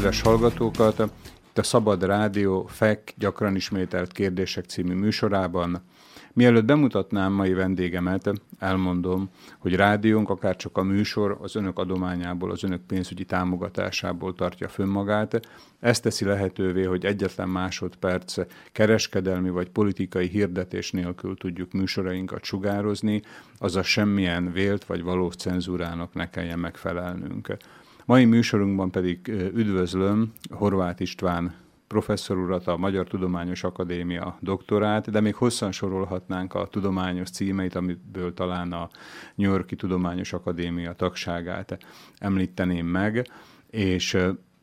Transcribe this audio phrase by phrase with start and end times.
[0.00, 0.98] Kedves hallgatókat!
[1.50, 5.82] Itt a Szabad Rádió FEK gyakran ismételt kérdések című műsorában.
[6.32, 12.64] Mielőtt bemutatnám mai vendégemet, elmondom, hogy rádiónk akár csak a műsor az önök adományából, az
[12.64, 15.40] önök pénzügyi támogatásából tartja fönn magát.
[15.80, 18.36] Ez teszi lehetővé, hogy egyetlen másodperc
[18.72, 23.22] kereskedelmi vagy politikai hirdetés nélkül tudjuk műsorainkat sugározni,
[23.58, 27.56] azaz semmilyen vélt vagy valós cenzúrának ne kelljen megfelelnünk.
[28.10, 31.54] Mai műsorunkban pedig üdvözlöm Horváth István
[31.86, 38.34] professzor urat, a Magyar Tudományos Akadémia doktorát, de még hosszan sorolhatnánk a tudományos címeit, amiből
[38.34, 38.88] talán a
[39.34, 41.78] New Yorki Tudományos Akadémia tagságát
[42.18, 43.30] említeném meg,
[43.70, 44.16] és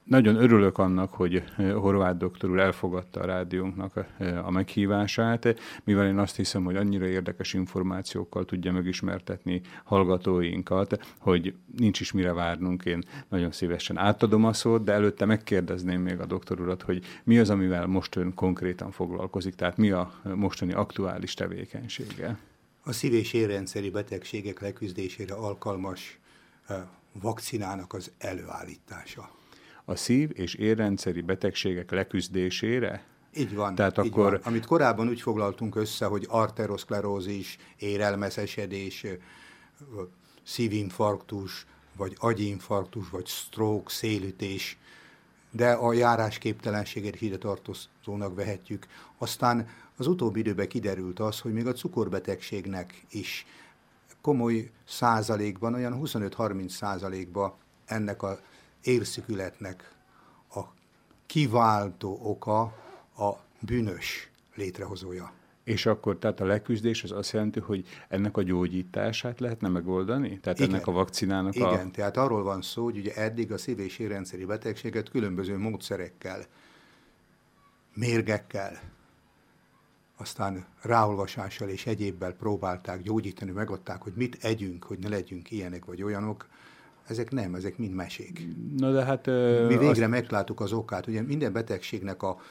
[0.08, 4.06] nagyon örülök annak, hogy Horváth doktor úr elfogadta a rádiónknak
[4.44, 12.00] a meghívását, mivel én azt hiszem, hogy annyira érdekes információkkal tudja megismertetni hallgatóinkat, hogy nincs
[12.00, 12.86] is mire várnunk.
[12.86, 17.40] Én nagyon szívesen átadom a szót, de előtte megkérdezném még a doktor urat, hogy mi
[17.40, 22.38] az, amivel most ön konkrétan foglalkozik, tehát mi a mostani aktuális tevékenysége?
[22.84, 26.20] A szív- és érrendszeri betegségek leküzdésére alkalmas
[27.22, 29.37] vakcinának az előállítása
[29.90, 33.04] a szív- és érrendszeri betegségek leküzdésére?
[33.36, 34.32] Így van, Tehát így akkor...
[34.32, 34.42] van.
[34.44, 39.06] Amit korábban úgy foglaltunk össze, hogy arteroszklerózis, érelmeszesedés,
[40.44, 41.66] szívinfarktus,
[41.98, 44.78] vagy agyinfarktus, vagy stroke, szélütés,
[45.52, 48.88] de a járásképtelenséget ide tartozónak vehetjük.
[49.18, 49.68] Aztán
[49.98, 53.46] az utóbbi időben kiderült az, hogy még a cukorbetegségnek is
[54.22, 57.54] komoly százalékban, olyan 25-30 százalékban
[57.86, 58.40] ennek a
[58.88, 59.96] érszükületnek
[60.50, 60.62] a
[61.26, 62.62] kiváltó oka
[63.18, 65.32] a bűnös létrehozója.
[65.64, 70.40] És akkor tehát a leküzdés az azt jelenti, hogy ennek a gyógyítását lehetne megoldani?
[70.40, 70.74] Tehát Igen.
[70.74, 71.72] ennek a vakcinának Igen, a...
[71.74, 76.46] Igen, tehát arról van szó, hogy ugye eddig a szív- és érrendszeri betegséget különböző módszerekkel,
[77.94, 78.80] mérgekkel,
[80.18, 86.04] aztán ráolvasással és egyébbel próbálták gyógyítani, megadták, hogy mit együnk, hogy ne legyünk ilyenek vagy
[86.04, 86.48] olyanok,
[87.08, 88.48] ezek nem, ezek mind mesék.
[88.78, 89.26] Na de hát...
[89.68, 90.08] Mi végre azt...
[90.08, 91.08] megláttuk az okát.
[91.08, 92.42] Ugye minden betegségnek a,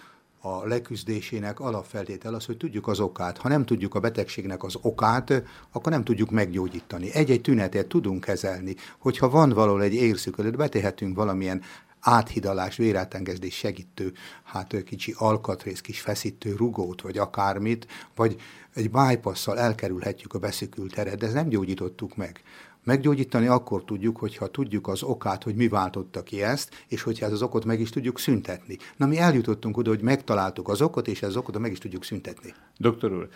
[0.40, 3.38] a leküzdésének alapfeltétel az, hogy tudjuk az okát.
[3.38, 7.12] Ha nem tudjuk a betegségnek az okát, akkor nem tudjuk meggyógyítani.
[7.12, 8.74] Egy-egy tünetet tudunk kezelni.
[8.98, 11.62] Hogyha van valahol egy érszükölőt, betehetünk valamilyen
[12.00, 14.12] áthidalás, vérátengedés segítő,
[14.44, 18.36] hát kicsi alkatrész, kis feszítő rugót, vagy akármit, vagy
[18.74, 22.42] egy bypasszal elkerülhetjük a beszükült teret, de ezt nem gyógyítottuk meg.
[22.86, 27.32] Meggyógyítani akkor tudjuk, hogyha tudjuk az okát, hogy mi váltotta ki ezt, és hogyha ez
[27.32, 28.76] az okot meg is tudjuk szüntetni.
[28.96, 32.04] Na mi eljutottunk oda, hogy megtaláltuk az okot, és ez az okot meg is tudjuk
[32.04, 32.54] szüntetni.
[32.78, 33.28] Doktor úr,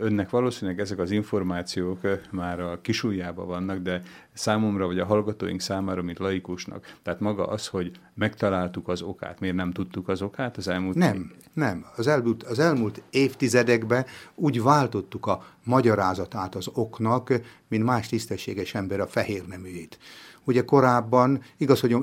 [0.00, 4.02] önnek valószínűleg ezek az információk már a kisújjában vannak, de
[4.36, 9.56] számomra, vagy a hallgatóink számára, mint laikusnak, tehát maga az, hogy megtaláltuk az okát, miért
[9.56, 10.96] nem tudtuk az okát az elmúlt...
[10.96, 11.86] Nem, nem.
[11.96, 17.32] Az elmúlt, az elmúlt évtizedekben úgy váltottuk a magyarázatát az oknak,
[17.68, 19.98] mint más tisztességes ember a fehér neműjét.
[20.46, 21.96] Ugye korábban, igaz, hogy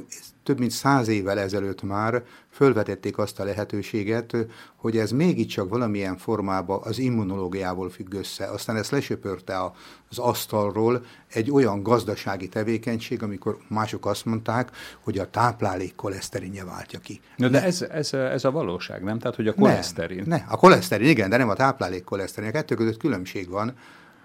[0.43, 4.35] több mint száz évvel ezelőtt már fölvetették azt a lehetőséget,
[4.75, 8.45] hogy ez mégiscsak valamilyen formában az immunológiával függ össze.
[8.45, 9.71] Aztán ezt lesöpörte
[10.09, 14.71] az asztalról egy olyan gazdasági tevékenység, amikor mások azt mondták,
[15.03, 17.21] hogy a táplálék koleszterinje váltja ki.
[17.35, 19.19] Na, de ez, ez, ez a valóság, nem?
[19.19, 20.23] Tehát, hogy a koleszterin.
[20.25, 22.49] Ne, ne, a koleszterin, igen, de nem a táplálék koleszterin.
[22.49, 23.73] A kettő között különbség van,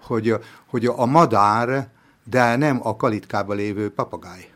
[0.01, 1.89] hogy, hogy a madár
[2.29, 4.49] de nem a kalitkába lévő papagáj.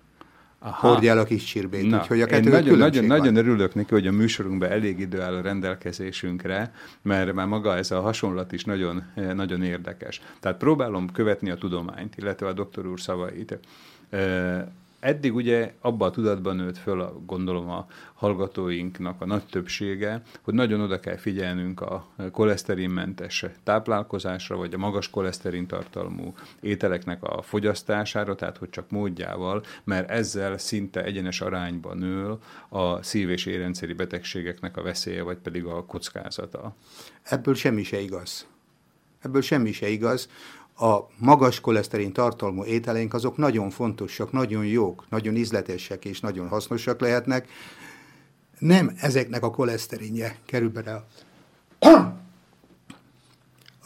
[0.65, 0.87] Aha.
[0.87, 1.89] hordja el a kis csirbét.
[1.89, 5.33] Na, Úgyhogy a kettő nagyon, nagyon, nagyon örülök neki, hogy a műsorunkban elég idő áll
[5.33, 9.03] a rendelkezésünkre, mert már maga ez a hasonlat is nagyon,
[9.33, 10.21] nagyon érdekes.
[10.39, 13.59] Tehát próbálom követni a tudományt, illetve a doktor úr szavait
[15.03, 20.81] eddig ugye abban a tudatban nőtt föl, gondolom a hallgatóinknak a nagy többsége, hogy nagyon
[20.81, 28.57] oda kell figyelnünk a koleszterinmentes táplálkozásra, vagy a magas koleszterin tartalmú ételeknek a fogyasztására, tehát
[28.57, 32.37] hogy csak módjával, mert ezzel szinte egyenes arányban nő
[32.69, 36.75] a szív- és érrendszeri betegségeknek a veszélye, vagy pedig a kockázata.
[37.23, 38.47] Ebből semmi se igaz.
[39.21, 40.29] Ebből semmi se igaz
[40.77, 46.99] a magas koleszterin tartalmú ételeink azok nagyon fontosak, nagyon jók, nagyon ízletesek és nagyon hasznosak
[46.99, 47.47] lehetnek.
[48.59, 51.05] Nem ezeknek a koleszterinje kerül bele a,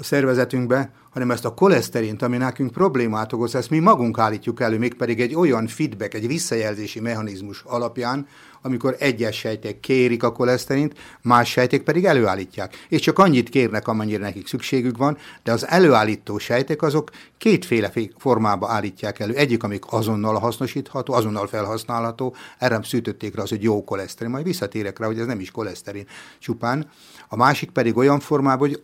[0.03, 5.21] szervezetünkbe, hanem ezt a koleszterint, ami nekünk problémát okoz, ezt mi magunk állítjuk elő, mégpedig
[5.21, 8.27] egy olyan feedback, egy visszajelzési mechanizmus alapján,
[8.61, 12.85] amikor egyes sejtek kérik a koleszterint, más sejtek pedig előállítják.
[12.89, 18.69] És csak annyit kérnek, amennyire nekik szükségük van, de az előállító sejtek azok kétféle formába
[18.69, 19.33] állítják elő.
[19.33, 24.99] Egyik, amik azonnal hasznosítható, azonnal felhasználható, erre szűtötték rá az, hogy jó koleszterin, majd visszatérek
[24.99, 26.07] rá, hogy ez nem is koleszterin
[26.39, 26.89] csupán.
[27.27, 28.83] A másik pedig olyan formában, hogy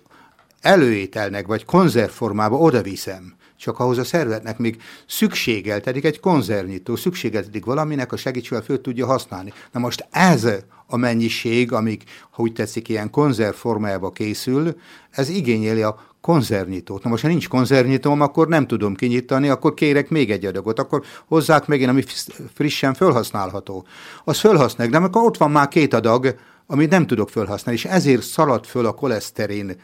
[0.64, 3.34] előételnek vagy konzervformába oda viszem
[3.64, 9.54] csak ahhoz a szervezetnek még szükségeltedik egy konzervnyitó, szükségeltedik valaminek a segítségével föl tudja használni.
[9.72, 10.48] Na most ez
[10.88, 14.76] a mennyiség, amik, ha úgy tetszik, ilyen konzerv formájába készül,
[15.10, 17.04] ez igényeli a konzervnyitót.
[17.04, 21.04] Na most, ha nincs konzervnyitóm, akkor nem tudom kinyitani, akkor kérek még egy adagot, akkor
[21.28, 22.04] hozzák megint, ami
[22.54, 23.86] frissen felhasználható.
[24.24, 26.36] Az felhasználják, de amikor ott van már két adag,
[26.68, 29.76] amit nem tudok felhasználni, és ezért szalad föl a koleszterin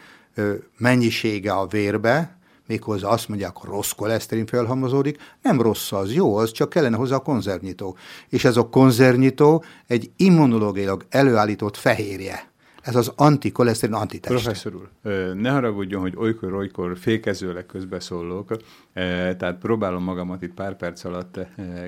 [0.78, 2.38] mennyisége a vérbe,
[2.68, 7.20] méghozzá azt mondják, rossz koleszterin felhalmozódik, nem rossz az, jó az, csak kellene hozzá a
[7.20, 7.98] konzervnyitó.
[8.30, 12.48] És ez a konzervnyitó egy immunológiailag előállított fehérje.
[12.82, 14.44] Ez az antikoleszterin antitest.
[14.44, 14.90] Professzor úr,
[15.34, 18.58] ne haragudjon, hogy olykor-olykor fékezőleg közbeszólok,
[19.38, 21.40] tehát próbálom magamat itt pár perc alatt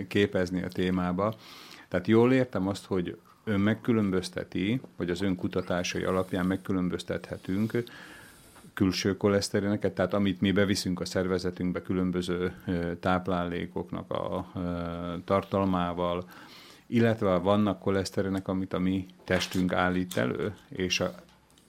[0.07, 1.35] képezni a témába.
[1.89, 7.83] Tehát jól értem azt, hogy ön megkülönbözteti, vagy az ön kutatásai alapján megkülönböztethetünk
[8.73, 12.53] külső koleszterineket, tehát amit mi beviszünk a szervezetünkbe különböző
[12.99, 14.51] táplálékoknak a
[15.25, 16.29] tartalmával,
[16.87, 21.13] illetve vannak koleszterinek, amit a mi testünk állít elő, és a,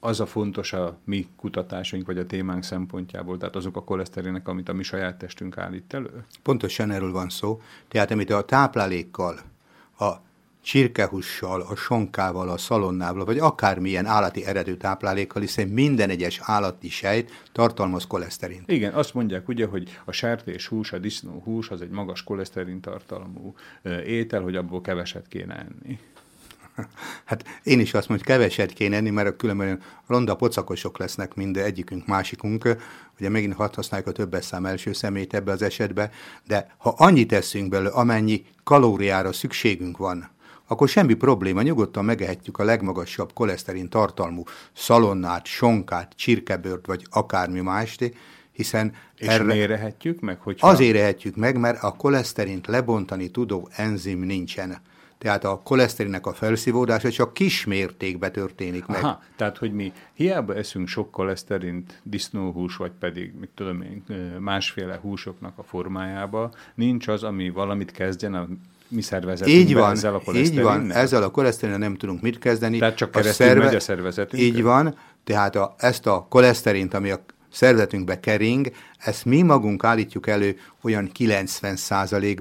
[0.00, 4.69] az a fontos a mi kutatásaink, vagy a témánk szempontjából, tehát azok a koleszterinek, amit
[4.69, 6.25] a mi saját testünk állít elő?
[6.43, 7.60] Pontosan erről van szó.
[7.88, 9.40] Tehát amit a táplálékkal,
[9.98, 10.12] a
[10.62, 17.30] csirkehussal, a sonkával, a szalonnával, vagy akármilyen állati eredő táplálékkal, hiszen minden egyes állati sejt
[17.52, 18.70] tartalmaz koleszterint.
[18.70, 22.80] Igen, azt mondják ugye, hogy a sertés hús, a disznó hús az egy magas koleszterin
[22.80, 23.54] tartalmú
[24.06, 25.98] étel, hogy abból keveset kéne enni.
[27.24, 31.56] Hát én is azt mondom, hogy keveset kéne enni, mert különben ronda pocakosok lesznek mind
[31.56, 32.76] egyikünk, másikunk.
[33.18, 36.10] Ugye megint hat használjuk a többes szám első szemét ebbe az esetbe,
[36.46, 40.30] de ha annyit teszünk belőle, amennyi kalóriára szükségünk van,
[40.72, 44.42] akkor semmi probléma, nyugodtan megehetjük a legmagasabb koleszterin tartalmú
[44.72, 48.12] szalonnát, sonkát, csirkebört, vagy akármi mást,
[48.52, 50.40] hiszen és erre mérehetjük meg?
[50.40, 50.69] Hogyha...
[50.69, 54.80] Azért ehetjük meg, mert a koleszterint lebontani tudó enzim nincsen.
[55.19, 59.04] Tehát a koleszterinnek a felszívódása csak kis mértékben történik meg.
[59.04, 64.04] Aha, tehát, hogy mi hiába eszünk sok koleszterint, disznóhús, vagy pedig, mit tudom én,
[64.38, 68.48] másféle húsoknak a formájába, nincs az, ami valamit kezdjen a
[68.92, 70.34] mi szervezetünkben így van, ezzel a?
[70.34, 72.78] Így van, ezzel a koleszterinnel nem tudunk mit kezdeni.
[72.78, 73.64] Tehát csak keresztül szerve...
[73.64, 74.42] megy a szervezetünk?
[74.42, 80.26] Így van, tehát a, ezt a koleszterint, ami a szervezetünkbe kering, ezt mi magunk állítjuk
[80.26, 81.76] elő olyan 90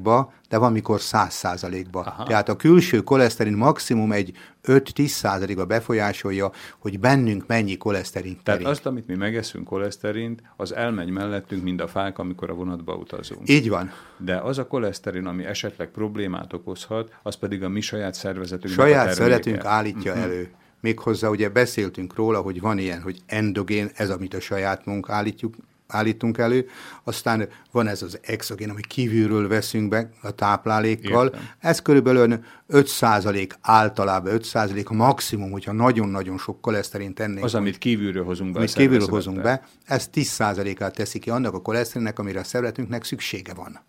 [0.01, 4.37] ba de van mikor 100 ba Tehát a külső koleszterin maximum egy
[4.67, 8.67] 5-10 ba befolyásolja, hogy bennünk mennyi koleszterin Tehát kering.
[8.67, 13.49] azt, amit mi megeszünk koleszterint, az elmegy mellettünk, mint a fák, amikor a vonatba utazunk.
[13.49, 13.91] Így van.
[14.17, 18.73] De az a koleszterin, ami esetleg problémát okozhat, az pedig a mi saját szervezetünk.
[18.73, 20.27] Saját szervezetünk állítja uh-huh.
[20.27, 20.49] elő.
[20.79, 25.55] Méghozzá ugye beszéltünk róla, hogy van ilyen, hogy endogén, ez amit a saját munk állítjuk,
[25.91, 26.69] állítunk elő,
[27.03, 31.25] aztán van ez az exogén, ami kívülről veszünk be a táplálékkal.
[31.25, 31.49] Értem.
[31.59, 37.43] Ez körülbelül 5% általában 5% a maximum, hogyha nagyon-nagyon sok koleszterin tennénk.
[37.43, 38.57] Az, amit kívülről hozunk be.
[38.57, 43.53] Amit kívülről hozunk be, ez 10%-át teszi ki annak a koleszterinnek, amire a szervezetünknek szüksége
[43.53, 43.79] van.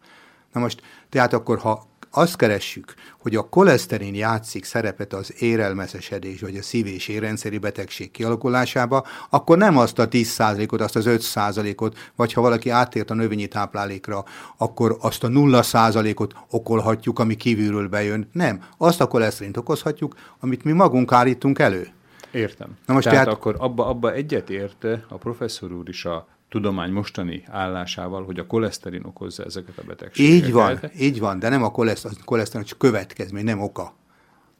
[0.52, 6.56] Na most, tehát akkor, ha azt keressük, hogy a koleszterin játszik szerepet az érelmeszesedés vagy
[6.56, 12.32] a szív- és érrendszeri betegség kialakulásába, akkor nem azt a 10%-ot, azt az 5%-ot, vagy
[12.32, 14.24] ha valaki átért a növényi táplálékra,
[14.56, 18.28] akkor azt a 0%-ot okolhatjuk, ami kívülről bejön.
[18.32, 21.88] Nem, azt a koleszterint okozhatjuk, amit mi magunk állítunk elő.
[22.30, 22.68] Értem.
[22.86, 26.92] Na most tehát, tehát akkor abba, abba egyet érte a professzor úr is a tudomány
[26.92, 30.46] mostani állásával, hogy a koleszterin okozza ezeket a betegségeket.
[30.46, 33.94] Így van, így van, de nem a koleszterin, a koleszterin csak következmény, nem oka.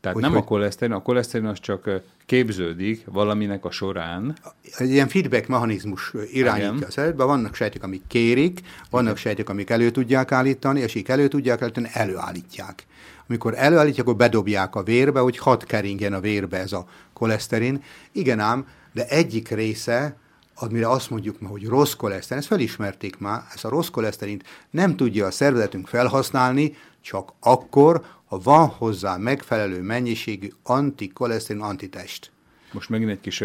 [0.01, 0.43] Tehát hogy, nem hogy...
[0.43, 1.91] a koleszterin, a koleszterin az csak
[2.27, 4.37] képződik valaminek a során.
[4.79, 6.89] Egy ilyen feedback mechanizmus irányítja Igen.
[6.89, 11.29] a szervezetbe, vannak sejtek, amik kérik, vannak sejtek, amik elő tudják állítani, és így elő
[11.29, 12.87] tudják állítani, előállítják.
[13.29, 17.83] Amikor előállítják, akkor bedobják a vérbe, hogy hat keringjen a vérbe ez a koleszterin.
[18.13, 20.17] Igen ám, de egyik része
[20.55, 24.97] amire azt mondjuk ma, hogy rossz koleszterin, ezt felismerték már, ezt a rossz koleszterint nem
[24.97, 32.31] tudja a szervezetünk felhasználni, csak akkor, ha van hozzá megfelelő mennyiségű antikoleszterin antitest.
[32.73, 33.45] Most megint egy kis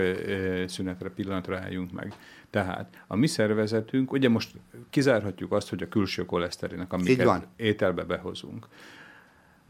[0.67, 2.13] szünetre, pillanatra álljunk meg.
[2.49, 4.51] Tehát a mi szervezetünk, ugye most
[4.89, 8.67] kizárhatjuk azt, hogy a külső koleszterinek, amiket ételbe behozunk.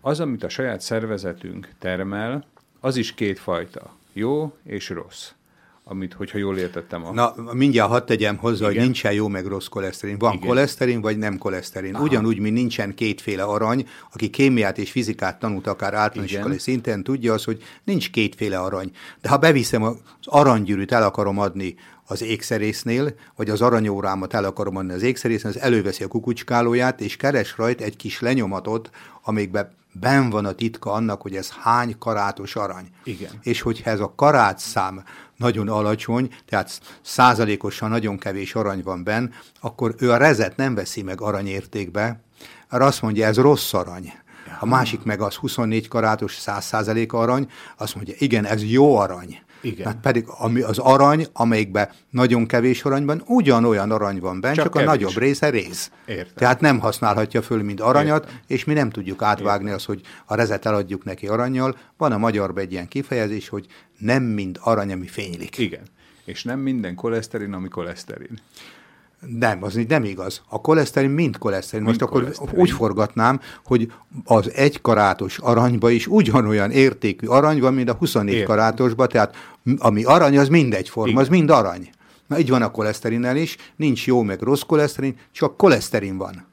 [0.02, 2.46] Az, amit a saját szervezetünk termel,
[2.80, 5.32] az is kétfajta, jó és rossz
[5.90, 7.06] amit, hogyha jól értettem.
[7.06, 7.14] A...
[7.14, 8.72] Na, mindjárt hadd tegyem hozzá, Igen.
[8.72, 10.18] hogy nincsen jó meg rossz koleszterin.
[10.18, 10.48] Van Igen.
[10.48, 11.96] koleszterin, vagy nem koleszterin.
[11.96, 12.04] Aha.
[12.04, 17.44] Ugyanúgy, mint nincsen kétféle arany, aki kémiát és fizikát tanult akár általános szinten, tudja az,
[17.44, 18.92] hogy nincs kétféle arany.
[19.22, 21.76] De ha beviszem az aranygyűrűt, el akarom adni
[22.06, 27.16] az ékszerésznél, vagy az aranyórámat el akarom adni az ékszerésznél, az előveszi a kukucskálóját, és
[27.16, 28.90] keres rajta egy kis lenyomatot,
[29.24, 32.88] amikbe ben van a titka annak, hogy ez hány karátos arany.
[33.04, 33.32] Igen.
[33.42, 35.04] És hogyha ez a karát szám
[35.38, 41.02] nagyon alacsony, tehát százalékosan nagyon kevés arany van benn, akkor ő a rezet nem veszi
[41.02, 42.22] meg aranyértékbe,
[42.70, 44.14] mert azt mondja, ez rossz arany.
[44.60, 49.42] A másik meg az 24 karátos 100 százalék arany, azt mondja, igen, ez jó arany.
[49.62, 49.86] Igen.
[49.86, 54.76] Hát pedig ami az arany, amelyikben nagyon kevés aranyban, ugyanolyan arany van benne, csak, csak
[54.76, 55.92] a nagyobb része rész.
[56.06, 56.34] Értem.
[56.36, 58.40] Tehát nem használhatja föl, mint aranyat, Értem.
[58.48, 59.76] és mi nem tudjuk átvágni Értem.
[59.76, 61.78] az, hogy a rezet eladjuk neki aranyjal.
[61.98, 63.66] Van a magyarban egy ilyen kifejezés, hogy
[63.98, 65.58] nem mind arany, ami fénylik.
[65.58, 65.84] Igen.
[66.26, 68.40] És nem minden koleszterin, ami koleszterin.
[69.40, 70.42] Nem, az nem igaz.
[70.50, 71.86] A koleszterin mind koleszterin.
[71.86, 72.60] Most mind akkor koleszterin.
[72.60, 73.92] úgy forgatnám, hogy
[74.24, 78.48] az egy karátos aranyba is ugyanolyan értékű arany van, mint a 24 Értem.
[78.56, 79.36] karátosba, tehát
[79.78, 81.22] ami arany, az mindegyforma, Igen.
[81.22, 81.90] az mind arany.
[82.28, 86.46] Na így van a koleszterinnel is, nincs jó meg rossz koleszterin, csak koleszterin van.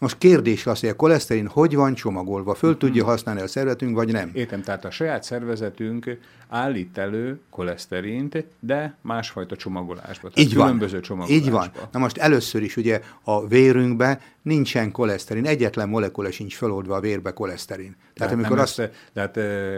[0.00, 4.12] Most kérdés az, hogy a koleszterin hogy van csomagolva, föl tudja használni a szervezetünk, vagy
[4.12, 4.30] nem?
[4.32, 10.28] Értem, tehát a saját szervezetünk állít elő koleszterint, de másfajta csomagolásba.
[10.30, 11.02] Tehát Így különböző van.
[11.02, 11.44] csomagolásba.
[11.44, 11.70] Így van.
[11.92, 17.32] Na most először is ugye a vérünkbe nincsen koleszterin, egyetlen molekula sincs feloldva a vérbe
[17.32, 17.96] koleszterin.
[17.96, 18.78] Tehát, tehát amikor azt...
[18.78, 19.36] Ezt, tehát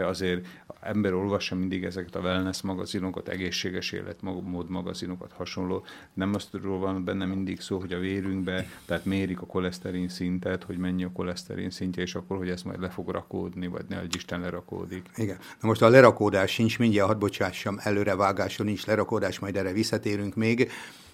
[0.09, 0.45] azért
[0.83, 5.85] ember olvassa mindig ezeket a wellness magazinokat, egészséges életmód magazinokat, hasonló.
[6.13, 10.77] Nem aztról van benne mindig szó, hogy a vérünkbe, tehát mérik a koleszterin szintet, hogy
[10.77, 14.15] mennyi a koleszterin szintje, és akkor, hogy ez majd le fog rakódni, vagy ne, hogy
[14.15, 15.05] Isten lerakódik.
[15.15, 15.37] Igen.
[15.61, 20.71] Na most a lerakódás sincs, mindjárt hadd bocsássam, előrevágáson nincs lerakódás, majd erre visszatérünk még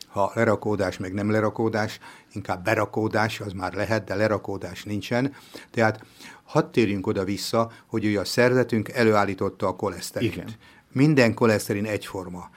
[0.09, 1.99] ha lerakódás, meg nem lerakódás,
[2.33, 5.33] inkább berakódás, az már lehet, de lerakódás nincsen.
[5.71, 6.03] Tehát
[6.49, 10.33] hadd térjünk oda-vissza, hogy ugye a szervezetünk előállította a koleszterint.
[10.33, 10.49] Igen.
[10.91, 12.49] Minden koleszterin egyforma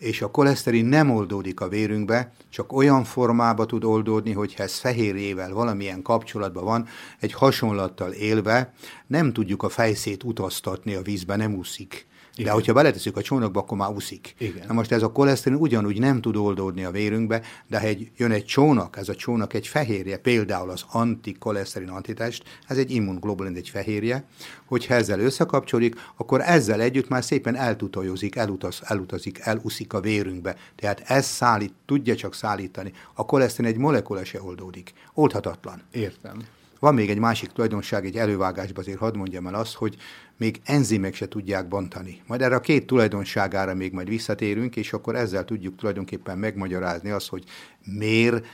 [0.00, 5.52] és a koleszterin nem oldódik a vérünkbe, csak olyan formába tud oldódni, hogy ez fehérjével
[5.52, 6.86] valamilyen kapcsolatban van,
[7.18, 8.72] egy hasonlattal élve,
[9.06, 12.06] nem tudjuk a fejszét utaztatni a vízbe, nem úszik.
[12.40, 12.52] Igen.
[12.52, 14.34] De hogyha beleteszünk a csónakba, akkor már úszik.
[14.38, 14.64] Igen.
[14.66, 18.30] Na most ez a koleszterin ugyanúgy nem tud oldódni a vérünkbe, de ha egy, jön
[18.30, 23.68] egy csónak, ez a csónak egy fehérje, például az antikoleszterin antitest, ez egy immunglobulin, egy
[23.68, 24.24] fehérje,
[24.64, 30.56] hogyha ezzel összekapcsolik, akkor ezzel együtt már szépen eltutajozik, elutaz, elutazik, elúszik a vérünkbe.
[30.76, 32.92] Tehát ez szállít, tudja csak szállítani.
[33.14, 34.92] A koleszterin egy molekula se oldódik.
[35.14, 35.82] Oldhatatlan.
[35.90, 36.42] Értem.
[36.78, 39.96] Van még egy másik tulajdonság, egy elővágásban azért hadd mondjam el azt, hogy
[40.40, 42.22] még enzimek se tudják bontani.
[42.26, 47.28] Majd erre a két tulajdonságára még majd visszatérünk, és akkor ezzel tudjuk tulajdonképpen megmagyarázni azt,
[47.28, 47.44] hogy
[47.84, 48.46] miért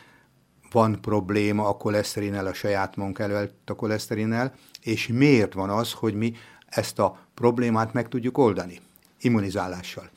[0.70, 6.14] van probléma a koleszterinnel, a saját munk előtt a koleszterinnel, és miért van az, hogy
[6.14, 6.34] mi
[6.66, 8.80] ezt a problémát meg tudjuk oldani
[9.20, 10.10] immunizálással.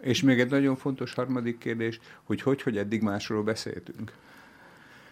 [0.00, 4.12] És még egy nagyon fontos harmadik kérdés, hogy hogy, hogy eddig másról beszéltünk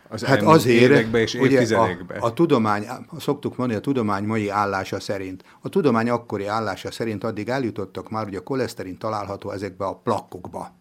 [0.08, 1.88] az hát azért, évekbe és ugye a,
[2.20, 2.86] a tudomány,
[3.18, 5.44] szoktuk mondani, a tudomány mai állása szerint.
[5.60, 10.74] A tudomány akkori állása szerint addig eljutottak már, hogy a koleszterin található ezekbe a plakkokba.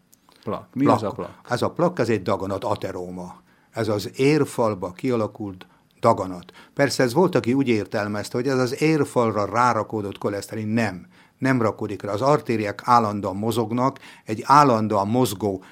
[0.43, 0.67] Plak.
[0.73, 0.95] Mi plak.
[0.95, 1.29] az a plak?
[1.49, 3.43] Ez a plak, ez egy daganat, ateróma.
[3.71, 5.67] Ez az érfalba kialakult
[5.99, 6.51] daganat.
[6.73, 10.67] Persze ez volt, aki úgy értelmezte, hogy ez az érfalra rárakódott koleszterin.
[10.67, 11.07] Nem.
[11.37, 12.11] Nem rakódik rá.
[12.11, 15.63] Az artériák állandóan mozognak, egy állandóan mozgó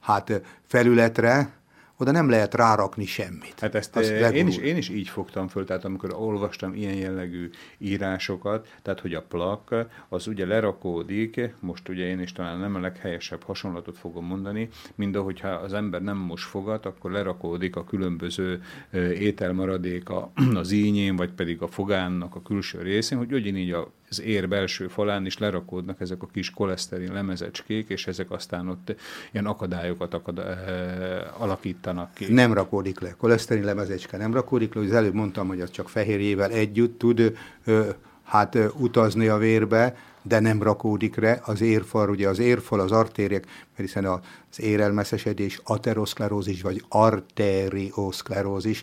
[0.00, 1.61] hát, felületre,
[2.02, 3.60] oda nem lehet rárakni semmit.
[3.60, 7.50] Hát ezt eh, én is, én is így fogtam föl, tehát amikor olvastam ilyen jellegű
[7.78, 9.74] írásokat, tehát hogy a plak
[10.08, 15.16] az ugye lerakódik, most ugye én is talán nem a leghelyesebb hasonlatot fogom mondani, mind
[15.16, 21.30] ahogyha az ember nem most fogat, akkor lerakódik a különböző eh, ételmaradéka az ínyén, vagy
[21.30, 23.76] pedig a fogánnak a külső részén, hogy ugyanígy
[24.12, 28.94] az ér belső falán is lerakódnak ezek a kis koleszterin lemezecskék, és ezek aztán ott
[29.30, 32.32] ilyen akadályokat akad, e, alakítanak raktanak ki.
[32.32, 33.14] Nem rakódik le.
[33.18, 34.80] Koleszterin lemezecske nem rakódik le.
[34.80, 37.88] Az előbb mondtam, hogy az csak fehérjével együtt tud ö,
[38.22, 42.92] hát ö, utazni a vérbe, de nem rakódik le az érfal, ugye az érfal, az
[42.92, 44.20] artériek, mert hiszen az
[44.60, 48.82] érelmeszesedés, ateroszklerózis vagy arterioszklerózis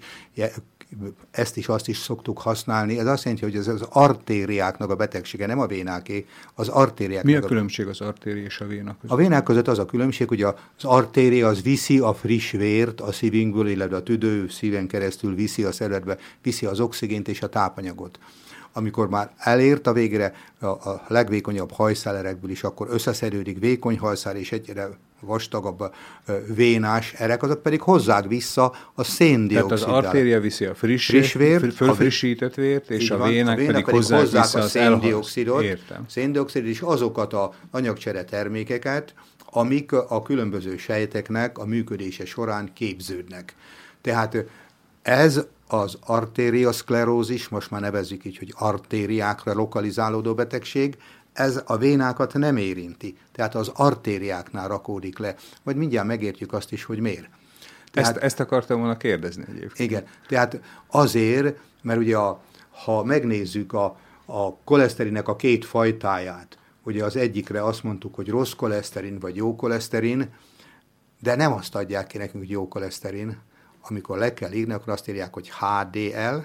[1.31, 2.99] ezt is, azt is szoktuk használni.
[2.99, 7.23] Ez azt jelenti, hogy ez az artériáknak a betegsége, nem a vénáké, az artériák.
[7.23, 9.17] Mi a különbség az artéria és a véna között?
[9.17, 13.11] A vénák között az a különbség, hogy az artéria az viszi a friss vért a
[13.11, 18.19] szívünkből, illetve a tüdő szíven keresztül viszi a szervetbe, viszi az oxigént és a tápanyagot
[18.73, 24.51] amikor már elért a végre a, a legvékonyabb hajszálerekből is, akkor összeszerődik vékony hajszál és
[24.51, 25.93] egyre vastagabb
[26.55, 29.79] vénás erek, azok pedig hozzák vissza a széndiokszidát.
[29.79, 33.71] Tehát az artéria viszi a friss, friss vért, fölfrissített vért, és a vének, a pedig,
[33.71, 35.65] pedig hozzák, hozzák vissza a széndiokszidot,
[36.07, 39.13] széndiokszid és azokat a anyagcsere termékeket,
[39.51, 43.55] amik a különböző sejteknek a működése során képződnek.
[44.01, 44.45] Tehát
[45.01, 50.97] ez az artériaszklerózis, most már nevezzük így, hogy artériákra lokalizálódó betegség,
[51.39, 55.35] ez a vénákat nem érinti, tehát az artériáknál rakódik le.
[55.63, 57.29] Vagy mindjárt megértjük azt is, hogy miért.
[57.91, 59.89] Tehát, ezt, ezt akartam volna kérdezni egyébként.
[59.89, 62.41] Igen, tehát azért, mert ugye a,
[62.83, 68.53] ha megnézzük a, a koleszterinek a két fajtáját, ugye az egyikre azt mondtuk, hogy rossz
[68.53, 70.33] koleszterin vagy jó koleszterin,
[71.19, 73.37] de nem azt adják ki nekünk, hogy jó koleszterin,
[73.81, 76.43] amikor le kell írni, akkor azt írják, hogy HDL,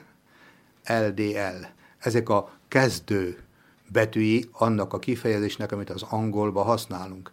[0.87, 1.67] LDL.
[1.99, 3.44] Ezek a kezdő
[3.95, 7.31] betűi annak a kifejezésnek, amit az angolba használunk.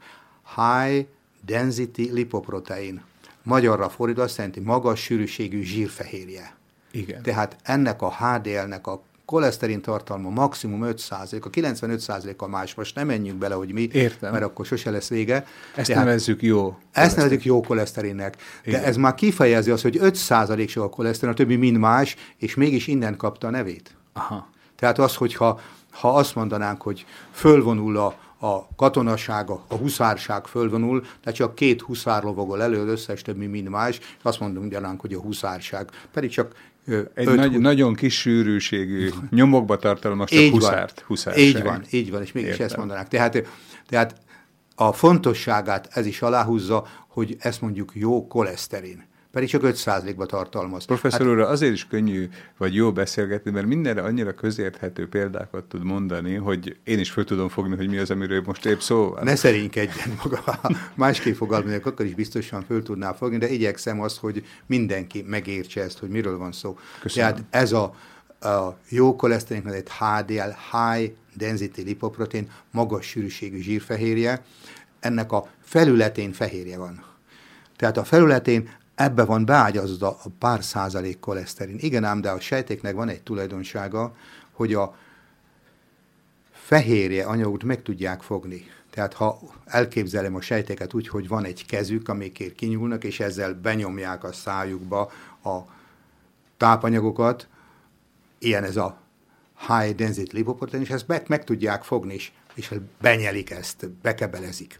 [0.56, 1.08] High
[1.46, 3.02] density lipoprotein.
[3.44, 6.56] Magyarra fordítva azt jelenti magas sűrűségű zsírfehérje.
[6.92, 7.22] Igen.
[7.22, 13.38] Tehát ennek a HDL-nek a koleszterin tartalma maximum 5%, a 95%-a más, most nem menjünk
[13.38, 14.32] bele, hogy mi, Értem.
[14.32, 15.46] mert akkor sose lesz vége.
[15.76, 16.78] Ezt Tehát, nevezzük jó.
[16.92, 18.36] Ezt nevezzük jó koleszterinnek.
[18.36, 18.84] De Igen.
[18.84, 22.88] ez már kifejezi azt, hogy 5% se a koleszterin, a többi mind más, és mégis
[22.88, 23.96] innen kapta a nevét.
[24.14, 24.50] Aha.
[24.76, 25.60] Tehát az, hogyha
[25.92, 28.16] ha azt mondanánk, hogy fölvonul a,
[28.48, 33.98] a katonasága, a huszárság fölvonul, de csak két huszár lovagol elő, összes többi mind más,
[33.98, 35.90] és azt mondunk gyanánk, hogy a huszárság.
[36.12, 36.56] Pedig csak
[37.14, 41.44] egy nagy, nagyon kis sűrűségű, nyomokba tartalmas csak így huszárt, van, huszárság.
[41.44, 42.66] Így van, így van, és mégis Értem.
[42.66, 43.08] ezt mondanák.
[43.08, 43.48] Tehát,
[43.88, 44.16] tehát
[44.76, 50.86] a fontosságát ez is aláhúzza, hogy ezt mondjuk jó koleszterin pedig csak 5%-ba tartalmaz.
[50.86, 55.84] Professzor hát, úr, azért is könnyű vagy jó beszélgetni, mert mindenre annyira közérthető példákat tud
[55.84, 59.24] mondani, hogy én is föl tudom fogni, hogy mi az, amiről most épp szó van.
[59.24, 60.60] Ne szerénykedjen maga.
[60.96, 66.00] Másképp fogalmazok, akkor is biztosan föl tudná fogni, de igyekszem azt, hogy mindenki megértse ezt,
[66.00, 66.78] hogy miről van szó.
[67.00, 67.30] Köszönöm.
[67.30, 67.84] Tehát ez a,
[68.50, 74.44] a jó koleszterinnek egy HDL, High Density Lipoprotein, magas sűrűségű zsírfehérje,
[75.00, 77.04] ennek a felületén fehérje van.
[77.76, 78.70] Tehát a felületén
[79.04, 81.78] ebbe van beágyazva a pár százalék koleszterin.
[81.80, 84.16] Igen ám, de a sejtéknek van egy tulajdonsága,
[84.52, 84.96] hogy a
[86.52, 88.66] fehérje anyagot meg tudják fogni.
[88.90, 94.24] Tehát ha elképzelem a sejteket úgy, hogy van egy kezük, amikért kinyúlnak, és ezzel benyomják
[94.24, 95.12] a szájukba
[95.44, 95.58] a
[96.58, 97.48] tápanyagokat,
[98.40, 98.98] ilyen ez a
[99.68, 104.80] high density lipoprotein, és ezt meg, meg tudják fogni, és, és benyelik ezt, bekebelezik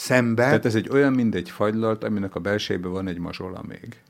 [0.00, 0.44] szembe.
[0.44, 4.00] Tehát ez egy olyan, mint egy fagylalt, aminek a belsejében van egy mazsola még.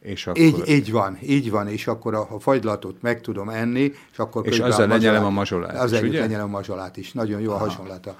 [0.00, 0.42] És akkor...
[0.42, 4.46] így, így van, így van, és akkor a, a fagylatot meg tudom enni, és akkor...
[4.46, 7.64] És azzal lenyelem a mazsolát Az együtt lenyelem a mazsolát is, nagyon jó Aha.
[7.64, 8.16] a hasonlata.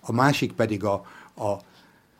[0.00, 0.92] A másik pedig a,
[1.36, 1.56] a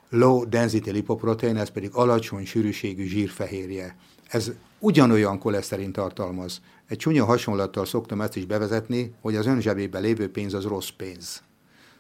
[0.09, 3.97] low density lipoprotein, ez pedig alacsony sűrűségű zsírfehérje.
[4.29, 6.61] Ez ugyanolyan koleszterin tartalmaz.
[6.87, 10.91] Egy csúnya hasonlattal szoktam ezt is bevezetni, hogy az ön zsebében lévő pénz az rossz
[10.97, 11.43] pénz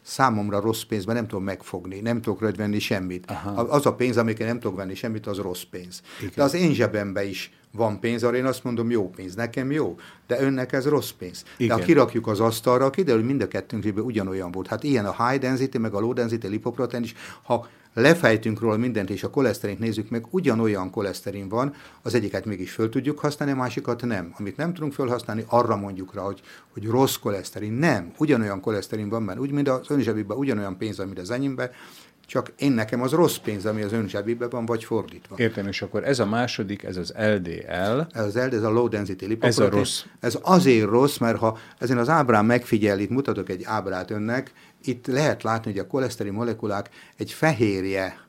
[0.08, 3.30] számomra rossz pénzben nem tudom megfogni, nem tudok rövid venni semmit.
[3.30, 3.50] Aha.
[3.50, 6.02] Az a pénz, amiket nem tudok venni semmit, az rossz pénz.
[6.18, 6.32] Igen.
[6.34, 9.96] De az én zsebemben is van pénz, arra én azt mondom, jó pénz, nekem jó,
[10.26, 11.44] de önnek ez rossz pénz.
[11.56, 11.76] Igen.
[11.76, 14.66] De ha kirakjuk az asztalra, kiderül, hogy mind a kettőnk ugyanolyan volt.
[14.66, 17.68] Hát ilyen a high density, meg a low density lipoprotein is, ha
[18.00, 22.88] lefejtünk róla mindent, és a koleszterint nézzük meg, ugyanolyan koleszterin van, az egyiket mégis föl
[22.88, 24.34] tudjuk használni, a másikat nem.
[24.38, 26.40] Amit nem tudunk felhasználni, arra mondjuk rá, hogy,
[26.72, 27.72] hogy rossz koleszterin.
[27.72, 31.70] Nem, ugyanolyan koleszterin van benne, úgy, mint az önzsebében ugyanolyan pénz, mint az enyémben,
[32.28, 35.34] csak én nekem az rossz pénz, ami az ön zsebében van, vagy fordítva.
[35.38, 38.06] Értem, és akkor ez a második, ez az LDL.
[38.10, 39.68] Ez az LDL, ez a low density lipoprotein.
[39.68, 40.04] Ez a rossz.
[40.20, 45.06] Ez azért rossz, mert ha ezen az ábrán megfigyel, itt mutatok egy ábrát önnek, itt
[45.06, 48.26] lehet látni, hogy a koleszterin molekulák egy fehérje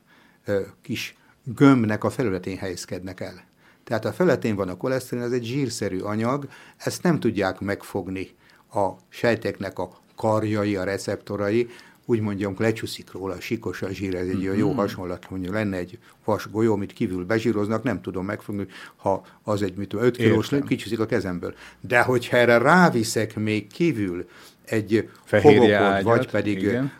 [0.82, 3.44] kis gömbnek a felületén helyezkednek el.
[3.84, 8.28] Tehát a felületén van a koleszterin, ez egy zsírszerű anyag, ezt nem tudják megfogni
[8.72, 11.68] a sejteknek a karjai, a receptorai,
[12.04, 14.58] úgy mondjam, lecsúszik róla a sikos a zsír, ez egy mm-hmm.
[14.58, 19.62] jó hasonlat, mondjuk lenne egy vas golyó, amit kívül bezsíroznak, nem tudom megfogni, ha az
[19.62, 21.54] egy, mit 5 kilós, kicsúszik a kezemből.
[21.80, 24.28] De hogyha erre ráviszek még kívül
[24.70, 26.92] egy fogokot, vagy pedig igen.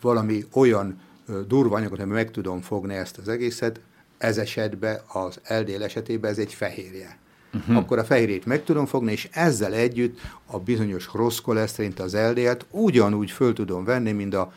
[0.00, 1.00] valami olyan
[1.46, 3.80] durva anyagot, hogy meg tudom fogni ezt az egészet,
[4.18, 7.18] ez esetben, az LDL esetében ez egy fehérje.
[7.54, 7.76] Uh-huh.
[7.76, 12.66] Akkor a fehérjét meg tudom fogni, és ezzel együtt a bizonyos rossz koleszterint, az LDL-t
[12.70, 14.52] ugyanúgy föl tudom venni, mint a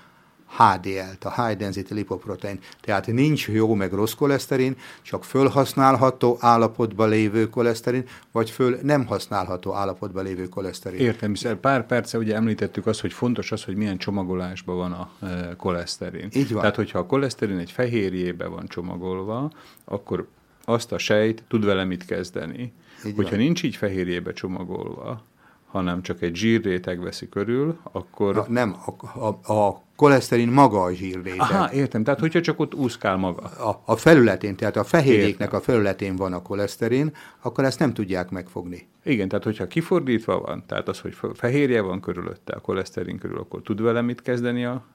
[0.57, 2.59] HDL-t, a High Density Lipoprotein.
[2.81, 9.73] Tehát nincs jó meg rossz koleszterin, csak fölhasználható állapotban lévő koleszterin, vagy föl nem használható
[9.73, 10.99] állapotban lévő koleszterin.
[10.99, 15.25] Értem, hiszen pár perce ugye említettük azt, hogy fontos az, hogy milyen csomagolásban van a
[15.25, 16.29] e, koleszterin.
[16.33, 16.59] Így van.
[16.59, 19.51] Tehát, hogyha a koleszterin egy fehérjébe van csomagolva,
[19.85, 20.27] akkor
[20.65, 22.73] azt a sejt tud vele mit kezdeni.
[23.05, 23.39] Így hogyha van.
[23.39, 25.23] nincs így fehérjébe csomagolva,
[25.71, 28.35] hanem csak egy zsírréteg veszi körül, akkor...
[28.35, 31.39] Na, nem, a, a, a koleszterin maga a zsírréteg.
[31.39, 32.03] Aha, értem.
[32.03, 33.41] Tehát, hogyha csak ott úszkál maga.
[33.41, 38.29] A, a felületén, tehát a fehérjéknek a felületén van a koleszterin, akkor ezt nem tudják
[38.29, 38.87] megfogni.
[39.03, 43.61] Igen, tehát hogyha kifordítva van, tehát az, hogy fehérje van körülötte, a koleszterin körül, akkor
[43.61, 44.85] tud vele mit kezdeni a,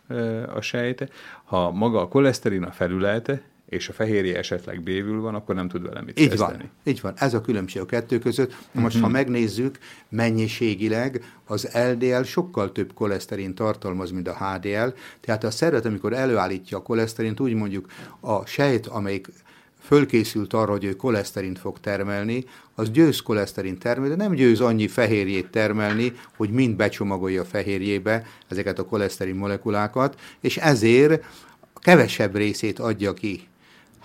[0.54, 1.08] a sejte.
[1.44, 3.42] Ha maga a koleszterin a felülete,
[3.74, 6.56] és a fehérje esetleg bévül van, akkor nem tud vele mit így kezdeni.
[6.56, 8.56] Van, így van, ez a különbség a kettő között.
[8.72, 9.02] Most, uh-huh.
[9.02, 14.88] ha megnézzük, mennyiségileg az LDL sokkal több koleszterin tartalmaz, mint a HDL,
[15.20, 17.86] tehát a szervezet, amikor előállítja a koleszterint, úgy mondjuk
[18.20, 19.28] a sejt, amelyik
[19.80, 24.88] fölkészült arra, hogy ő koleszterint fog termelni, az győz koleszterin termelni, de nem győz annyi
[24.88, 31.24] fehérjét termelni, hogy mind becsomagolja a fehérjébe ezeket a koleszterin molekulákat, és ezért
[31.84, 33.48] kevesebb részét adja ki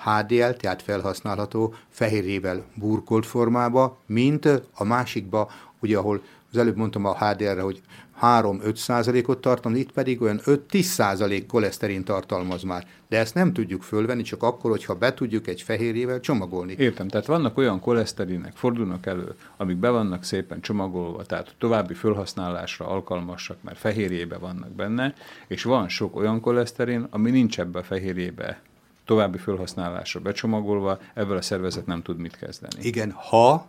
[0.03, 7.17] HDL, tehát felhasználható fehérjével burkolt formába, mint a másikba, ugye ahol az előbb mondtam a
[7.17, 7.81] HDL-re, hogy
[8.21, 12.87] 3-5 százalékot tartalmaz, itt pedig olyan 5-10 százalék koleszterin tartalmaz már.
[13.09, 16.75] De ezt nem tudjuk fölvenni, csak akkor, hogyha be tudjuk egy fehérjével csomagolni.
[16.77, 22.87] Értem, tehát vannak olyan koleszterinek, fordulnak elő, amik be vannak szépen csomagolva, tehát további felhasználásra
[22.87, 25.13] alkalmasak, mert fehérjébe vannak benne,
[25.47, 28.61] és van sok olyan koleszterin, ami nincs ebbe a fehérjébe
[29.09, 32.75] további felhasználásra becsomagolva, ebből a szervezet nem tud mit kezdeni.
[32.81, 33.67] Igen, ha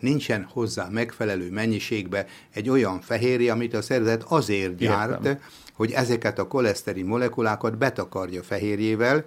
[0.00, 5.38] nincsen hozzá megfelelő mennyiségbe egy olyan fehérje, amit a szervezet azért gyárt, Értem.
[5.72, 9.24] hogy ezeket a koleszterin molekulákat betakarja fehérjével,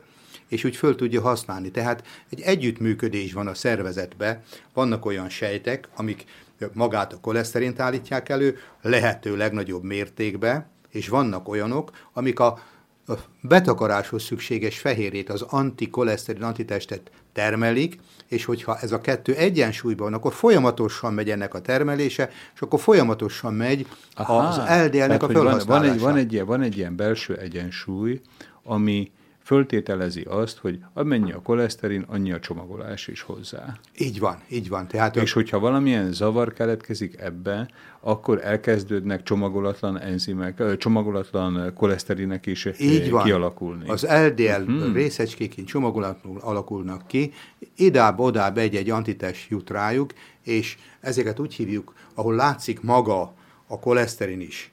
[0.47, 1.71] és úgy föl tudja használni.
[1.71, 6.26] Tehát egy együttműködés van a szervezetbe, vannak olyan sejtek, amik
[6.73, 12.60] magát a koleszterint állítják elő, lehető legnagyobb mértékben, és vannak olyanok, amik a
[13.08, 20.20] a betakaráshoz szükséges fehérjét, az antikoleszterin antitestet termelik, és hogyha ez a kettő egyensúlyban van,
[20.20, 25.66] akkor folyamatosan megy ennek a termelése, és akkor folyamatosan megy Aha, az LDL-nek a felhasználása.
[25.66, 28.22] Van, van, egy, van, egy van egy ilyen belső egyensúly,
[28.63, 29.12] ami
[29.44, 33.78] föltételezi azt, hogy amennyi a koleszterin, annyi a csomagolás is hozzá.
[33.98, 34.88] Így van, így van.
[34.88, 43.12] Tehát és hogyha valamilyen zavar keletkezik ebbe, akkor elkezdődnek csomagolatlan enzimek, csomagolatlan koleszterinek is így
[43.12, 43.24] van.
[43.24, 43.90] kialakulni.
[43.90, 44.94] Az LDL hmm.
[44.94, 47.34] részecskéként csomagolatlanul alakulnak ki,
[47.76, 53.34] idább-odább egy-egy antitest jut rájuk, és ezeket úgy hívjuk, ahol látszik maga
[53.68, 54.70] a koleszterin is,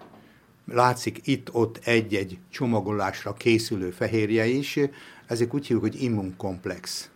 [0.67, 4.79] látszik itt-ott egy-egy csomagolásra készülő fehérje is,
[5.27, 7.11] ezek úgy hívjuk, hogy immunkomplex.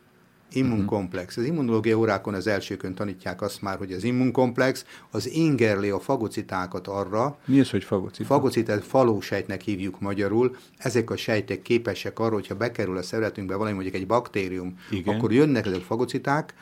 [0.53, 1.37] Immunkomplex.
[1.37, 6.87] Az immunológia órákon az elsőkön tanítják azt már, hogy az immunkomplex az ingerli a fagocitákat
[6.87, 7.39] arra.
[7.45, 8.27] Mi az, hogy fagocitá?
[8.27, 10.57] Fagocitát falósejtnek hívjuk magyarul.
[10.79, 15.15] Ezek a sejtek képesek arra, hogyha bekerül a szervezetünkbe valami mondjuk egy baktérium, Igen.
[15.15, 16.55] akkor jönnek ezek a fagociták,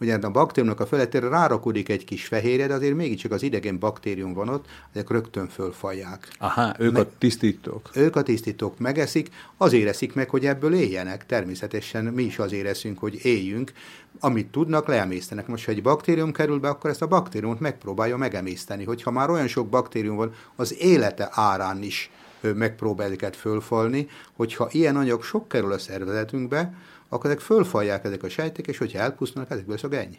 [0.00, 4.32] ugye a baktériumnak a feletére rárakodik egy kis fehérje, de azért mégiscsak az idegen baktérium
[4.32, 6.28] van ott, ezek rögtön fölfalják.
[6.38, 7.90] Aha, ők Me- a tisztítók.
[7.94, 11.26] Ők a tisztítók megeszik, azért eszik meg, hogy ebből éljenek.
[11.26, 13.72] Természetesen mi is azért eszünk, hogy éljünk.
[14.20, 15.46] Amit tudnak, leemésztenek.
[15.46, 18.84] Most, ha egy baktérium kerül be, akkor ezt a baktériumot megpróbálja megemészteni.
[18.84, 22.10] Hogyha már olyan sok baktérium van, az élete árán is
[22.54, 26.74] megpróbál ezeket fölfalni, hogyha ilyen anyag sok kerül a szervezetünkbe,
[27.12, 30.14] akkor ezek fölfalják ezek a sejtek, és hogyha elpusztulnak, ezekből lesz a genny.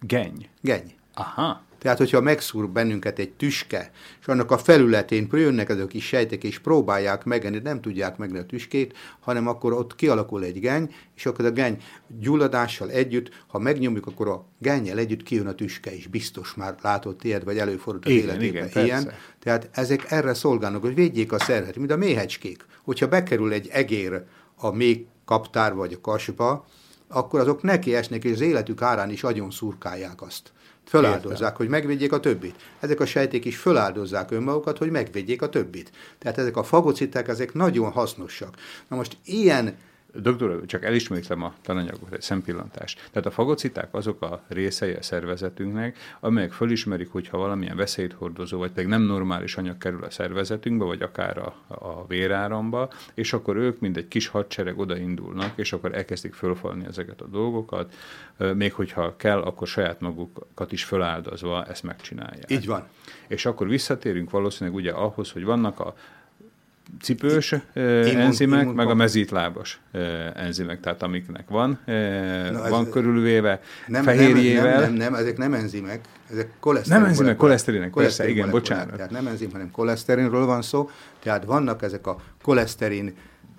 [0.00, 0.48] Genny?
[0.60, 0.90] Genny.
[1.14, 1.62] Aha.
[1.78, 6.44] Tehát, hogyha megszúr bennünket egy tüske, és annak a felületén jönnek ezek a kis sejtek,
[6.44, 11.26] és próbálják megenni, nem tudják megenni a tüskét, hanem akkor ott kialakul egy geny, és
[11.26, 11.82] akkor a geny
[12.20, 16.06] gyulladással együtt, ha megnyomjuk, akkor a gennyel együtt kijön a tüske is.
[16.06, 19.04] Biztos már látott ilyet, vagy előfordult az életében igen, ilyen.
[19.04, 19.18] Persze.
[19.38, 22.64] Tehát ezek erre szolgálnak, hogy védjék a szervet, mint a méhecskék.
[22.82, 24.22] Hogyha bekerül egy egér
[24.56, 26.64] a méh kaptár vagy a
[27.08, 30.52] akkor azok neki esnek, és az életük árán is agyon szurkálják azt.
[30.86, 31.56] Föláldozzák, Értem.
[31.56, 32.54] hogy megvédjék a többit.
[32.80, 35.90] Ezek a sejték is föláldozzák önmagukat, hogy megvédjék a többit.
[36.18, 38.56] Tehát ezek a fagociták, ezek nagyon hasznosak.
[38.88, 39.76] Na most ilyen
[40.16, 42.94] Doktor, csak elismétlem a tananyagot, egy szempillantás.
[42.94, 48.72] Tehát a fagociták azok a részei a szervezetünknek, amelyek fölismerik, hogyha valamilyen veszélyt hordozó, vagy
[48.72, 53.80] pedig nem normális anyag kerül a szervezetünkbe, vagy akár a, a véráramba, és akkor ők,
[53.80, 57.94] mint egy kis hadsereg odaindulnak, és akkor elkezdik fölfalni ezeket a dolgokat,
[58.54, 62.50] még hogyha kell, akkor saját magukat is föláldozva ezt megcsinálják.
[62.50, 62.88] Így van.
[63.28, 65.94] És akkor visszatérünk valószínűleg ugye ahhoz, hogy vannak a
[67.00, 69.80] cipős immun, enzimek, immun, meg a mezítlábas
[70.34, 71.78] enzimek, tehát amiknek van,
[72.52, 74.80] Na, van körülvéve nem, fehérjével.
[74.80, 77.00] Nem, nem, nem, ezek nem enzimek, ezek koleszterin.
[77.02, 78.96] Nem enzimek, koleszterinek, persze, igen, bocsánat.
[78.96, 80.90] Tehát nem enzim, hanem koleszterinről van szó,
[81.22, 83.14] tehát vannak ezek a koleszterin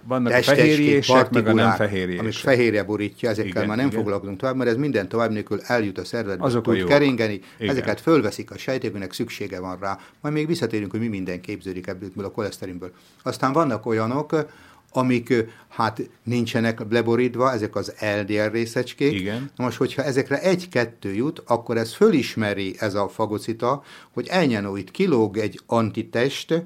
[0.08, 2.22] vannak a fehérjések, meg a nem fehérjések.
[2.22, 4.00] Amit fehérje borítja, ezekkel igen, már nem igen.
[4.00, 7.70] foglalkozunk tovább, mert ez minden tovább nélkül eljut a szervezetbe, Azok tud keringeni, igen.
[7.70, 10.00] ezeket fölveszik a sejtéknek szüksége van rá.
[10.22, 12.92] Majd még visszatérünk, hogy mi minden képződik ebből a koleszterinből.
[13.24, 14.46] Aztán vannak olyanok,
[14.92, 15.34] amik
[15.70, 19.14] hát nincsenek leborítva, ezek az LDL részecskék.
[19.14, 19.52] Igen.
[19.56, 24.92] Na most, hogyha ezekre egy-kettő jut, akkor ez fölismeri ez a fagocita, hogy elnyenó itt
[24.92, 26.64] kilóg egy antitest,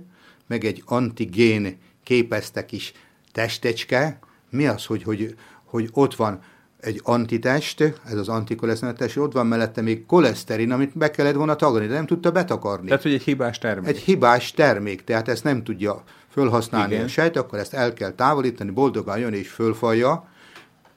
[0.47, 2.93] meg egy antigén képeztek is
[3.31, 6.39] testecske, mi az, hogy, hogy, hogy ott van
[6.79, 11.87] egy antitest, ez az antikoleszterin ott van mellette még koleszterin, amit be kellett volna tagadni,
[11.87, 12.87] de nem tudta betakarni.
[12.87, 13.89] Tehát, hogy egy hibás termék.
[13.89, 17.05] Egy hibás termék, tehát ezt nem tudja fölhasználni Igen.
[17.05, 20.27] a sejt, akkor ezt el kell távolítani, boldogan jön és fölfalja.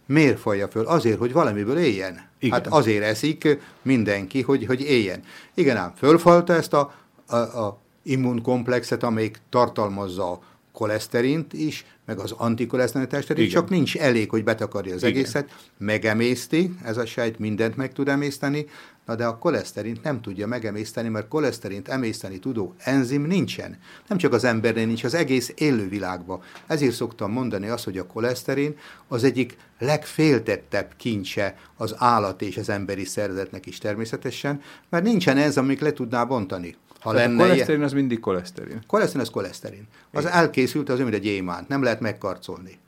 [0.06, 0.86] Miért falja föl?
[0.86, 2.20] Azért, hogy valamiből éljen.
[2.38, 2.54] Igen.
[2.54, 5.22] Hát azért eszik mindenki, hogy, hogy éljen.
[5.54, 6.94] Igen ám, fölfalta ezt a,
[7.26, 10.40] a, a immunkomplexet, amelyik tartalmazza a
[10.72, 15.14] koleszterint is, meg az antikoleszterin testet, csak nincs elég, hogy betakarja az Igen.
[15.14, 18.66] egészet, megemészti, ez a sejt mindent meg tud emészteni,
[19.06, 23.78] na de a koleszterint nem tudja megemészteni, mert koleszterint emészteni tudó enzim nincsen.
[24.08, 26.42] Nem csak az embernél nincs, az egész élővilágban.
[26.66, 28.76] Ezért szoktam mondani azt, hogy a koleszterin
[29.08, 35.56] az egyik legféltettebb kincse az állat és az emberi szervezetnek is természetesen, mert nincsen ez,
[35.56, 36.76] amik le tudná bontani.
[37.02, 37.88] Ha Tehát lenne a koleszterin ilyen...
[37.88, 38.82] az mindig koleszterin.
[38.86, 39.88] Koleszterin az koleszterin.
[40.12, 40.38] Az Értem.
[40.38, 42.78] elkészült, az mint egy gyémánt, nem lehet megkarcolni.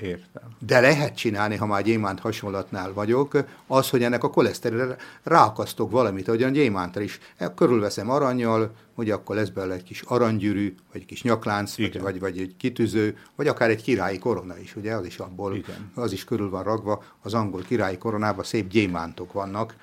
[0.00, 0.42] Értem.
[0.66, 6.28] De lehet csinálni, ha már gyémánt hasonlatnál vagyok, az, hogy ennek a koleszterinre rákasztok valamit,
[6.28, 7.18] ahogyan gyémántra is.
[7.36, 12.00] E, körülveszem aranyjal, hogy akkor lesz belőle egy kis aranygyűrű, vagy egy kis nyaklánc, vagy,
[12.00, 15.90] vagy, vagy egy kitűző, vagy akár egy királyi korona is, ugye, az is abból, Igen.
[15.94, 19.74] az is körül van ragva, az angol királyi koronában szép gyémántok vannak.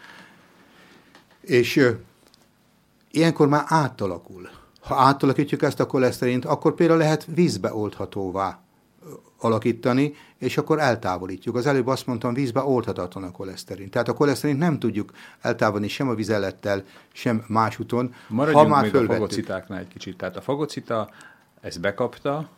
[1.42, 1.88] És
[3.12, 4.50] ilyenkor már átalakul.
[4.82, 8.60] Ha átalakítjuk ezt a koleszterint, akkor például lehet vízbe oldhatóvá
[9.38, 11.56] alakítani, és akkor eltávolítjuk.
[11.56, 13.90] Az előbb azt mondtam, vízbe oldhatatlan a koleszterin.
[13.90, 18.14] Tehát a koleszterint nem tudjuk eltávolni sem a vizelettel, sem más úton.
[18.28, 19.16] Maradjunk ha már még fölvettük.
[19.16, 20.18] a fagocitáknál egy kicsit.
[20.18, 21.10] Tehát a fagocita
[21.62, 22.50] ezt bekapta,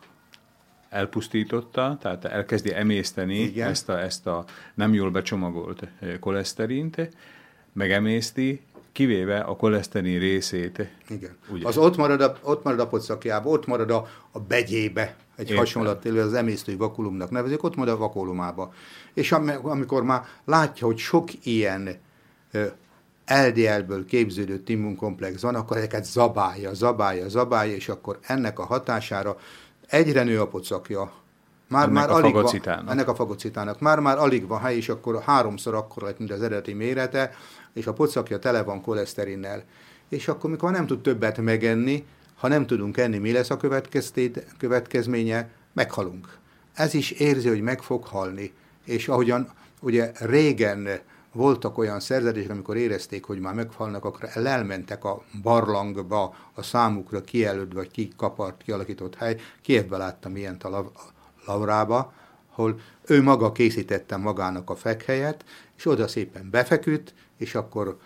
[0.90, 5.88] elpusztította, tehát elkezdi emészteni ezt a, ezt a nem jól becsomagolt
[6.20, 7.10] koleszterint,
[7.74, 8.62] megemészti,
[8.94, 10.90] kivéve a koleszterin részét.
[11.10, 11.38] Igen.
[11.52, 11.68] Ugye?
[11.68, 15.58] Az ott marad a, ott marad a pocakjába, ott marad a, a begyébe, egy Értem.
[15.58, 18.74] hasonlat, az emésztői vakulumnak nevezik, ott marad a vakulumába.
[19.14, 22.00] És am, amikor már látja, hogy sok ilyen
[23.28, 29.38] LDL-ből képződött immunkomplex van, akkor ezeket zabálja, zabálja, zabálja, és akkor ennek a hatására
[29.88, 31.12] egyre nő a pocakja,
[31.68, 32.34] már, ennek már a alig.
[32.34, 33.80] Van, ennek a fagocitának.
[33.80, 37.32] Már, már alig van hely, és akkor háromszor akkor lett, mint az eredeti mérete,
[37.74, 39.64] és a pocakja tele van koleszterinnel.
[40.10, 42.06] És akkor, mikor nem tud többet megenni,
[42.36, 43.58] ha nem tudunk enni, mi lesz a
[44.58, 45.50] következménye?
[45.74, 46.38] Meghalunk.
[46.74, 48.54] Ez is érzi, hogy meg fog halni.
[48.86, 50.88] És ahogyan ugye régen
[51.32, 57.74] voltak olyan szerződések, amikor érezték, hogy már meghalnak, akkor elmentek a barlangba, a számukra kijelölt
[57.74, 59.40] vagy kikapart, kialakított hely.
[59.62, 60.92] Kievben láttam ilyent a
[61.46, 62.14] Laurába,
[62.52, 65.46] ahol ő maga készítette magának a fekhelyet,
[65.78, 67.98] és oda szépen befeküdt, és akkor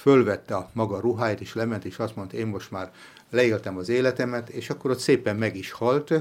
[0.00, 2.92] fölvette a maga ruháit, és lement, és azt mondta, én most már
[3.30, 6.14] leéltem az életemet, és akkor ott szépen meg is halt,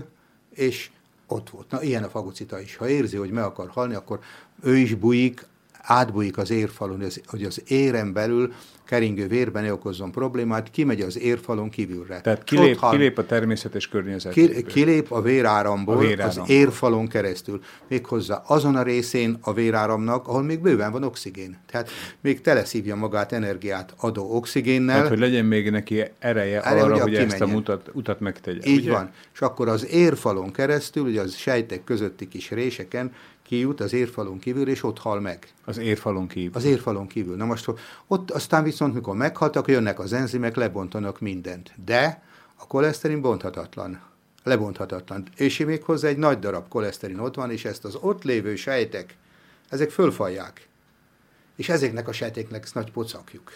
[0.50, 0.90] és
[1.28, 1.72] ott volt.
[1.72, 2.76] Na, ilyen a fagocita is.
[2.76, 4.20] Ha érzi, hogy meg akar halni, akkor
[4.62, 5.46] ő is bujik,
[5.88, 8.54] átbújik az érfalon, hogy az éren belül
[8.88, 12.22] keringő vérben ne okozzon problémát, kimegy az érfalon kívülre.
[12.22, 14.64] Tehát kilép, hal, kilép a természetes környezetből.
[14.64, 16.42] Kilép a véráramból a véráram.
[16.42, 17.62] az érfalon keresztül.
[17.88, 21.58] Méghozzá azon a részén a véráramnak, ahol még bőven van oxigén.
[21.72, 21.90] Tehát
[22.22, 24.96] még teleszívja magát energiát adó oxigénnel.
[24.96, 28.60] Tehát, hogy legyen még neki ereje Erre, arra, hogy ezt a mutat, utat megtegye.
[28.64, 28.92] Így ugye?
[28.92, 29.12] van.
[29.34, 33.12] És akkor az érfalon keresztül, ugye az sejtek közötti kis réseken
[33.48, 35.54] kijut az érfalon kívül, és ott hal meg.
[35.66, 36.52] Az érfalon kívül.
[36.54, 37.36] Az érfalon kívül.
[37.36, 37.72] Na most
[38.08, 41.74] ott aztán viszont, mikor meghaltak, jönnek az enzimek, lebontanak mindent.
[41.86, 42.24] De
[42.56, 44.02] a koleszterin bonthatatlan.
[44.44, 45.28] lebonthatatlan.
[45.36, 49.16] És még hozzá egy nagy darab koleszterin ott van, és ezt az ott lévő sejtek,
[49.70, 50.68] ezek fölfalják.
[51.56, 53.52] És ezeknek a sejteknek ezt nagy pocakjuk.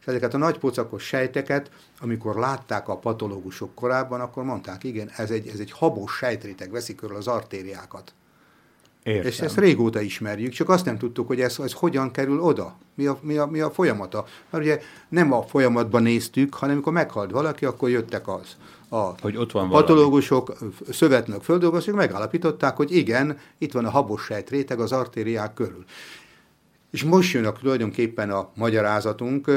[0.00, 5.30] És ezeket a nagy pocakos sejteket, amikor látták a patológusok korábban, akkor mondták, igen, ez
[5.30, 8.14] egy, ez egy habos sejtréteg, veszik körül az artériákat.
[9.02, 9.26] Értem.
[9.26, 13.06] És ezt régóta ismerjük, csak azt nem tudtuk, hogy ez, ez hogyan kerül oda, mi
[13.06, 14.24] a, mi, a, mi a folyamata.
[14.50, 18.56] Mert ugye nem a folyamatban néztük, hanem amikor meghalt valaki, akkor jöttek az.
[18.88, 20.56] A hogy ott van patológusok,
[20.90, 25.84] szövetnök, földolgozók megállapították, hogy igen, itt van a habos sejtréteg az artériák körül.
[26.90, 29.48] És most jön a, tulajdonképpen a magyarázatunk,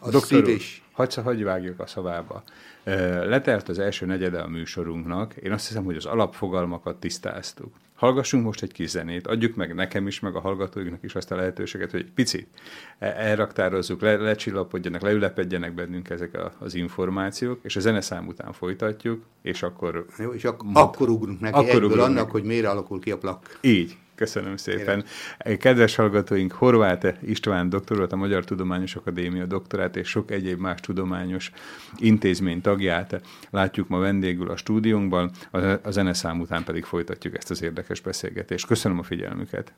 [0.00, 0.82] a Doktor szítés.
[0.92, 2.42] Hagysz, hagyj vágjuk a szavába.
[3.24, 7.74] Letelt az első negyede a műsorunknak, én azt hiszem, hogy az alapfogalmakat tisztáztuk.
[8.02, 11.36] Hallgassunk most egy kis zenét, adjuk meg nekem is, meg a hallgatóinknak is azt a
[11.36, 12.46] lehetőséget, hogy egy picit
[12.98, 19.22] e- elraktározzuk, le, lecsillapodjanak, leülepedjenek bennünk ezek a, az információk, és a zeneszám után folytatjuk,
[19.42, 20.06] és akkor...
[20.18, 22.32] Jó, és ak- akkor ugrunk neki akkor egyből ugrunk annak, meg.
[22.32, 23.58] hogy miért alakul ki a plak.
[23.60, 25.04] Így, Köszönöm szépen.
[25.38, 25.58] Kérem.
[25.58, 30.80] Kedves hallgatóink, Horváth István doktor volt a Magyar Tudományos Akadémia doktorát és sok egyéb más
[30.80, 31.52] tudományos
[31.96, 33.20] intézmény tagját
[33.50, 35.30] látjuk ma vendégül a stúdiónkban,
[35.82, 38.66] a zeneszám után pedig folytatjuk ezt az érdekes beszélgetést.
[38.66, 39.72] Köszönöm a figyelmüket.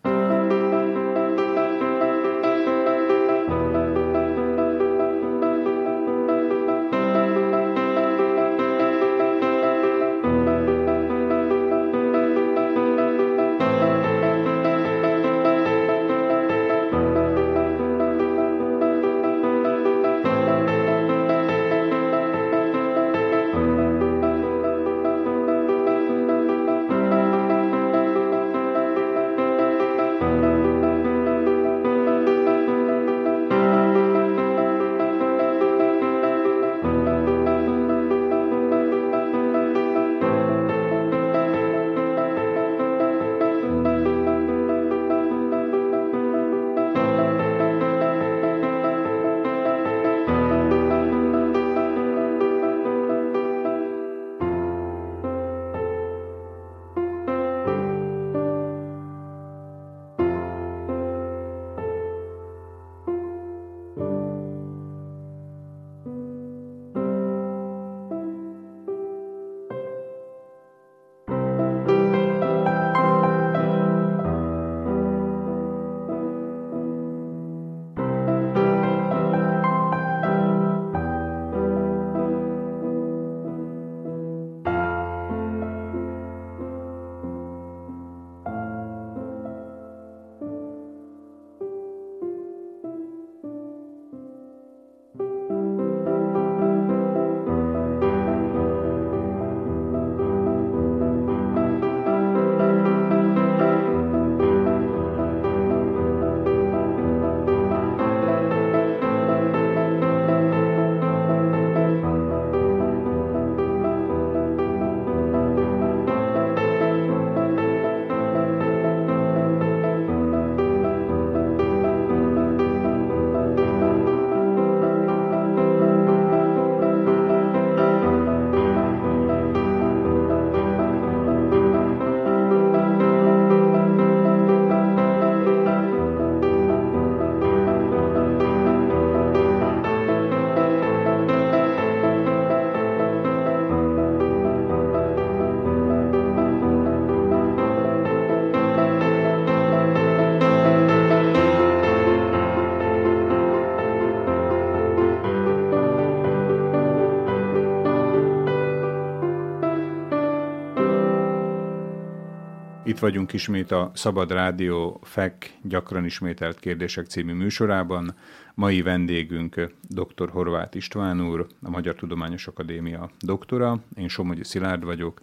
[162.95, 168.15] Itt vagyunk ismét a Szabad Rádió FEK gyakran ismételt kérdések című műsorában.
[168.55, 170.31] Mai vendégünk dr.
[170.31, 175.21] Horváth István úr, a Magyar Tudományos Akadémia doktora, én Somogyi Szilárd vagyok,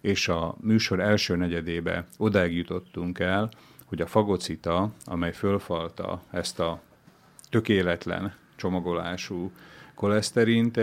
[0.00, 3.48] és a műsor első negyedébe odáig jutottunk el,
[3.84, 6.80] hogy a fagocita, amely fölfalta ezt a
[7.50, 9.52] tökéletlen csomagolású
[9.94, 10.80] koleszterint,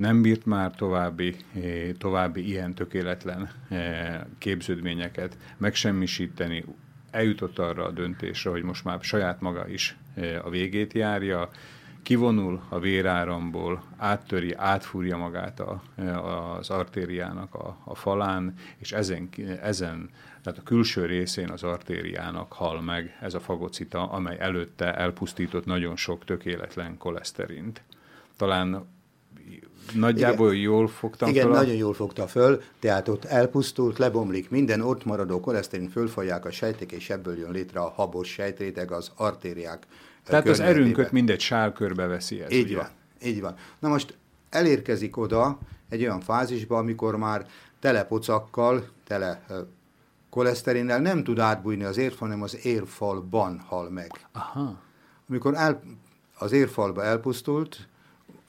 [0.00, 6.64] nem bírt már további, eh, további ilyen tökéletlen eh, képződményeket megsemmisíteni,
[7.10, 11.48] eljutott arra a döntésre, hogy most már saját maga is eh, a végét járja,
[12.02, 15.82] kivonul a véráramból, áttöri, átfúrja magát a,
[16.58, 19.28] az artériának a, a falán, és ezen,
[19.62, 20.10] ezen,
[20.42, 25.96] tehát a külső részén az artériának hal meg ez a fagocita, amely előtte elpusztított nagyon
[25.96, 27.82] sok tökéletlen koleszterint.
[28.36, 28.86] Talán
[29.94, 30.62] nagyjából Igen.
[30.62, 31.54] jól fogtam Igen, föl?
[31.54, 36.92] nagyon jól fogta föl, tehát ott elpusztult, lebomlik minden, ott maradó koleszterin fölfalják a sejtek,
[36.92, 39.86] és ebből jön létre a habos sejtréteg, az artériák
[40.24, 42.50] Tehát az erőnköt mindegy sálkörbe veszi ez.
[42.50, 42.76] Így ugye?
[42.76, 42.88] van,
[43.22, 43.54] így van.
[43.78, 44.16] Na most
[44.50, 45.58] elérkezik oda
[45.88, 47.46] egy olyan fázisba, amikor már
[47.80, 49.42] tele pocakkal, tele
[50.30, 54.10] koleszterinnel nem tud átbújni az érfal, hanem az érfalban hal meg.
[54.32, 54.78] Aha.
[55.28, 55.82] Amikor el,
[56.38, 57.88] az érfalba elpusztult,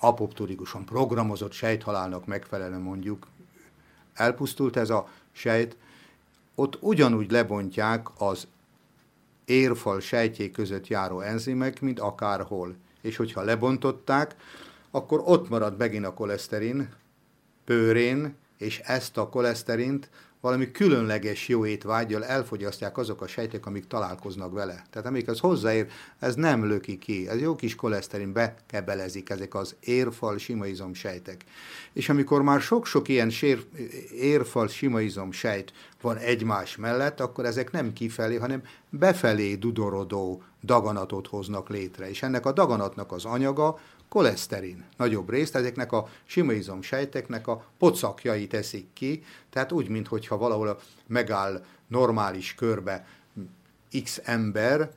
[0.02, 3.28] apoptolikusan programozott sejthalálnak megfelelően mondjuk
[4.14, 5.78] elpusztult ez a sejt,
[6.56, 8.48] ott ugyanúgy lebontják az
[9.46, 12.76] érfal sejtjék között járó enzimek, mint akárhol.
[13.02, 14.36] És hogyha lebontották,
[14.92, 16.94] akkor ott marad megint a koleszterin
[17.66, 20.10] pőrén, és ezt a koleszterint
[20.42, 24.86] valami különleges jó étvágyjal elfogyasztják azok a sejtek, amik találkoznak vele.
[24.90, 25.88] Tehát amik az hozzáér,
[26.20, 27.28] ez nem löki ki.
[27.30, 31.44] Ez jó kis koleszterin bekebelezik ezek az érfal simaizom sejtek.
[31.94, 33.66] És amikor már sok-sok ilyen sér,
[34.12, 41.70] érfal simaizom sejt van egymás mellett, akkor ezek nem kifelé, hanem befelé dudorodó daganatot hoznak
[41.70, 42.10] létre.
[42.10, 43.80] És ennek a daganatnak az anyaga
[44.12, 50.80] koleszterin nagyobb részt, ezeknek a sima sejteknek a pocakjai teszik ki, tehát úgy, mintha valahol
[51.08, 53.08] megáll normális körbe
[54.04, 54.92] x ember,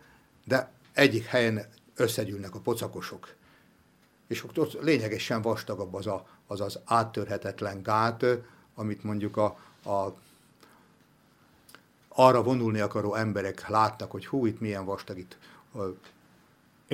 [0.45, 3.35] de egyik helyen összegyűlnek a pocakosok.
[4.27, 8.25] És ott lényegesen vastagabb az a, az, az áttörhetetlen gát,
[8.75, 9.45] amit mondjuk a,
[9.85, 10.15] a
[12.09, 15.39] arra vonulni akaró emberek látnak, hogy hú, itt milyen vastag, itt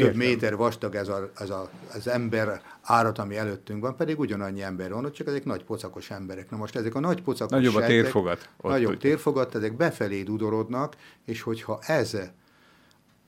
[0.00, 4.62] több méter vastag ez, a, ez a, az ember árat, ami előttünk van, pedig ugyanannyi
[4.62, 6.50] ember van, ott csak ezek nagy pocakos emberek.
[6.50, 8.48] Na most ezek a nagy pocakos Nagyobb a térfogat.
[8.62, 12.16] Nagyobb térfogat, ezek befelé dudorodnak, és hogyha ez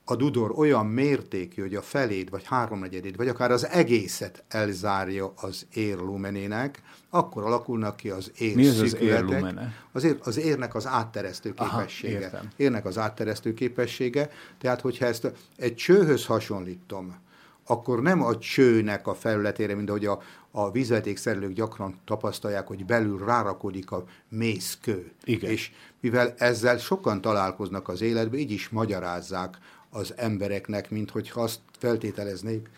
[0.05, 5.65] a dudor olyan mértékű, hogy a felét, vagy háromnegyedét, vagy akár az egészet elzárja az
[5.73, 9.73] ér lumenének, akkor alakulnak ki az ér Mi az az ér lumene?
[9.91, 12.27] Az, ér, az érnek az átteresztő képessége.
[12.27, 17.21] Aha, érnek az átteresztő képessége, tehát hogyha ezt egy csőhöz hasonlítom,
[17.65, 23.25] akkor nem a csőnek a felületére, mint ahogy a, a vízvetékszerelők gyakran tapasztalják, hogy belül
[23.25, 25.11] rárakodik a mészkő.
[25.23, 25.51] Igen.
[25.51, 29.57] És mivel ezzel sokan találkoznak az életben, így is magyarázzák
[29.93, 32.69] az embereknek, mint hogyha azt feltételeznék,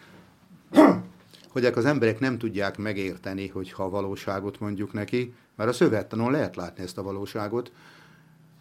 [1.53, 6.55] hogy az emberek nem tudják megérteni, hogyha a valóságot mondjuk neki, mert a szövettanon lehet
[6.55, 7.71] látni ezt a valóságot,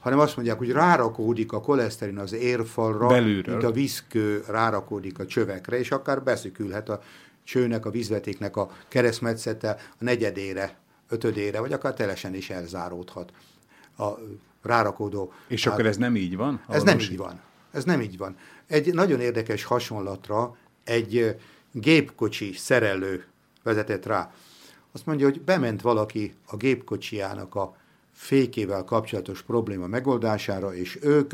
[0.01, 3.55] hanem azt mondják, hogy rárakódik a koleszterin az érfalra, Belülről.
[3.55, 7.01] mint a vízkő rárakódik a csövekre, és akár beszükülhet a
[7.45, 10.77] csőnek, a vízvetéknek a keresztmetszete a negyedére,
[11.09, 13.33] ötödére, vagy akár telesen is elzáródhat
[13.99, 14.09] a
[14.63, 15.33] rárakódó.
[15.49, 16.61] És akkor ez nem így van?
[16.69, 17.41] Ez nem így van.
[17.75, 18.37] Ez nem így van.
[18.66, 21.37] Egy nagyon érdekes hasonlatra egy
[21.72, 23.25] gépkocsi szerelő
[23.62, 24.35] vezetett rá.
[24.93, 27.77] Azt mondja, hogy bement valaki a gépkocsijának a
[28.12, 31.33] fékével kapcsolatos probléma megoldására, és ők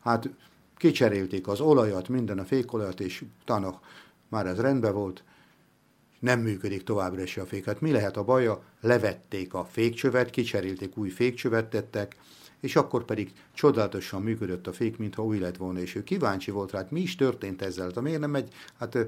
[0.00, 0.30] hát
[0.76, 3.80] kicserélték az olajat, minden a fékolajat, és utána
[4.28, 5.24] már ez rendben volt,
[6.18, 7.64] nem működik továbbra is a fék.
[7.64, 8.62] Hát mi lehet a baja?
[8.80, 12.16] Levették a fékcsövet, kicserélték, új fékcsövet tettek,
[12.62, 16.70] és akkor pedig csodálatosan működött a fék, mintha új lett volna, és ő kíváncsi volt
[16.70, 18.98] rá, hát mi is történt ezzel, hát miért nem megy, hát,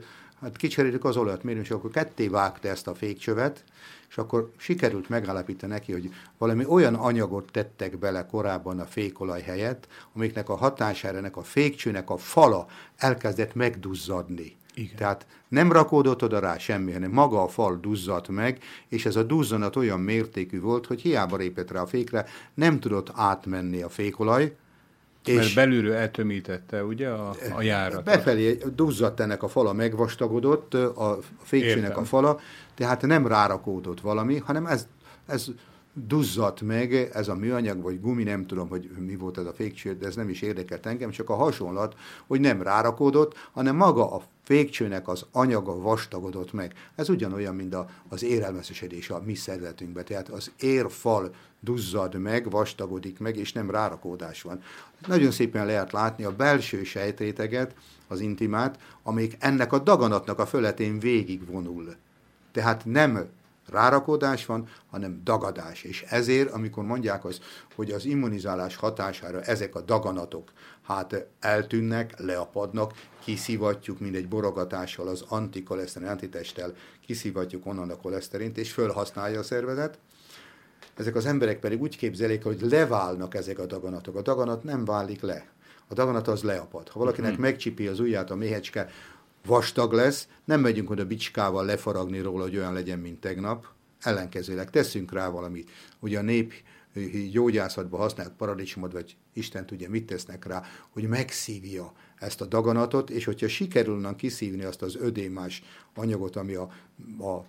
[0.41, 3.65] hát kicserélik az olajat, miért és akkor ketté vágta ezt a fékcsövet,
[4.09, 9.89] és akkor sikerült megállapítani neki, hogy valami olyan anyagot tettek bele korábban a fékolaj helyett,
[10.13, 14.57] amiknek a hatására ennek a fékcsőnek a fala elkezdett megduzzadni.
[14.75, 14.97] Igen.
[14.97, 18.59] Tehát nem rakódott oda rá semmi, hanem maga a fal duzzadt meg,
[18.89, 23.11] és ez a duzzanat olyan mértékű volt, hogy hiába répett rá a fékre, nem tudott
[23.15, 24.57] átmenni a fékolaj,
[25.25, 28.05] és Mert belülről eltömítette, ugye, a, a járat.
[28.05, 32.41] Befelé duzzadt ennek a fala, megvastagodott, a féksének a fala,
[32.75, 34.87] tehát nem rárakódott valami, hanem ez,
[35.27, 35.47] ez
[35.95, 39.97] duzzadt meg ez a műanyag, vagy gumi, nem tudom, hogy mi volt ez a fékcső,
[39.97, 41.95] de ez nem is érdekelt engem, csak a hasonlat,
[42.27, 46.73] hogy nem rárakódott, hanem maga a fékcsőnek az anyaga vastagodott meg.
[46.95, 50.05] Ez ugyanolyan, mint a, az érelmeszesedés a mi szervezetünkben.
[50.05, 54.63] Tehát az érfal duzzad meg, vastagodik meg, és nem rárakódás van.
[55.07, 57.75] Nagyon szépen lehet látni a belső sejtréteget,
[58.09, 61.95] az intimát, amelyik ennek a daganatnak a föletén végigvonul.
[62.53, 63.29] Tehát nem
[63.71, 65.83] rárakódás van, hanem dagadás.
[65.83, 67.43] És ezért, amikor mondják azt,
[67.75, 70.53] hogy az immunizálás hatására ezek a daganatok
[70.83, 72.93] hát eltűnnek, leapadnak,
[73.25, 76.75] kiszivatjuk, mint egy borogatással az antikoleszterin, antitesttel
[77.07, 79.99] kiszivatjuk onnan a koleszterint, és fölhasználja a szervezet.
[80.97, 84.17] Ezek az emberek pedig úgy képzelik, hogy leválnak ezek a daganatok.
[84.17, 85.47] A daganat nem válik le.
[85.89, 86.89] A daganat az leapad.
[86.89, 87.41] Ha valakinek mm-hmm.
[87.41, 88.91] megcsipi az ujját a méhecske,
[89.45, 93.67] vastag lesz, nem megyünk oda bicskával lefaragni róla, hogy olyan legyen, mint tegnap,
[94.01, 95.71] ellenkezőleg teszünk rá valamit.
[96.01, 96.53] Ugye a nép
[97.31, 103.25] gyógyászatban használt paradicsomot, vagy Isten tudja, mit tesznek rá, hogy megszívja ezt a daganatot, és
[103.25, 105.63] hogyha sikerülne kiszívni azt az ödémás
[105.95, 106.63] anyagot, ami a,
[107.19, 107.45] a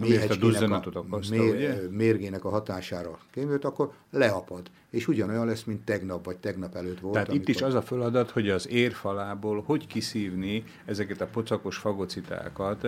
[0.00, 1.80] méhecskének a, okozta, mér, ugye?
[1.90, 4.70] mérgének a hatására kémült, akkor leapad.
[4.90, 7.12] És ugyanolyan lesz, mint tegnap, vagy tegnap előtt volt.
[7.12, 7.48] Tehát amikor...
[7.48, 12.82] itt is az a feladat, hogy az érfalából hogy kiszívni ezeket a pocakos fagocitákat.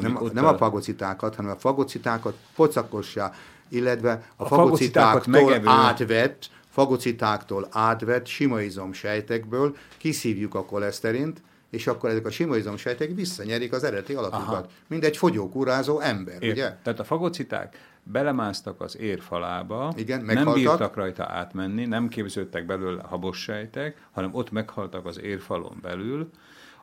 [0.00, 0.48] Nem, nem a...
[0.48, 3.32] a fagocitákat, hanem a fagocitákat pocakossá,
[3.68, 12.26] illetve a, a fagocitáktól átvett, fagocitáktól átvett sima izomsejtekből kiszívjuk a koleszterint, és akkor ezek
[12.26, 14.70] a sima izomsejtek visszanyerik az eredeti alapjukat.
[14.86, 16.52] Mint egy fogyókúrázó ember, Ért.
[16.52, 16.76] ugye?
[16.82, 24.06] Tehát a fagociták belemásztak az érfalába, Igen, nem bírtak rajta átmenni, nem képződtek belőle habossejtek,
[24.10, 26.30] hanem ott meghaltak az érfalon belül,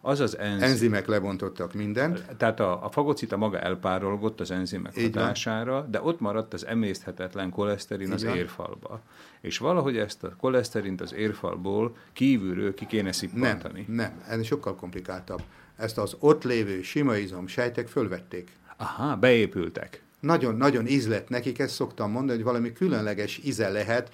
[0.08, 0.68] az az enzim.
[0.68, 2.26] Enzimek lebontottak mindent.
[2.38, 5.92] Tehát a, a fagocita maga elpárolgott az enzimek Így hatására, van.
[5.92, 8.36] de ott maradt az emészthetetlen koleszterin Így az van.
[8.36, 9.02] érfalba.
[9.42, 13.86] És valahogy ezt a koleszterint az érfalból kívülről ki kéne szippantani.
[13.88, 15.42] Nem, nem, ez sokkal komplikáltabb.
[15.76, 18.52] Ezt az ott lévő sima izom sejtek fölvették.
[18.78, 20.02] Aha, beépültek.
[20.20, 24.12] Nagyon-nagyon ízlet nekik, ezt szoktam mondani, hogy valami különleges íze lehet,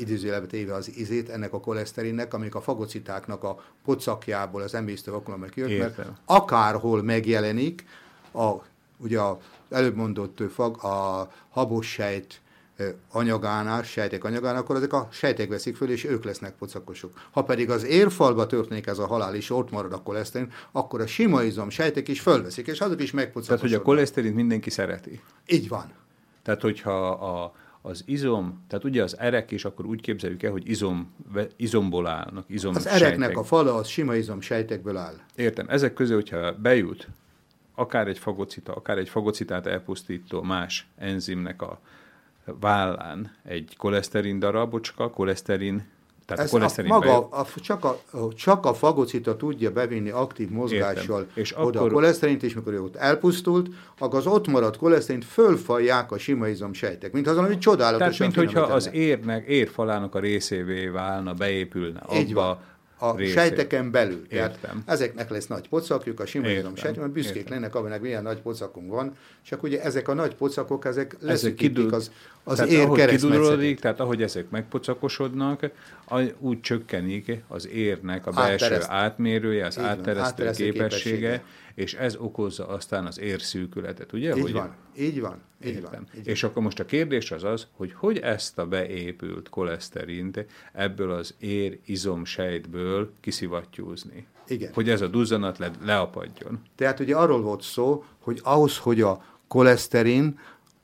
[0.00, 5.48] idézőjelbe téve az izét ennek a koleszterinnek, amik a fagocitáknak a pocakjából, az emésztő vakulomban
[5.48, 7.84] kijött, mert akárhol megjelenik,
[8.32, 8.52] a,
[8.96, 9.36] ugye az
[9.70, 12.40] előbb mondott fag, a habos sejt
[13.10, 17.12] anyagánál, sejtek anyagánál, akkor ezek a sejtek veszik föl, és ők lesznek pocakosok.
[17.30, 21.06] Ha pedig az érfalba történik ez a halál, és ott marad a koleszterin, akkor a
[21.06, 23.60] sima izom sejtek is fölveszik, és azok is megpocakosodnak.
[23.60, 25.20] Tehát, hogy a koleszterint mindenki szereti.
[25.46, 25.92] Így van.
[26.42, 30.68] Tehát, hogyha a, az izom, tehát ugye az erek is akkor úgy képzeljük el, hogy
[30.68, 31.14] izom,
[31.56, 32.44] izomból állnak.
[32.48, 33.36] Izom az ereknek sejtek.
[33.36, 35.14] a fala az sima izom sejtekből áll.
[35.34, 35.66] Értem.
[35.68, 37.08] Ezek közül, hogyha bejut
[37.74, 41.80] akár egy fagocita, akár egy fagocitát elpusztító más enzimnek a
[42.44, 45.92] vállán egy koleszterin darabocska, koleszterin
[46.26, 47.98] tehát Ez a a, maga, a, csak, a,
[48.36, 51.32] csak a fagocita tudja bevinni aktív mozgással Értem.
[51.34, 51.90] és oda akkor...
[51.90, 53.68] a koleszterint, és mikor ott elpusztult,
[53.98, 58.52] akkor az ott maradt koleszterint fölfalják a sima sejtek, mint az, ami csodálatosan Tehát, mint
[58.52, 62.58] hogyha az érnek, érfalának a részévé válna, beépülne Így abba, van
[62.98, 63.34] a részét.
[63.34, 64.26] sejteken belül.
[64.28, 64.82] Tehát Értem.
[64.86, 66.26] ezeknek lesz nagy pocakjuk, a
[66.76, 67.52] sejtek, mert büszkék Értem.
[67.52, 72.10] lennek, aminek milyen nagy pocakunk van, csak ugye ezek a nagy pocakok, ezek leszűkítik az,
[72.44, 72.98] az tehát ér ahogy
[73.80, 75.70] tehát ahogy ezek megpocakosodnak,
[76.38, 78.90] úgy csökkenik az érnek a belső Áttereszt.
[78.90, 81.42] átmérője, az átteresztő képessége, képessége,
[81.74, 84.36] és ez okozza aztán az érszűkületet, ugye?
[84.36, 86.06] Így hogy van, így van, így van.
[86.16, 86.50] Így és van.
[86.50, 91.78] akkor most a kérdés az az, hogy hogy ezt a beépült koleszterint ebből az ér
[91.84, 94.26] izomsejtből kiszivattyúzni.
[94.46, 94.72] Igen.
[94.74, 96.62] Hogy ez a duzzanat le, leapadjon.
[96.76, 100.38] Tehát ugye arról volt szó, hogy ahhoz, hogy a koleszterin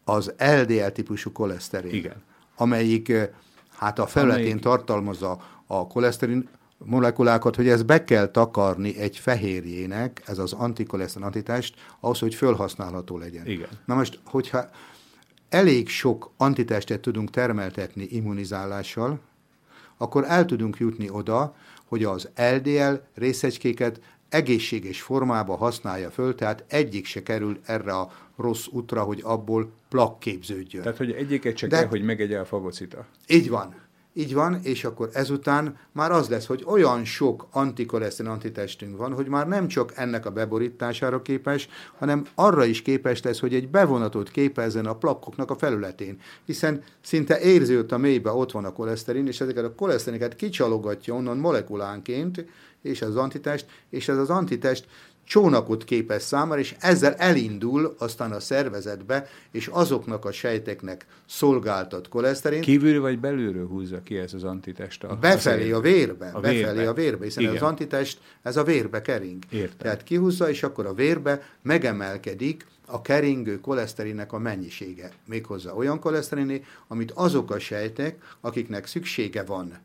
[0.05, 2.23] az LDL típusú koleszterin, Igen.
[2.57, 3.29] amelyik eh,
[3.77, 4.63] hát a felületén amelyik...
[4.63, 6.49] tartalmazza a koleszterin,
[6.85, 13.19] molekulákat, hogy ezt be kell takarni egy fehérjének, ez az antikoleszterin antitest, ahhoz, hogy fölhasználható
[13.19, 13.47] legyen.
[13.47, 13.69] Igen.
[13.85, 14.71] Na most, hogyha
[15.49, 19.21] elég sok antitestet tudunk termeltetni immunizálással,
[19.97, 21.55] akkor el tudunk jutni oda,
[21.85, 28.67] hogy az LDL részecskéket egészséges formába használja föl, tehát egyik se kerül erre a rossz
[28.67, 30.83] útra, hogy abból plak képződjön.
[30.83, 33.07] Tehát, hogy egyiket se De, kell, hogy megegye a fagocita.
[33.27, 33.75] Így van.
[34.13, 39.27] Így van, és akkor ezután már az lesz, hogy olyan sok antikoleszterin antitestünk van, hogy
[39.27, 44.31] már nem csak ennek a beborítására képes, hanem arra is képes lesz, hogy egy bevonatot
[44.31, 46.21] képezzen a plakkoknak a felületén.
[46.45, 51.39] Hiszen szinte érzőt a mélybe ott van a koleszterin, és ezeket a koleszterineket kicsalogatja onnan
[51.39, 52.45] molekulánként,
[52.83, 54.87] és az antitest, és ez az antitest
[55.31, 62.61] csónakot képez számára, és ezzel elindul aztán a szervezetbe, és azoknak a sejteknek szolgáltat koleszterin.
[62.61, 65.05] Kívülről vagy belülről húzza ki ez az antitest?
[65.05, 66.89] A, befelé a vérbe, a befelé vérbe.
[66.89, 67.55] a vérbe, hiszen Igen.
[67.55, 69.43] az antitest, ez a vérbe kering.
[69.51, 69.77] Értem.
[69.79, 75.11] Tehát kihúzza, és akkor a vérbe megemelkedik a keringő koleszterinnek a mennyisége.
[75.27, 79.79] Méghozzá olyan koleszteriné, amit azok a sejtek, akiknek szüksége van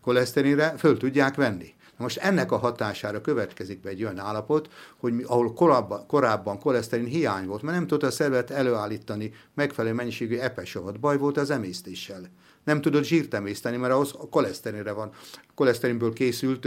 [0.00, 1.74] koleszterinre, föl tudják venni.
[2.00, 7.46] Most ennek a hatására következik be egy olyan állapot, hogy ahol korábban, korábban koleszterin hiány
[7.46, 11.00] volt, mert nem tudta a szervezet előállítani megfelelő mennyiségű epesavat.
[11.00, 12.20] Baj volt az emésztéssel.
[12.64, 15.10] Nem tudott zsírt emészteni, mert ahhoz a koleszterinre van.
[15.54, 16.66] Koleszterinből készült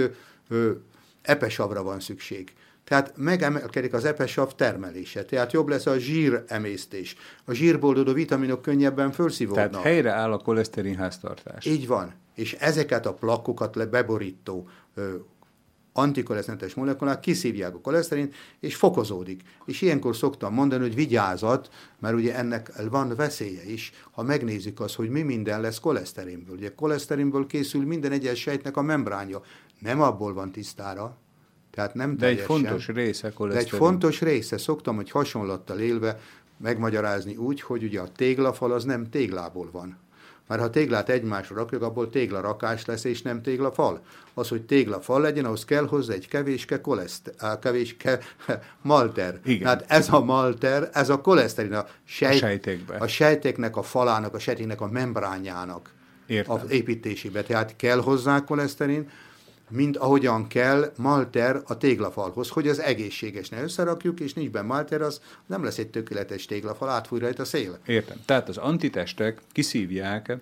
[0.49, 0.71] ö,
[1.21, 2.53] epesavra van szükség.
[2.83, 7.15] Tehát megemelkedik az epesav termelése, tehát jobb lesz a zsír emésztés.
[7.45, 9.69] A zsírból vitaminok könnyebben felszívódnak.
[9.69, 11.65] Tehát helyre áll a koleszterin háztartás.
[11.65, 12.13] Így van.
[12.35, 15.15] És ezeket a plakkokat le beborító ö,
[15.93, 19.41] antikoleszterintes molekulák kiszívják a koleszterint, és fokozódik.
[19.65, 21.69] És ilyenkor szoktam mondani, hogy vigyázat,
[21.99, 26.55] mert ugye ennek van veszélye is, ha megnézzük azt, hogy mi minden lesz koleszterinből.
[26.55, 29.41] Ugye koleszterinből készül minden egyes sejtnek a membránja.
[29.79, 31.17] Nem abból van tisztára,
[31.73, 33.33] tehát nem De egy fontos része.
[33.37, 34.57] De egy fontos része.
[34.57, 36.19] Szoktam, hogy hasonlattal élve
[36.57, 39.97] megmagyarázni úgy, hogy ugye a téglafal az nem téglából van.
[40.47, 44.01] Mert ha téglát egymásra rakjuk, abból téglarakás lesz, és nem téglafal.
[44.33, 48.19] Az, hogy téglafal legyen, ahhoz kell hozzá egy kevéske koleszt, kevéske
[48.81, 49.39] malter.
[49.45, 49.67] Igen.
[49.67, 54.39] Hát ez a malter, ez a koleszterin, a, sejt, a, a sejteknek, a falának, a
[54.39, 55.89] sejteknek a membránjának
[56.25, 56.55] Értem.
[56.55, 57.43] az építésébe.
[57.43, 59.09] Tehát kell hozzá koleszterin,
[59.75, 65.01] mint ahogyan kell malter a téglafalhoz, hogy az egészséges ne összerakjuk, és nincs benne malter,
[65.01, 67.79] az nem lesz egy tökéletes téglafal, átfúj rajta a szél.
[67.85, 68.17] Értem.
[68.25, 70.37] Tehát az antitestek kiszívják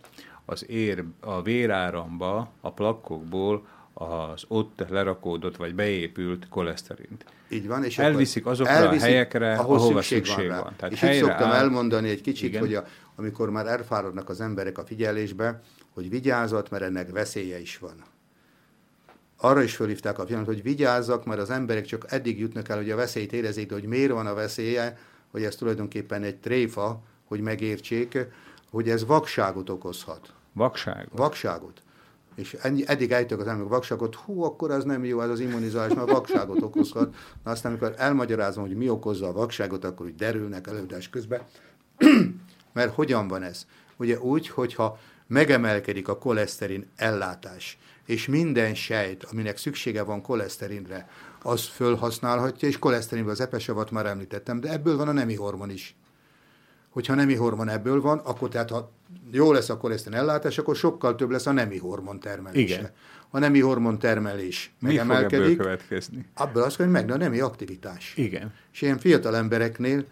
[0.46, 7.26] az ér, a véráramba, a plakkokból az ott lerakódott vagy beépült koleszterint.
[7.50, 7.84] Így van.
[7.84, 10.60] És Elviszik azokra elviszik, a helyekre, ahol ahova szükség, szükség van.
[10.64, 10.74] van.
[10.78, 11.60] Tehát és így szoktam áll...
[11.60, 12.62] elmondani egy kicsit, Igen.
[12.62, 15.62] hogy a, amikor már elfáradnak az emberek a figyelésbe,
[15.94, 18.04] hogy vigyázat, mert ennek veszélye is van
[19.42, 22.90] arra is fölhívták a figyelmet, hogy vigyázzak, mert az emberek csak eddig jutnak el, hogy
[22.90, 24.98] a veszélyt érezik, de hogy miért van a veszélye,
[25.32, 28.18] hogy ez tulajdonképpen egy tréfa, hogy megértsék,
[28.72, 30.34] hogy ez vakságot okozhat.
[30.54, 31.18] Vakságot?
[31.18, 31.82] Vakságot.
[32.36, 36.12] És eddig ejtök az emberek vakságot, hú, akkor az nem jó, ez az immunizálás, mert
[36.12, 37.16] vakságot okozhat.
[37.44, 41.42] Na aztán, amikor elmagyarázom, hogy mi okozza a vakságot, akkor úgy derülnek előadás közben.
[42.74, 43.66] mert hogyan van ez?
[43.98, 47.80] Ugye úgy, hogyha megemelkedik a koleszterin ellátás,
[48.12, 51.10] és minden sejt, aminek szüksége van koleszterinre,
[51.42, 55.96] az fölhasználhatja, és koleszterinből az epesavat már említettem, de ebből van a nemi hormon is.
[56.90, 58.92] Hogyha nemi hormon ebből van, akkor tehát ha
[59.32, 62.74] jó lesz a koleszterin ellátás, akkor sokkal több lesz a nemi hormon termelése.
[62.74, 62.92] Igen.
[63.30, 65.32] A nemi hormon termelés Mi megemelkedik.
[65.32, 66.26] Fog ebből következni?
[66.36, 68.14] Abból az, hogy megnő a nemi aktivitás.
[68.16, 68.54] Igen.
[68.74, 70.06] És ilyen fiatal embereknél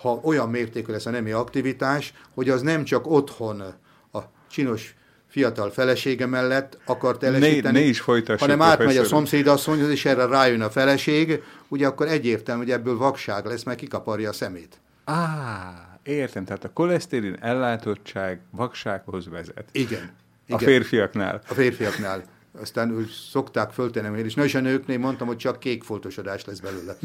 [0.00, 3.60] ha olyan mértékű lesz a nemi aktivitás, hogy az nem csak otthon
[4.12, 4.20] a
[4.50, 4.94] csinos
[5.34, 10.70] fiatal felesége mellett akart elesíteni, ne, ne hanem átmegy a szomszédasszonyhoz, és erre rájön a
[10.70, 14.80] feleség, ugye akkor egyértelmű, hogy ebből vakság lesz, mert kikaparja a szemét.
[15.04, 19.64] Á, értem, tehát a koleszterin ellátottság vaksághoz vezet.
[19.72, 20.10] Igen.
[20.46, 20.58] igen.
[20.58, 21.40] A férfiaknál.
[21.48, 22.24] A férfiaknál
[22.60, 24.34] aztán úgy szokták föltenni én is.
[24.34, 26.96] Na és a nőknél mondtam, hogy csak kék foltosodás lesz belőle.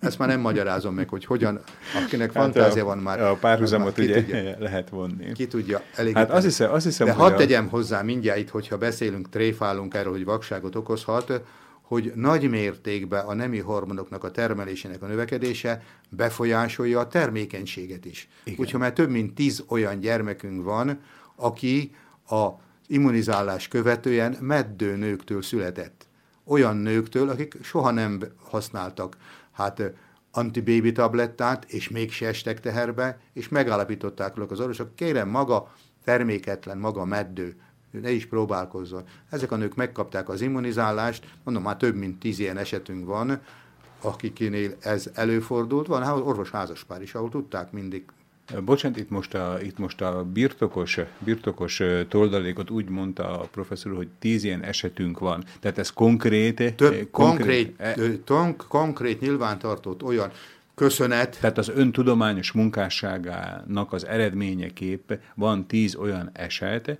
[0.00, 1.60] Ezt már nem magyarázom meg, hogy hogyan,
[2.04, 3.20] akinek hát fantázia van már.
[3.20, 5.32] A párhuzamot ugye tudja, lehet vonni.
[5.32, 5.82] Ki tudja.
[5.94, 7.36] Elég hát azt hiszem, azt hiszem, De hadd a...
[7.36, 11.42] tegyem hozzá mindjárt itt, hogyha beszélünk, tréfálunk erről, hogy vakságot okozhat,
[11.82, 18.28] hogy nagy mértékben a nemi hormonoknak a termelésének a növekedése befolyásolja a termékenységet is.
[18.56, 21.00] Úgyhogy már több mint tíz olyan gyermekünk van,
[21.36, 21.94] aki
[22.28, 22.48] a
[22.88, 26.06] immunizálás követően meddő nőktől született.
[26.44, 29.16] Olyan nőktől, akik soha nem használtak
[29.52, 29.82] hát
[30.30, 35.72] antibébi tablettát, és mégse estek teherbe, és megállapították az orvosok, kérem, maga
[36.04, 37.56] terméketlen, maga meddő,
[37.90, 39.04] ne is próbálkozzon.
[39.30, 43.40] Ezek a nők megkapták az immunizálást, mondom, már több mint tíz ilyen esetünk van,
[44.00, 45.86] akikinél ez előfordult.
[45.86, 48.04] Van orvos házaspár is, ahol tudták mindig
[48.64, 54.08] Bocsánat, itt most a, itt most a birtokos, birtokos toldalékot úgy mondta a professzor, hogy
[54.18, 55.44] tíz ilyen esetünk van.
[55.60, 56.74] Tehát ez konkrét...
[56.76, 60.30] Több konkrét, konkrét, e, konkrét nyilvántartott olyan
[60.74, 61.38] köszönet.
[61.40, 66.98] Tehát az öntudományos munkásságának az eredményeképp van tíz olyan eset,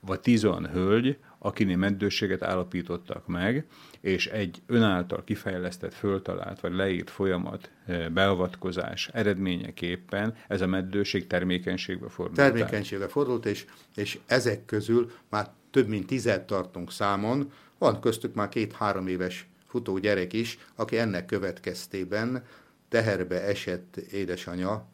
[0.00, 3.66] vagy tíz olyan hölgy, akinél meddőséget állapítottak meg,
[4.00, 12.08] és egy önáltal kifejlesztett, föltalált vagy leírt folyamat, eh, beavatkozás eredményeképpen ez a meddőség termékenységbe
[12.08, 12.36] fordult.
[12.36, 18.48] Termékenységbe fordult, és, és ezek közül már több mint tizet tartunk számon, van köztük már
[18.48, 22.44] két-három éves futó gyerek is, aki ennek következtében
[22.88, 24.86] teherbe esett édesanyja,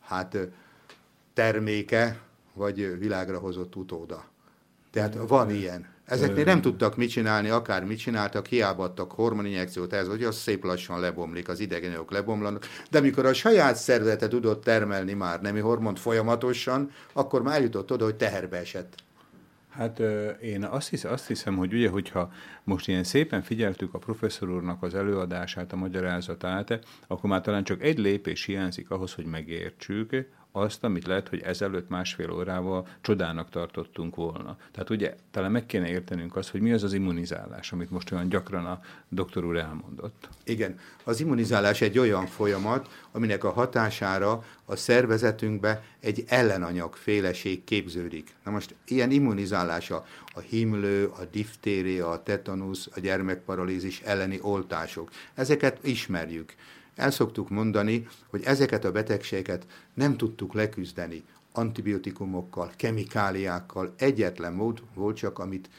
[0.00, 0.36] hát
[1.32, 2.20] terméke,
[2.54, 4.31] vagy világra hozott utóda.
[4.92, 5.90] Tehát van ilyen.
[6.04, 10.64] Ezeknél nem tudtak mit csinálni, akár mit csináltak, hiába adtak hormoninjekciót ez, hogy az szép
[10.64, 12.66] lassan lebomlik, az idegenyok lebomlanak.
[12.90, 18.04] De amikor a saját szervezete tudott termelni már nemi hormont folyamatosan, akkor már eljutott oda,
[18.04, 18.94] hogy teherbe esett.
[19.70, 19.98] Hát
[20.40, 22.32] én azt hiszem, azt hiszem, hogy ugye, hogyha
[22.64, 27.82] most ilyen szépen figyeltük a professzor úrnak az előadását, a magyarázatát, akkor már talán csak
[27.82, 34.16] egy lépés hiányzik ahhoz, hogy megértsük azt, amit lehet, hogy ezelőtt másfél órával csodának tartottunk
[34.16, 34.56] volna.
[34.72, 38.28] Tehát ugye talán meg kéne értenünk azt, hogy mi az az immunizálás, amit most olyan
[38.28, 40.28] gyakran a doktor úr elmondott.
[40.44, 48.34] Igen, az immunizálás egy olyan folyamat, aminek a hatására a szervezetünkbe egy ellenanyag féleség képződik.
[48.44, 55.10] Na most ilyen immunizálása a himlő, a diftéria, a tetanusz, a gyermekparalízis elleni oltások.
[55.34, 56.54] Ezeket ismerjük.
[56.94, 63.94] El szoktuk mondani, hogy ezeket a betegségeket nem tudtuk leküzdeni antibiotikumokkal, kemikáliákkal.
[63.96, 65.70] Egyetlen mód volt csak, amit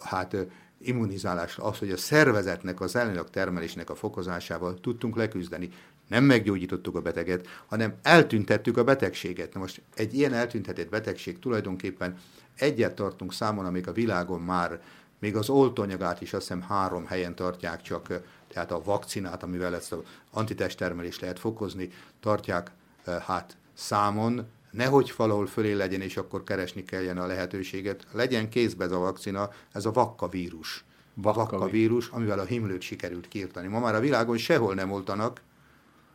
[0.00, 0.36] hát
[0.78, 5.68] immunizálásra, az, hogy a szervezetnek, az ellenak termelésnek a fokozásával tudtunk leküzdeni.
[6.08, 9.54] Nem meggyógyítottuk a beteget, hanem eltüntettük a betegséget.
[9.54, 12.18] Na most egy ilyen eltüntetett betegség tulajdonképpen
[12.56, 14.80] egyet tartunk számon, amik a világon már,
[15.18, 18.20] még az oltóanyagát is azt hiszem három helyen tartják csak
[18.52, 19.98] tehát a vakcinát, amivel ezt az
[20.30, 21.88] antitesttermelést lehet fokozni,
[22.20, 22.70] tartják
[23.04, 28.06] eh, hát számon, nehogy valahol fölé legyen, és akkor keresni kelljen a lehetőséget.
[28.12, 30.84] Legyen kézbe ez a vakcina, ez a vakka vírus.
[31.14, 33.66] Vakka, vírus, amivel a himlőt sikerült kiirtani.
[33.66, 35.40] Ma már a világon sehol nem oltanak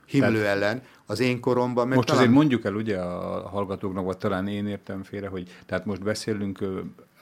[0.05, 0.81] himlő Tehát, ellen.
[1.05, 2.21] Az én koromban meg Most talán...
[2.21, 6.59] azért mondjuk el ugye a hallgatóknak, vagy talán én értem félre, hogy tehát most beszélünk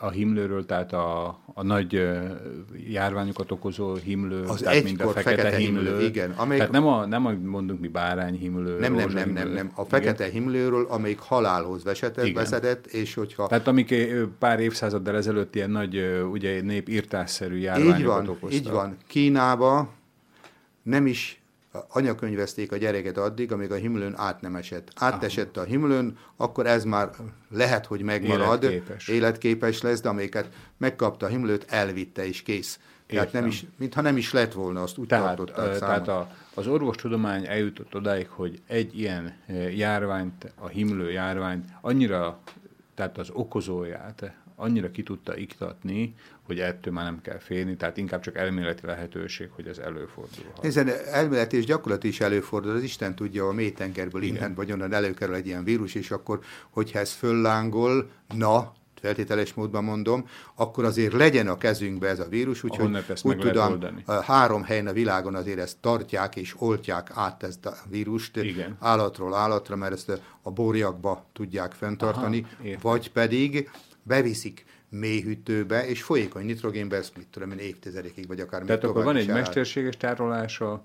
[0.06, 2.08] a himlőről, tehát a, a nagy
[2.88, 6.32] járványokat okozó himlő, az tehát mind a fekete, fekete himlő, himlő, igen.
[6.32, 8.80] Amelyik, tehát nem, a, nem a, mondunk mi bárány himlő.
[8.80, 9.72] Nem, nem, nem, nem, nem.
[9.76, 10.41] A fekete igen.
[10.41, 13.47] himlőről, amelyik halálhoz vesetett, veszedett, és hogyha...
[13.47, 13.95] Tehát amik
[14.39, 18.51] pár évszázaddal ezelőtt ilyen nagy, ugye népírtásszerű járványokat így van, okoztak.
[18.60, 18.97] Így van.
[19.08, 19.89] Kínába
[20.84, 21.39] nem is
[21.88, 24.91] anyakönyvezték a gyereket addig, amíg a himlőn át nem esett.
[24.95, 27.09] Átesett a himlőn, akkor ez már
[27.49, 32.80] lehet, hogy megmarad, életképes, életképes lesz, de amiket megkapta a himlőt, elvitte és kész.
[33.07, 36.67] Tehát nem is, mintha nem is lett volna, azt úgy tehát, tartották Tehát a, az
[36.67, 39.34] orvostudomány eljutott odáig, hogy egy ilyen
[39.76, 42.39] járványt, a himlő járványt annyira,
[42.95, 46.15] tehát az okozóját annyira ki tudta iktatni,
[46.45, 50.65] hogy ettől már nem kell félni, tehát inkább csak elméleti lehetőség, hogy ez előfordulhat.
[50.65, 55.35] Ezen elméleti és gyakorlati is előfordul, az Isten tudja, a mélytengerből innen vagy onnan előkerül
[55.35, 56.39] egy ilyen vírus, és akkor,
[56.69, 58.73] hogyha ez föllángol, na,
[59.05, 63.79] feltételes módban mondom, akkor azért legyen a kezünkbe ez a vírus, úgyhogy úgy tudom,
[64.23, 68.77] három helyen a világon azért ezt tartják és oltják át ezt a vírust Igen.
[68.79, 73.69] állatról állatra, mert ezt a borjakba tudják fenntartani, Aha, vagy pedig
[74.03, 74.65] beviszik
[74.99, 79.29] mélyhűtőbe, és folyékony nitrogénbe, ezt mit tudom én, évtizedekig, vagy akár Tehát akkor van egy
[79.29, 79.35] áll.
[79.35, 80.83] mesterséges tárolása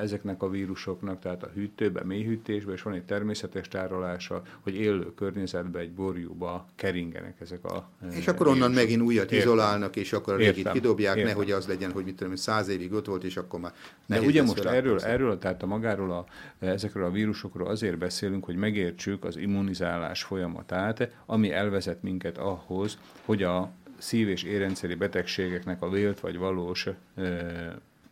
[0.00, 5.82] ezeknek a vírusoknak, tehát a hűtőbe, mélyhűtésbe, és van egy természetes tárolása, hogy élő környezetben,
[5.82, 8.82] egy borjúba keringenek ezek a És akkor onnan vírusok.
[8.82, 9.38] megint újat Értem.
[9.38, 11.30] izolálnak, és akkor a régit kidobják, Értem.
[11.30, 13.72] nehogy az legyen, hogy mit tudom, száz évig ott volt, és akkor már
[14.06, 16.26] De ugye most erről, erről, tehát a magáról, a,
[16.58, 23.42] ezekről a vírusokról azért beszélünk, hogy megértsük az immunizálás folyamatát, ami elvezet minket ahhoz, hogy
[23.42, 26.86] a szív- és érrendszeri betegségeknek a vélt vagy valós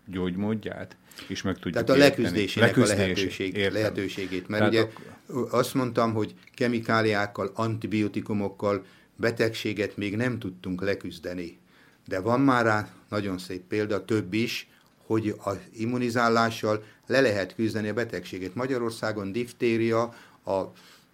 [0.06, 0.96] gyógymódját
[1.26, 4.48] is meg tudjuk Tehát a leküzdésének Leküzdés, a lehetőség, lehetőségét.
[4.48, 4.92] Mert Tehát
[5.26, 5.56] ugye a...
[5.56, 8.84] azt mondtam, hogy kemikáliákkal, antibiotikumokkal
[9.16, 11.58] betegséget még nem tudtunk leküzdeni.
[12.06, 14.68] De van már rá nagyon szép példa, több is,
[15.06, 18.54] hogy az immunizálással le lehet küzdeni a betegséget.
[18.54, 20.52] Magyarországon diftéria a,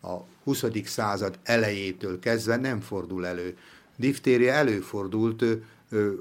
[0.07, 0.65] a 20.
[0.85, 3.57] század elejétől kezdve nem fordul elő
[4.01, 5.45] diftéria előfordult,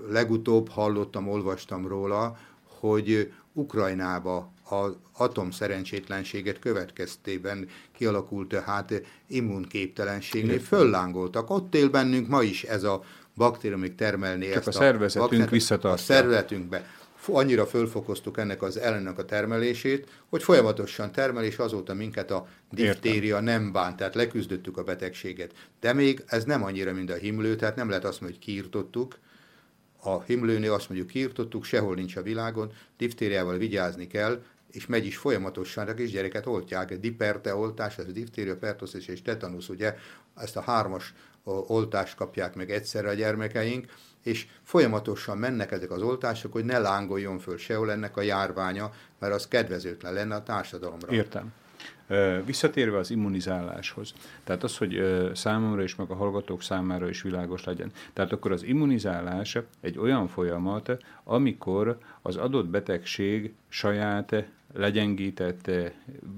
[0.09, 7.67] legutóbb hallottam, olvastam róla, hogy Ukrajnába az atomszerencsétlenséget következtében
[7.97, 11.49] kialakult hát immunképtelenségnél föllángoltak.
[11.49, 13.03] Ott él bennünk ma is ez a
[13.35, 15.91] baktérium, termelni Csak ezt a, szervezetünk visszatartja.
[15.91, 16.85] A szervezetünkbe
[17.35, 23.39] annyira fölfokoztuk ennek az ellennek a termelését, hogy folyamatosan termel, és azóta minket a diftéria
[23.39, 25.53] nem bánt, tehát leküzdöttük a betegséget.
[25.79, 29.17] De még ez nem annyira, mint a himlő, tehát nem lehet azt mondani, hogy kiirtottuk,
[30.01, 35.17] a himlőnél azt mondjuk kiirtottuk, sehol nincs a világon, diftériával vigyázni kell, és megy is
[35.17, 39.95] folyamatosan, a kisgyereket oltják, diperte oltás, ez a diftéria, pertussis és tetanusz, ugye,
[40.35, 41.13] ezt a hármas
[41.43, 43.85] oltást kapják meg egyszerre a gyermekeink,
[44.23, 49.33] és folyamatosan mennek ezek az oltások, hogy ne lángoljon föl sehol ennek a járványa, mert
[49.33, 51.11] az kedvezőtlen lenne a társadalomra.
[51.11, 51.53] Értem.
[52.45, 54.13] Visszatérve az immunizáláshoz,
[54.43, 55.01] tehát az, hogy
[55.33, 57.91] számomra és meg a hallgatók számára is világos legyen.
[58.13, 64.35] Tehát akkor az immunizálás egy olyan folyamat, amikor az adott betegség saját
[64.73, 65.71] legyengített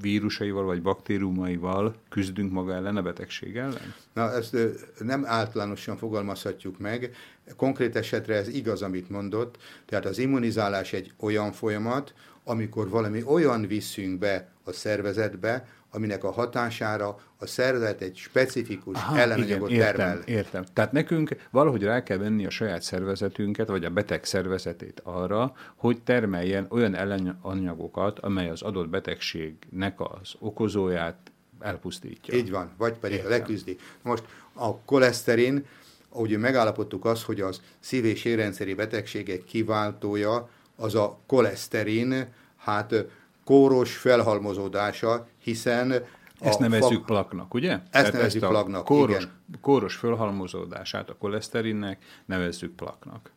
[0.02, 3.94] vírusaival vagy baktériumaival küzdünk maga ellen a betegség ellen?
[4.14, 4.58] Na, ezt
[5.00, 7.16] nem általánosan fogalmazhatjuk meg.
[7.56, 9.58] Konkrét esetre ez igaz, amit mondott.
[9.86, 12.14] Tehát az immunizálás egy olyan folyamat,
[12.44, 19.20] amikor valami olyan viszünk be a szervezetbe, aminek a hatására a szervezet egy specifikus Aha,
[19.20, 20.24] ellenanyagot igen, értem, termel.
[20.26, 20.64] Értem.
[20.74, 26.02] Tehát nekünk valahogy rá kell venni a saját szervezetünket, vagy a beteg szervezetét arra, hogy
[26.02, 32.34] termeljen olyan ellenanyagokat, amely az adott betegségnek az okozóját elpusztítja.
[32.38, 33.32] Így van, vagy pedig értem.
[33.32, 33.78] leküzdi.
[34.02, 34.24] Most
[34.54, 35.66] a koleszterin,
[36.10, 42.28] ahogy megállapodtuk az, hogy az szív- és érrendszeri betegségek kiváltója az a koleszterin,
[42.58, 43.06] hát
[43.52, 45.94] kóros felhalmozódása, hiszen
[46.40, 47.04] ezt nevezzük fa...
[47.06, 47.72] plaknak, ugye?
[47.72, 49.32] Ezt Tehát nevezzük ezt plaknak, kóros, igen.
[49.62, 53.32] Kóros fölhalmozódását a koleszterinnek nevezzük plaknak.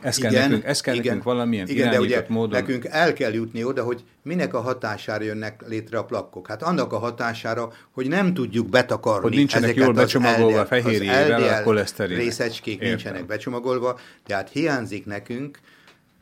[0.00, 2.60] Ezt igen, kell, nekünk, ezt kell igen, nekünk valamilyen igen, de ugye módon...
[2.60, 6.46] nekünk el kell jutni oda, hogy minek a hatására jönnek létre a plakkok.
[6.46, 12.16] Hát annak a hatására, hogy nem tudjuk betakarni Hogy nincsenek jól becsomagolva fehérjével a koleszterin.
[12.16, 12.88] részecskék Értem.
[12.88, 15.58] nincsenek becsomagolva, tehát hiányzik nekünk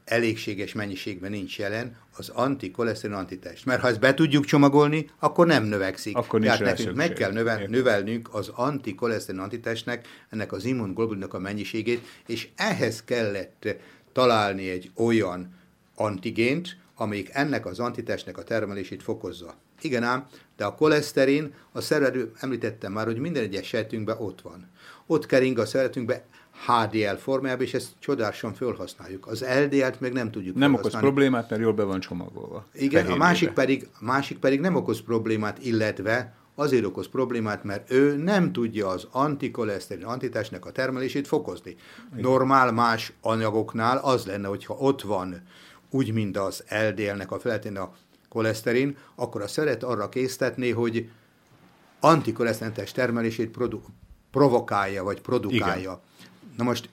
[0.08, 3.64] elégséges mennyiségben nincs jelen az antikoleszterin antitest.
[3.64, 6.16] Mert ha ezt be tudjuk csomagolni, akkor nem növekszik.
[6.16, 12.06] Akkor Tehát nekünk meg kell növel, növelnünk az antikoleszterin antitestnek, ennek az immunglobulnak a mennyiségét,
[12.26, 13.66] és ehhez kellett
[14.12, 15.54] találni egy olyan
[15.94, 19.54] antigént, amelyik ennek az antitestnek a termelését fokozza.
[19.80, 24.70] Igen ám, de a koleszterin, a szervező, említettem már, hogy minden egyes sejtünkben ott van.
[25.06, 26.22] Ott kering a szervezetünkben
[26.66, 29.26] HDL formájában, és ezt csodásan felhasználjuk.
[29.26, 32.66] Az LDL-t meg nem tudjuk Nem okoz problémát, mert jól be van csomagolva.
[32.72, 38.16] Igen, a másik pedig, másik pedig nem okoz problémát, illetve azért okoz problémát, mert ő
[38.16, 41.76] nem tudja az antikoleszterin antitestnek a termelését fokozni.
[42.16, 45.42] Normál más anyagoknál az lenne, hogyha ott van
[45.90, 47.92] úgy, mint az LDL-nek a feletén a
[48.28, 51.11] koleszterin, akkor a szeret arra késztetni, hogy
[52.00, 53.84] antikoleszterin termelését produ-
[54.30, 55.80] provokálja, vagy produkálja.
[55.80, 56.06] Igen.
[56.59, 56.88] Na most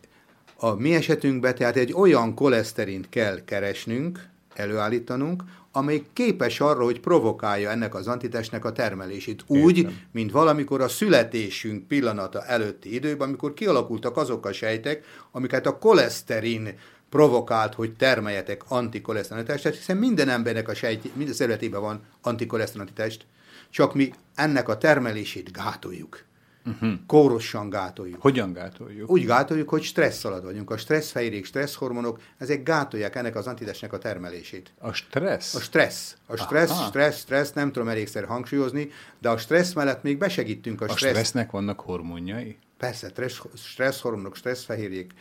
[0.58, 7.70] a mi esetünkben tehát egy olyan koleszterint kell keresnünk, előállítanunk, amely képes arra, hogy provokálja
[7.70, 9.44] ennek az antitestnek a termelését.
[9.48, 10.00] Úgy, Értem.
[10.12, 16.78] mint valamikor a születésünk pillanata előtti időben, amikor kialakultak azok a sejtek, amiket a koleszterin
[17.10, 23.26] provokált, hogy termeljetek antikoleszterin testet, hiszen minden embernek a sejt, minden szervezetében van antikoleszterin test,
[23.70, 26.24] csak mi ennek a termelését gátoljuk
[26.66, 26.94] uh-huh.
[27.08, 28.22] kórosan gátoljuk.
[28.22, 29.10] Hogyan gátoljuk?
[29.10, 30.72] Úgy gátoljuk, hogy stressz alatt vagyunk.
[30.72, 34.74] A stresszfejérék, stresszhormonok, ezek gátolják ennek az antidesnek a termelését.
[34.80, 35.56] A stressz?
[35.56, 36.16] A stressz.
[36.26, 36.86] A stressz, Aha.
[36.86, 38.90] stressz, stressz, nem tudom elégszer hangsúlyozni,
[39.20, 41.04] de a stressz mellett még besegítünk a, stressz.
[41.04, 42.58] A stressznek vannak hormonjai?
[42.78, 45.14] Persze, stressz, stresszhormonok, stresszfehérjék,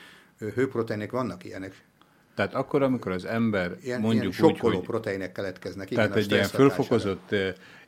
[0.54, 1.84] hőproteinek vannak ilyenek.
[2.34, 4.80] Tehát akkor, amikor az ember ilyen, mondjuk ilyen úgy, hogy...
[4.80, 5.90] proteinek keletkeznek.
[5.90, 7.34] Igen, tehát egy ilyen fölfokozott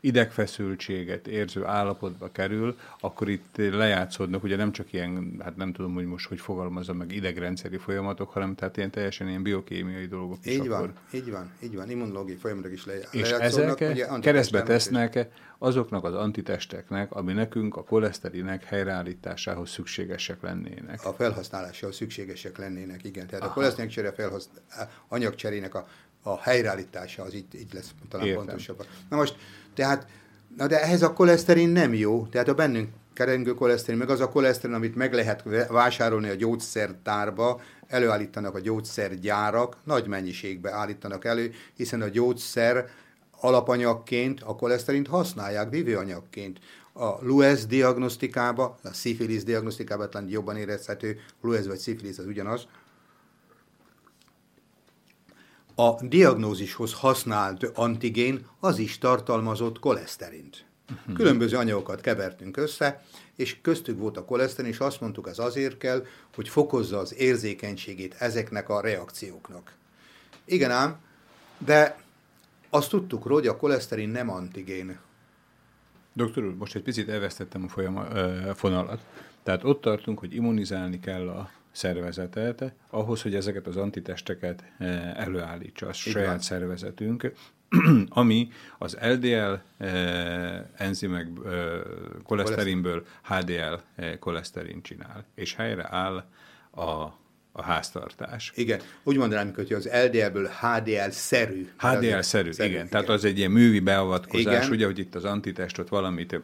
[0.07, 6.07] idegfeszültséget érző állapotba kerül, akkor itt lejátszódnak, ugye nem csak ilyen, hát nem tudom, hogy
[6.07, 10.69] most hogy fogalmazom meg idegrendszeri folyamatok, hanem tehát ilyen teljesen ilyen biokémiai dolgok így is
[10.69, 10.93] van, akkor.
[11.11, 13.21] így van, így van, immunológiai folyamatok is lejátszódnak.
[13.23, 15.29] És ezek keresztbe tesznek
[15.59, 21.05] azoknak az antitesteknek, ami nekünk a koleszterinek helyreállításához szükségesek lennének.
[21.05, 23.27] A felhasználásához szükségesek lennének, igen.
[23.27, 23.51] Tehát Aha.
[23.51, 25.87] a koleszterin csere felhasznál, anyagcserének a,
[26.23, 28.45] a helyreállítása az így, így lesz talán Értem.
[28.45, 28.87] pontosabb.
[29.09, 29.37] Na most
[29.77, 30.07] tehát,
[30.57, 34.29] na de ehhez a koleszterin nem jó, tehát a bennünk kerengő koleszterin, meg az a
[34.29, 42.03] koleszterin, amit meg lehet vásárolni a gyógyszertárba, előállítanak a gyógyszergyárak, nagy mennyiségbe állítanak elő, hiszen
[42.03, 42.89] a gyógyszer
[43.41, 46.59] alapanyagként a koleszterint használják vívőanyagként.
[46.93, 52.67] A Luez diagnosztikába, a szifilis diagnosztikába talán jobban érezhető, Luez vagy szifilis az ugyanaz,
[55.79, 60.65] a diagnózishoz használt antigén az is tartalmazott koleszterint.
[61.15, 63.05] Különböző anyagokat kevertünk össze,
[63.37, 68.15] és köztük volt a koleszterin, és azt mondtuk, ez azért kell, hogy fokozza az érzékenységét
[68.19, 69.75] ezeknek a reakcióknak.
[70.45, 70.97] Igen ám,
[71.59, 72.03] de
[72.71, 74.99] azt tudtuk róla, hogy a koleszterin nem antigén.
[76.13, 78.05] Doktor úr, most egy picit elvesztettem a folyama,
[78.55, 79.01] fonalat.
[79.43, 85.87] Tehát ott tartunk, hogy immunizálni kell a szervezetet, ahhoz, hogy ezeket az antitesteket eh, előállítsa
[85.87, 86.39] a saját van.
[86.39, 87.33] szervezetünk,
[88.09, 88.49] ami
[88.79, 91.53] az LDL eh, enzimek eh,
[92.25, 93.75] koleszterinből HDL
[94.19, 96.25] koleszterin csinál, és helyre áll
[96.71, 97.25] a
[97.59, 98.53] a háztartás.
[98.55, 101.69] Igen, úgy mondanám, hogy az LDL-ből HDL-szerű.
[101.79, 102.67] HDL-szerű, igen.
[102.67, 102.89] igen.
[102.89, 104.71] Tehát az egy ilyen művi beavatkozás, igen.
[104.71, 106.41] ugye, hogy itt az antitestot valamit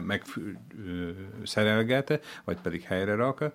[0.06, 3.52] megszerelget, vagy pedig helyre rak,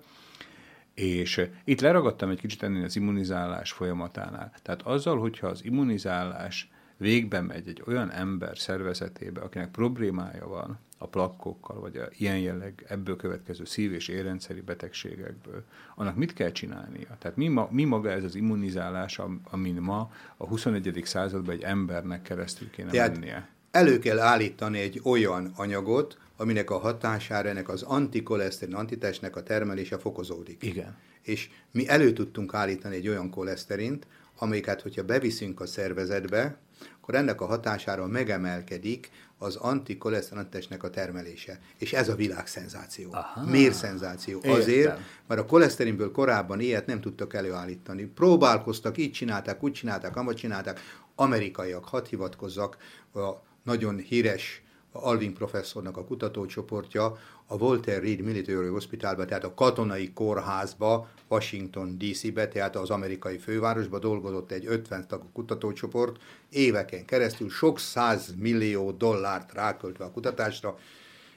[0.94, 4.52] és eh, itt leragadtam egy kicsit ennél az immunizálás folyamatánál.
[4.62, 11.06] Tehát azzal, hogyha az immunizálás végbe megy egy olyan ember szervezetébe, akinek problémája van a
[11.06, 15.64] plakkokkal, vagy a ilyen jelleg ebből következő szív- és érrendszeri betegségekből,
[15.94, 17.16] annak mit kell csinálnia?
[17.18, 19.20] Tehát mi, ma, mi maga ez az immunizálás,
[19.50, 21.00] amin ma a 21.
[21.04, 23.48] században egy embernek keresztül kéne Tehát mennie?
[23.70, 29.98] elő kell állítani egy olyan anyagot, aminek a hatására ennek az antikoleszterin, antitestnek a termelése
[29.98, 30.62] fokozódik.
[30.62, 30.96] Igen.
[31.22, 34.06] És mi elő tudtunk állítani egy olyan koleszterint,
[34.38, 36.58] amelyiket, hogyha beviszünk a szervezetbe,
[37.00, 41.60] akkor ennek a hatására megemelkedik az antikoleszterinantesnek a termelése.
[41.78, 43.08] És ez a világ szenzáció.
[43.12, 43.50] Aha.
[43.50, 44.36] Miért szenzáció?
[44.36, 44.52] Értem.
[44.52, 48.04] Azért, mert a koleszterinből korábban ilyet nem tudtak előállítani.
[48.04, 50.80] Próbálkoztak, így csinálták, úgy csinálták, amúgy csinálták.
[51.14, 52.76] Amerikaiak, hadd hivatkozzak,
[53.14, 53.30] a
[53.62, 54.62] nagyon híres
[54.96, 57.16] Alvin professzornak a kutatócsoportja
[57.46, 63.98] a Walter Reed Military Hospitalba, tehát a katonai kórházba, Washington DC-be, tehát az amerikai fővárosba
[63.98, 70.78] dolgozott egy 50 tagú kutatócsoport, éveken keresztül sok száz millió dollárt ráköltve a kutatásra,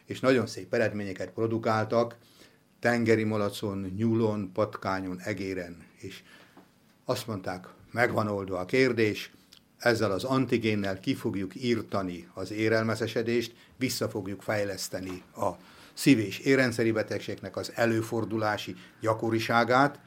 [0.05, 2.15] és nagyon szép eredményeket produkáltak,
[2.79, 6.23] tengeri malacon, nyúlon, patkányon, egéren, és
[7.05, 9.31] azt mondták, megvan oldva a kérdés,
[9.79, 15.49] ezzel az antigénnel ki fogjuk írtani az érelmezesedést, vissza fogjuk fejleszteni a
[15.93, 19.99] szív- és érrendszeri betegségnek az előfordulási gyakoriságát.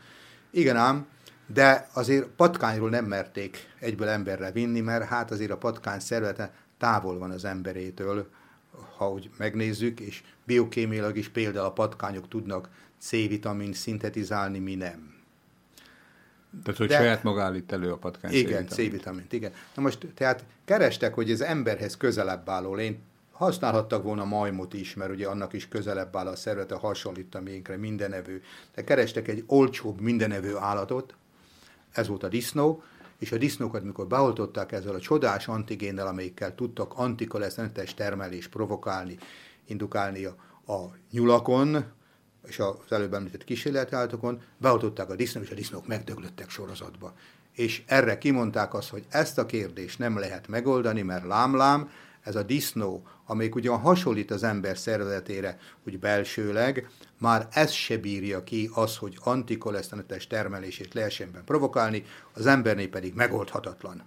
[0.50, 1.06] Igen ám,
[1.46, 7.18] de azért patkányról nem merték egyből emberre vinni, mert hát azért a patkány szervete távol
[7.18, 8.28] van az emberétől,
[8.96, 12.68] ha úgy megnézzük, és biokémiailag is például a patkányok tudnak
[12.98, 15.09] C-vitamin szintetizálni, mi nem.
[16.62, 19.52] Tehát, hogy De, saját maga állít elő a patkány Igen, C-vitamint, igen.
[19.74, 22.98] Na most, tehát kerestek, hogy az emberhez közelebb álló lény,
[23.32, 27.76] használhattak volna majmot is, mert ugye annak is közelebb áll a szervete, hasonlít a miénkre,
[27.76, 28.42] mindenevő.
[28.74, 31.14] De kerestek egy olcsóbb mindenevő állatot,
[31.92, 32.82] ez volt a disznó,
[33.18, 39.18] és a disznókat, mikor beoltották ezzel a csodás antigénnel, amelyikkel tudtak antikoleszterintes termelés provokálni,
[39.66, 40.36] indukálni a,
[40.72, 41.84] a nyulakon,
[42.46, 47.14] és az előbb említett kísérletállatokon, beoltották a disznót, és a disznók megdöglöttek sorozatba.
[47.52, 51.90] És erre kimondták azt, hogy ezt a kérdést nem lehet megoldani, mert lámlám,
[52.22, 58.44] ez a disznó, amelyik ugyan hasonlít az ember szervezetére, úgy belsőleg, már ez se bírja
[58.44, 64.02] ki az, hogy antikoleszterintes termelését lehessen provokálni, az embernél pedig megoldhatatlan.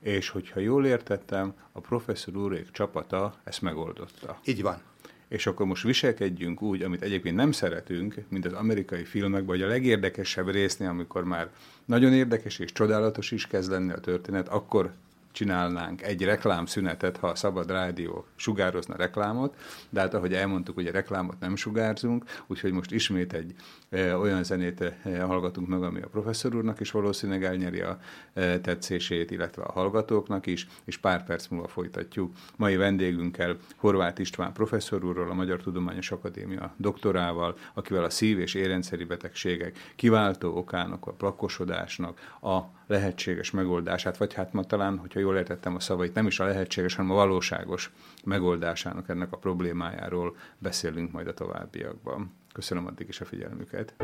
[0.00, 4.40] És hogyha jól értettem, a professzor úrék csapata ezt megoldotta.
[4.44, 4.82] Így van
[5.28, 9.66] és akkor most viselkedjünk úgy, amit egyébként nem szeretünk, mint az amerikai filmekben, vagy a
[9.66, 11.50] legérdekesebb résznél, amikor már
[11.84, 14.92] nagyon érdekes és csodálatos is kezd lenni a történet, akkor
[15.36, 19.54] csinálnánk egy reklámszünetet, ha a Szabad Rádió sugározna reklámot,
[19.90, 23.54] de hát ahogy elmondtuk, hogy a reklámot nem sugárzunk, úgyhogy most ismét egy
[23.96, 27.98] olyan zenét hallgatunk meg, ami a professzor úrnak is valószínűleg elnyeri a
[28.34, 32.32] tetszését, illetve a hallgatóknak is, és pár perc múlva folytatjuk.
[32.56, 38.54] Mai vendégünkkel Horváth István professzor úrról, a Magyar Tudományos Akadémia doktorával, akivel a szív- és
[38.54, 45.36] érrendszeri betegségek kiváltó okának, a plakosodásnak, a lehetséges megoldását, vagy hát ma talán, hogyha jól
[45.36, 47.92] értettem a szavait, nem is a lehetséges, hanem a valóságos
[48.24, 52.34] megoldásának ennek a problémájáról beszélünk majd a továbbiakban.
[52.56, 53.94] Köszönöm addig is a figyelmüket.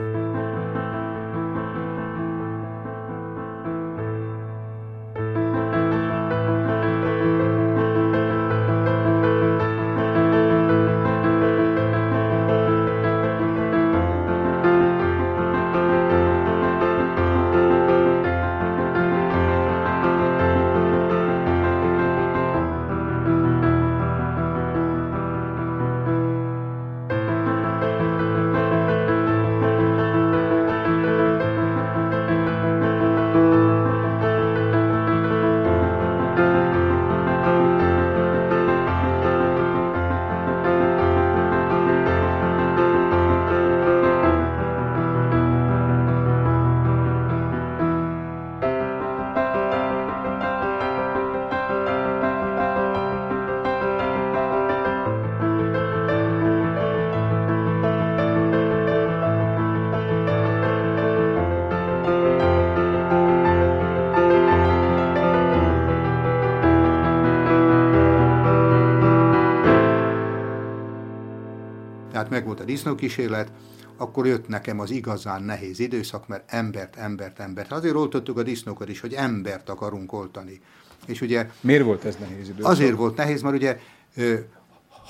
[72.47, 73.53] A disznókísérlet,
[73.97, 77.73] akkor jött nekem az igazán nehéz időszak, mert embert, embert, embert.
[77.73, 80.61] Azért oltottuk a disznókat is, hogy embert akarunk oltani.
[81.07, 81.51] És ugye...
[81.61, 82.71] Miért volt ez nehéz időszak?
[82.71, 83.79] Azért volt nehéz, mert ugye,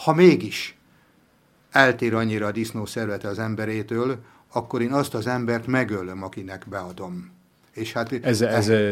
[0.05, 0.77] ha mégis
[1.71, 4.19] eltér annyira a disznó szervete az emberétől,
[4.53, 7.31] akkor én azt az embert megölöm, akinek beadom.
[7.73, 8.83] És hát, ez, ez, ez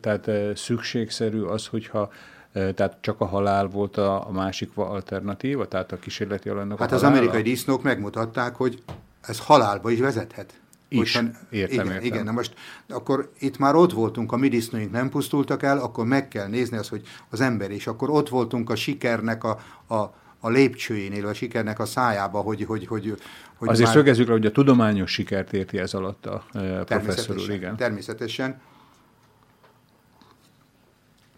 [0.00, 2.12] tehát szükségszerű az, hogyha
[2.52, 7.02] tehát csak a halál volt a, a másik alternatíva, tehát a kísérleti alanynak Hát az
[7.02, 8.82] amerikai disznók megmutatták, hogy
[9.20, 10.60] ez halálba is vezethet.
[10.88, 11.16] is.
[11.16, 12.04] Hogyha, értem, igen, értem.
[12.04, 12.54] igen, na most
[12.88, 16.76] akkor itt már ott voltunk, a mi disznóink nem pusztultak el, akkor meg kell nézni
[16.76, 19.58] az, hogy az ember, és akkor ott voltunk a sikernek a,
[19.94, 22.64] a a lépcsőjénél, a sikernek a szájába, hogy...
[22.64, 23.14] hogy, hogy,
[23.56, 23.96] hogy Azért már...
[23.96, 26.44] szögezzük le, hogy a tudományos sikert érti ez alatt a
[26.84, 27.76] professzor úr, igen.
[27.76, 28.60] Természetesen.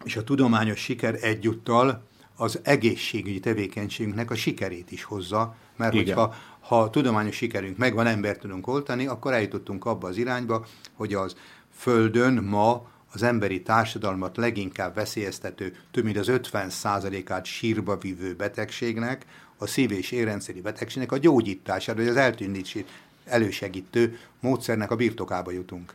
[0.03, 2.03] És a tudományos siker egyúttal
[2.35, 6.05] az egészségügyi tevékenységünknek a sikerét is hozza, mert Igen.
[6.05, 11.13] hogyha ha a tudományos sikerünk megvan, embert tudunk oltani, akkor eljutottunk abba az irányba, hogy
[11.13, 11.35] az
[11.75, 19.25] Földön ma az emberi társadalmat leginkább veszélyeztető, több mint az 50%-át sírba vívő betegségnek,
[19.57, 22.89] a szív- és érrendszeri betegségnek a gyógyítására, vagy az eltűnését
[23.25, 25.93] elősegítő módszernek a birtokába jutunk.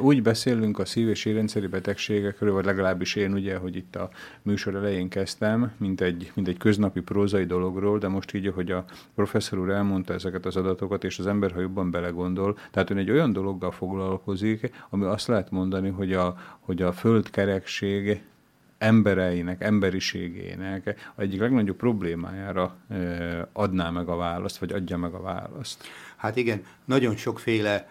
[0.00, 4.10] Úgy beszélünk a szív- és érrendszeri betegségekről, vagy legalábbis én ugye, hogy itt a
[4.42, 8.84] műsor elején kezdtem, mint egy, mint egy köznapi prózai dologról, de most így, hogy a
[9.14, 13.10] professzor úr elmondta ezeket az adatokat, és az ember, ha jobban belegondol, tehát ön egy
[13.10, 18.22] olyan dologgal foglalkozik, ami azt lehet mondani, hogy a, hogy a földkerekség
[18.78, 22.76] embereinek, emberiségének egyik legnagyobb problémájára
[23.52, 25.84] adná meg a választ, vagy adja meg a választ.
[26.16, 27.88] Hát igen, nagyon sokféle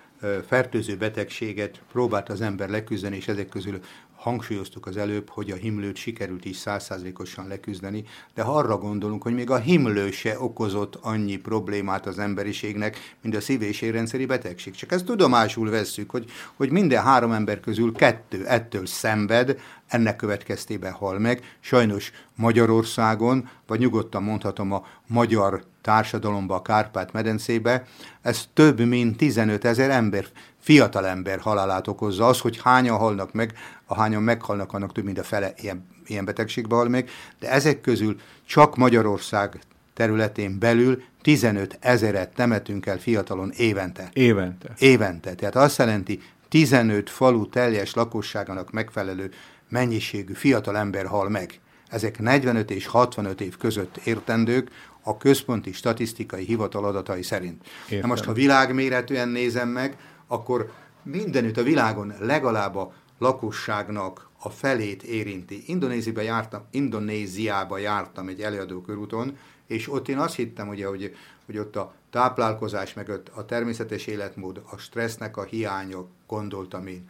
[0.48, 3.80] fertőző betegséget próbált az ember leküzdeni, és ezek közül
[4.18, 8.04] hangsúlyoztuk az előbb, hogy a himlőt sikerült is százszázalékosan leküzdeni,
[8.34, 13.36] de ha arra gondolunk, hogy még a himlő se okozott annyi problémát az emberiségnek, mint
[13.36, 14.74] a szív- és érrendszeri betegség.
[14.76, 20.92] Csak ezt tudomásul vesszük, hogy, hogy minden három ember közül kettő ettől szenved, ennek következtében
[20.92, 21.56] hal meg.
[21.60, 27.84] Sajnos Magyarországon, vagy nyugodtan mondhatom a magyar társadalomba, a Kárpát-medencébe,
[28.22, 30.26] ez több mint 15 ezer ember,
[30.60, 32.28] fiatal ember halálát okozza.
[32.28, 33.54] Az, hogy hányan halnak meg,
[33.86, 37.10] a hányan meghalnak, annak több mint a fele ilyen, ilyen betegségbe hal meg,
[37.40, 39.60] de ezek közül csak Magyarország
[39.94, 44.10] területén belül 15 ezeret temetünk el fiatalon évente.
[44.14, 44.74] Évente.
[44.78, 45.34] Évente.
[45.34, 49.32] Tehát azt jelenti, 15 falu teljes lakosságának megfelelő
[49.70, 51.60] mennyiségű fiatal ember hal meg.
[51.90, 54.70] Ezek 45 és 65 év között értendők,
[55.08, 57.68] a központi statisztikai hivatal adatai szerint.
[57.84, 58.00] Értem.
[58.00, 59.98] Na most, ha világméretűen nézem meg,
[60.28, 60.72] akkor
[61.04, 65.64] mindenütt a világon legalább a lakosságnak a felét érinti.
[65.66, 69.38] Indonéziába jártam, Indonéziába jártam egy előadókörúton,
[69.68, 74.62] és ott én azt hittem, ugye, hogy, hogy ott a táplálkozás, meg a természetes életmód,
[74.72, 77.10] a stressznek a hiánya, gondoltam én,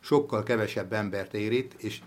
[0.00, 2.00] sokkal kevesebb embert érít, és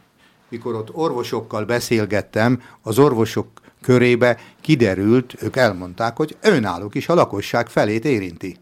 [0.49, 3.47] mikor ott orvosokkal beszélgettem, az orvosok
[3.82, 8.57] körébe kiderült, ők elmondták, hogy önállók is a lakosság felét érinti.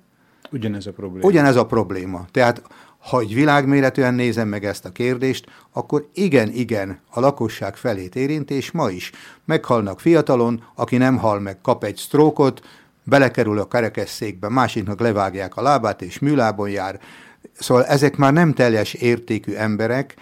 [0.52, 1.28] Ugyanez a probléma.
[1.28, 2.26] Ugyanez a probléma.
[2.32, 2.62] Tehát
[2.98, 8.54] ha egy világméretűen nézem meg ezt a kérdést, akkor igen, igen, a lakosság felét érinti,
[8.54, 9.12] és ma is.
[9.46, 12.62] Meghalnak fiatalon, aki nem hal meg, kap egy sztrókot,
[13.04, 17.00] belekerül a kerekesszékbe, másiknak levágják a lábát, és műlábon jár.
[17.54, 20.16] Szóval ezek már nem teljes értékű emberek,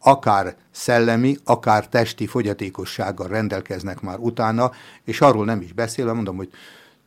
[0.00, 4.70] akár szellemi, akár testi fogyatékossággal rendelkeznek már utána,
[5.04, 6.50] és arról nem is beszélve, mondom, hogy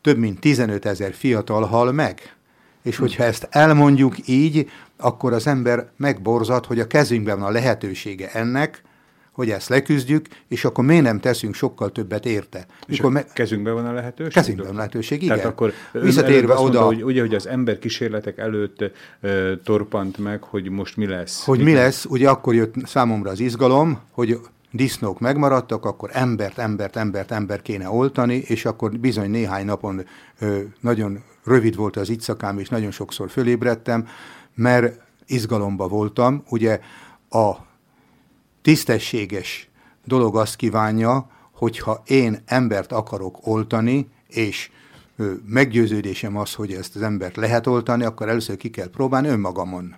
[0.02, 2.36] több mint 15 ezer fiatal hal meg.
[2.82, 8.32] És hogyha ezt elmondjuk így, akkor az ember megborzat, hogy a kezünkben van a lehetősége
[8.32, 8.82] ennek,
[9.34, 12.66] hogy ezt leküzdjük, és akkor miért nem teszünk sokkal többet érte.
[12.88, 14.34] És Mikor me- kezünkben van a lehetőség?
[14.34, 15.36] Kezünkben van a lehetőség, igen.
[15.38, 16.62] Tehát akkor Visszatérve oda...
[16.62, 21.46] Mondta, hogy, ugye, hogy az ember kísérletek előtt uh, torpant meg, hogy most mi lesz.
[21.46, 24.40] Hogy mi, mi lesz, ugye akkor jött számomra az izgalom, hogy
[24.72, 30.06] disznók megmaradtak, akkor embert, embert, embert, ember kéne oltani, és akkor bizony néhány napon
[30.40, 34.08] ö, nagyon rövid volt az itszakám, és nagyon sokszor fölébredtem,
[34.56, 36.44] mert izgalomba voltam.
[36.50, 36.80] Ugye
[37.30, 37.52] a
[38.64, 39.70] tisztességes
[40.06, 44.70] dolog azt kívánja, hogyha én embert akarok oltani, és
[45.46, 49.96] meggyőződésem az, hogy ezt az embert lehet oltani, akkor először ki kell próbálni önmagamon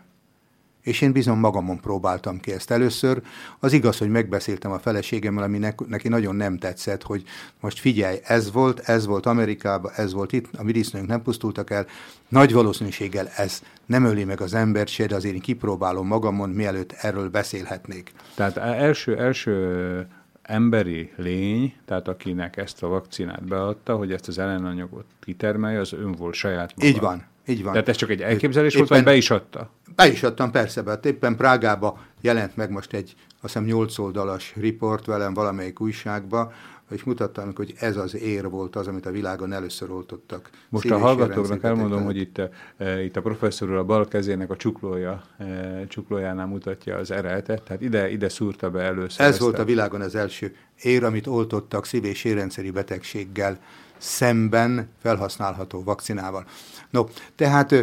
[0.86, 3.22] és én bizony magamon próbáltam ki ezt először.
[3.60, 5.58] Az igaz, hogy megbeszéltem a feleségemmel, ami
[5.88, 7.24] neki nagyon nem tetszett, hogy
[7.60, 11.86] most figyelj, ez volt, ez volt Amerikában, ez volt itt, a mi nem pusztultak el,
[12.28, 16.92] nagy valószínűséggel ez nem öli meg az embert se, de azért én kipróbálom magamon, mielőtt
[16.92, 18.12] erről beszélhetnék.
[18.36, 20.08] Tehát első, első
[20.42, 26.12] emberi lény, tehát akinek ezt a vakcinát beadta, hogy ezt az ellenanyagot kitermelje, az ön
[26.12, 26.88] volt saját maga.
[26.88, 27.24] Így van.
[27.48, 27.72] Így van.
[27.72, 29.70] Tehát ez csak egy elképzelés éppen, volt, vagy be is adta?
[29.96, 34.54] Be is adtam, persze, mert éppen Prágába jelent meg most egy, azt hiszem, 8 oldalas
[34.56, 36.52] riport velem valamelyik újságba,
[36.92, 40.50] és mutattam, hogy ez az ér volt az, amit a világon először oltottak.
[40.70, 42.42] Most a hallgatóknak elmondom, hogy itt,
[42.78, 47.82] e, itt a professzor a bal kezének a csuklója, e, csuklójánál mutatja az erelte, tehát
[47.82, 49.26] ide, ide szúrta be először.
[49.26, 53.60] Ez volt a világon az első ér, amit oltottak szív- és érrendszeri betegséggel
[53.98, 56.46] szemben felhasználható vakcinával.
[56.90, 57.04] No,
[57.36, 57.76] tehát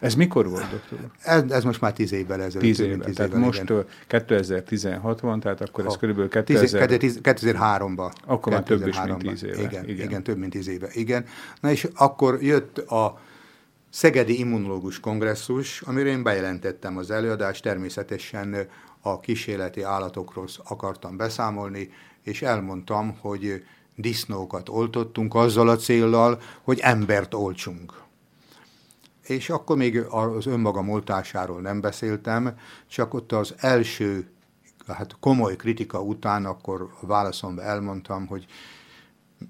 [0.00, 0.98] Ez mikor volt, doktor?
[1.22, 2.62] Ez, ez most már tíz évvel ezelőtt.
[2.62, 3.84] Tíz évvel, tehát évvel, most igen.
[4.06, 6.88] 2016 van, tehát akkor ha, ez körülbelül 2000...
[6.90, 8.12] 2003-ban.
[8.26, 9.62] Akkor már több is, mint tíz éve.
[9.62, 10.06] Igen, igen.
[10.06, 11.24] igen, több mint tíz éve, igen.
[11.60, 13.18] Na és akkor jött a
[13.90, 18.68] Szegedi Immunológus Kongresszus, amire én bejelentettem az előadást, természetesen
[19.00, 21.90] a kísérleti állatokról akartam beszámolni,
[22.22, 23.64] és elmondtam, hogy
[23.94, 28.04] disznókat oltottunk azzal a céllal, hogy embert oltsunk.
[29.26, 34.30] És akkor még az önmagam oltásáról nem beszéltem, csak ott az első
[34.86, 38.46] hát komoly kritika után akkor a válaszomban elmondtam, hogy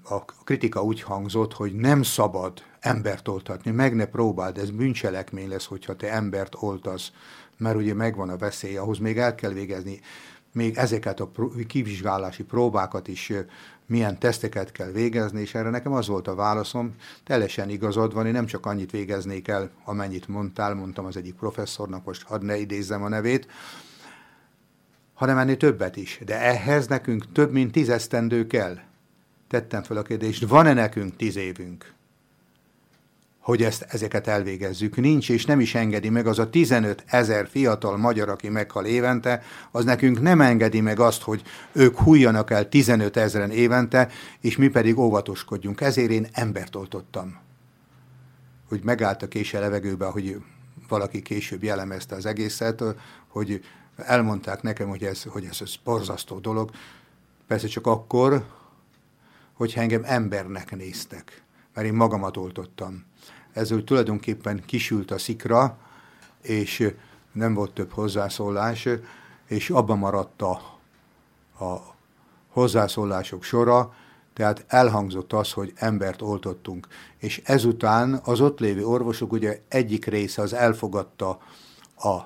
[0.03, 5.65] a kritika úgy hangzott, hogy nem szabad embert oltatni, meg ne próbáld, ez bűncselekmény lesz,
[5.65, 7.11] hogyha te embert oltasz,
[7.57, 9.99] mert ugye megvan a veszély, ahhoz még el kell végezni,
[10.53, 11.31] még ezeket a
[11.67, 13.33] kivizsgálási próbákat is,
[13.87, 18.31] milyen teszteket kell végezni, és erre nekem az volt a válaszom, teljesen igazad van, én
[18.31, 23.03] nem csak annyit végeznék el, amennyit mondtál, mondtam az egyik professzornak, most hadd ne idézzem
[23.03, 23.47] a nevét,
[25.13, 26.19] hanem ennél többet is.
[26.25, 28.77] De ehhez nekünk több mint tíz esztendő kell.
[29.47, 31.95] Tettem fel a kérdést, van-e nekünk tíz évünk?
[33.47, 34.95] Hogy ezt, ezeket elvégezzük.
[34.95, 39.43] Nincs, és nem is engedi meg az a 15 ezer fiatal magyar, aki meghal évente,
[39.71, 44.09] az nekünk nem engedi meg azt, hogy ők hújjanak el 15 ezeren évente,
[44.41, 45.81] és mi pedig óvatoskodjunk.
[45.81, 47.37] Ezért én embert oltottam.
[48.67, 50.41] Hogy megállt a kése levegőbe, hogy
[50.87, 52.83] valaki később jellemezte az egészet,
[53.27, 53.63] hogy
[53.95, 56.71] elmondták nekem, hogy ez, hogy ez, ez borzasztó dolog.
[57.47, 58.45] Persze csak akkor,
[59.53, 61.41] hogyha engem embernek néztek,
[61.73, 63.05] mert én magamat oltottam
[63.57, 65.77] ez tulajdonképpen kisült a szikra,
[66.41, 66.93] és
[67.31, 68.87] nem volt több hozzászólás,
[69.47, 70.51] és abban maradt a,
[71.65, 71.95] a
[72.49, 73.93] hozzászólások sora,
[74.33, 76.87] tehát elhangzott az, hogy embert oltottunk.
[77.17, 81.39] És ezután az ott lévő orvosok ugye egyik része az elfogadta
[81.97, 82.17] a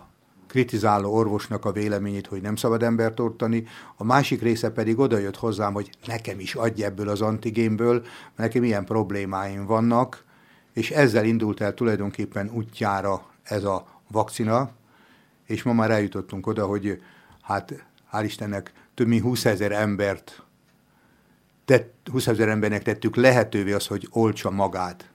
[0.47, 5.73] kritizáló orvosnak a véleményét, hogy nem szabad embert oltani, a másik része pedig odajött hozzám,
[5.73, 8.05] hogy nekem is adj ebből az antigénből,
[8.35, 10.23] nekem ilyen problémáim vannak,
[10.73, 14.71] és ezzel indult el tulajdonképpen útjára ez a vakcina,
[15.45, 17.01] és ma már eljutottunk oda, hogy
[17.41, 20.43] hát hál' Istennek több mint 20 ezer embert,
[21.65, 25.09] tett, 20 ezer embernek tettük lehetővé az, hogy oltsa magát.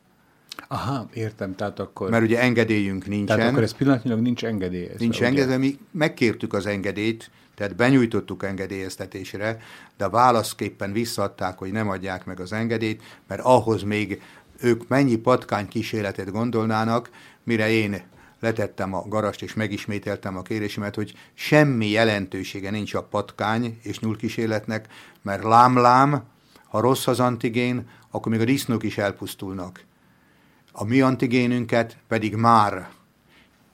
[0.69, 2.11] Aha, értem, tehát akkor...
[2.11, 3.37] Mert ugye engedélyünk nincsen.
[3.37, 4.91] Tehát akkor ez pillanatnyilag nincs engedély.
[4.99, 9.59] Nincs engedély, mi megkértük az engedélyt, tehát benyújtottuk engedélyeztetésre,
[9.97, 14.23] de válaszképpen visszaadták, hogy nem adják meg az engedélyt, mert ahhoz még
[14.61, 17.11] ők mennyi patkány kísérletet gondolnának,
[17.45, 18.03] mire én
[18.41, 24.87] letettem a garast és megismételtem a kérésemet, hogy semmi jelentősége nincs a patkány és nyúlkísérletnek,
[25.23, 26.23] mert lám-lám,
[26.69, 29.85] ha rossz az antigén, akkor még a disznók is elpusztulnak.
[30.73, 32.89] A mi antigénünket pedig már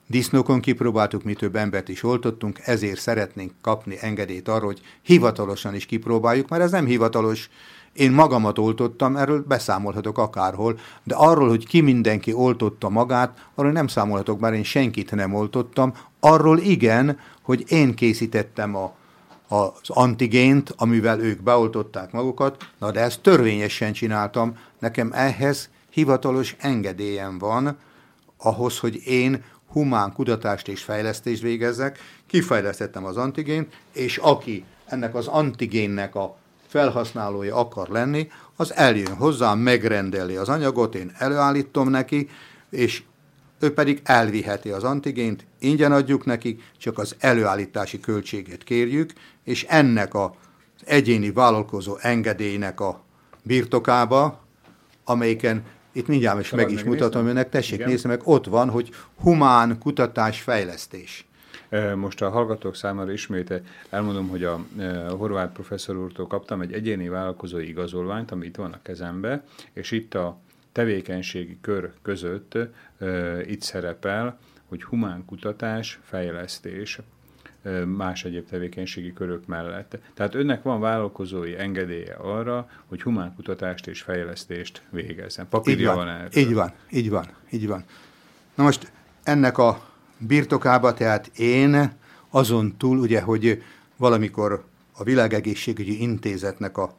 [0.07, 5.85] disznókon kipróbáltuk, mi több embert is oltottunk, ezért szeretnénk kapni engedélyt arra, hogy hivatalosan is
[5.85, 7.49] kipróbáljuk, mert ez nem hivatalos
[7.93, 13.87] én magamat oltottam, erről beszámolhatok akárhol, de arról, hogy ki mindenki oltotta magát, arról nem
[13.87, 15.93] számolhatok, bár én senkit nem oltottam.
[16.19, 18.93] Arról igen, hogy én készítettem a,
[19.47, 24.57] az antigént, amivel ők beoltották magukat, na de ezt törvényesen csináltam.
[24.79, 27.77] Nekem ehhez hivatalos engedélyem van,
[28.37, 35.27] ahhoz, hogy én humán kutatást és fejlesztést végezzek, kifejlesztettem az antigént, és aki ennek az
[35.27, 36.35] antigénnek a
[36.73, 42.29] felhasználója akar lenni, az eljön hozzám, megrendeli az anyagot, én előállítom neki,
[42.69, 43.03] és
[43.59, 49.13] ő pedig elviheti az antigént, ingyen adjuk neki, csak az előállítási költséget kérjük,
[49.43, 50.29] és ennek az
[50.85, 53.01] egyéni vállalkozó engedélynek a
[53.43, 54.41] birtokába,
[55.03, 58.89] amelyiken itt mindjárt is meg is mutatom önnek, tessék nézni meg, ott van, hogy
[59.21, 61.25] humán kutatás fejlesztés.
[61.95, 64.59] Most a hallgatók számára ismét elmondom, hogy a,
[65.17, 69.43] horvát professzor úrtól kaptam egy egyéni vállalkozói igazolványt, ami itt van a kezembe,
[69.73, 70.37] és itt a
[70.71, 72.57] tevékenységi kör között
[73.45, 76.99] itt szerepel, hogy humán kutatás, fejlesztés,
[77.85, 79.97] más egyéb tevékenységi körök mellett.
[80.13, 85.47] Tehát önnek van vállalkozói engedélye arra, hogy humán kutatást és fejlesztést végezzen.
[85.49, 86.29] Papírja így van, van erről.
[86.35, 87.83] Így van, így van, így van.
[88.55, 88.91] Na most
[89.23, 89.92] ennek a
[90.27, 91.93] birtokába, tehát én
[92.29, 93.63] azon túl, ugye, hogy
[93.97, 96.95] valamikor a Világegészségügyi Intézetnek, a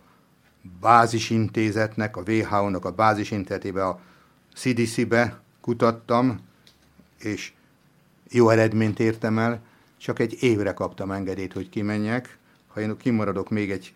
[0.81, 4.01] bázisintézetnek, a WHO-nak a bázisintézetébe, a
[4.55, 6.41] CDC-be kutattam,
[7.19, 7.53] és
[8.31, 9.63] jó eredményt értem el,
[9.97, 12.39] csak egy évre kaptam engedélyt, hogy kimenjek.
[12.67, 13.95] Ha én kimaradok még egy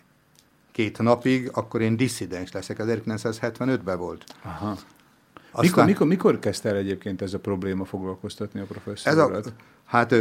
[0.73, 2.79] két napig, akkor én disszidens leszek.
[2.79, 4.25] Az 1975-ben volt.
[4.43, 4.77] Aha.
[5.59, 9.47] Aztán, mikor, mikor, mikor kezdte el egyébként ez a probléma foglalkoztatni a professzorokat?
[9.47, 9.55] Ez a,
[9.85, 10.14] hát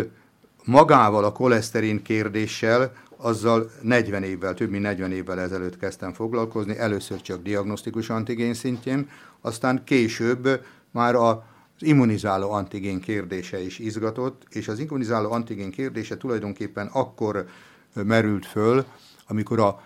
[0.66, 7.22] magával a koleszterin kérdéssel, azzal 40 évvel, több mint 40 évvel ezelőtt kezdtem foglalkozni, először
[7.22, 9.10] csak diagnosztikus antigén szintjén,
[9.42, 11.46] aztán később már a
[11.80, 17.46] az immunizáló antigén kérdése is izgatott, és az immunizáló antigén kérdése tulajdonképpen akkor
[17.94, 18.86] merült föl,
[19.28, 19.82] amikor a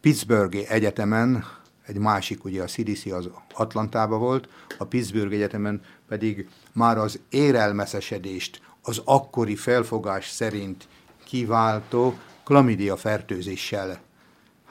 [0.00, 1.44] Pittsburghi Egyetemen,
[1.86, 4.48] egy másik, ugye a CDC az Atlantában volt,
[4.78, 10.88] a Pittsburgh Egyetemen pedig már az érelmeszesedést az akkori felfogás szerint
[11.24, 14.00] kiváltó klamidia fertőzéssel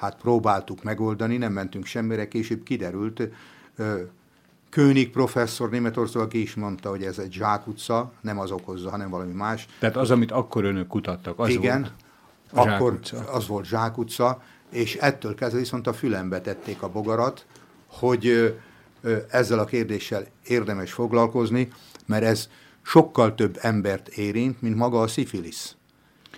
[0.01, 3.21] hát próbáltuk megoldani, nem mentünk semmire, később kiderült,
[4.69, 9.33] König professzor Németország, aki is mondta, hogy ez egy zsákutca, nem az okozza, hanem valami
[9.33, 9.67] más.
[9.79, 11.89] Tehát az, amit akkor önök kutattak, az Igen,
[12.51, 12.99] volt akkor
[13.31, 17.45] az volt zsákutca, és ettől kezdve viszont a fülembe tették a bogarat,
[17.87, 18.55] hogy
[19.29, 21.71] ezzel a kérdéssel érdemes foglalkozni,
[22.05, 22.49] mert ez
[22.81, 25.75] sokkal több embert érint, mint maga a szifilisz.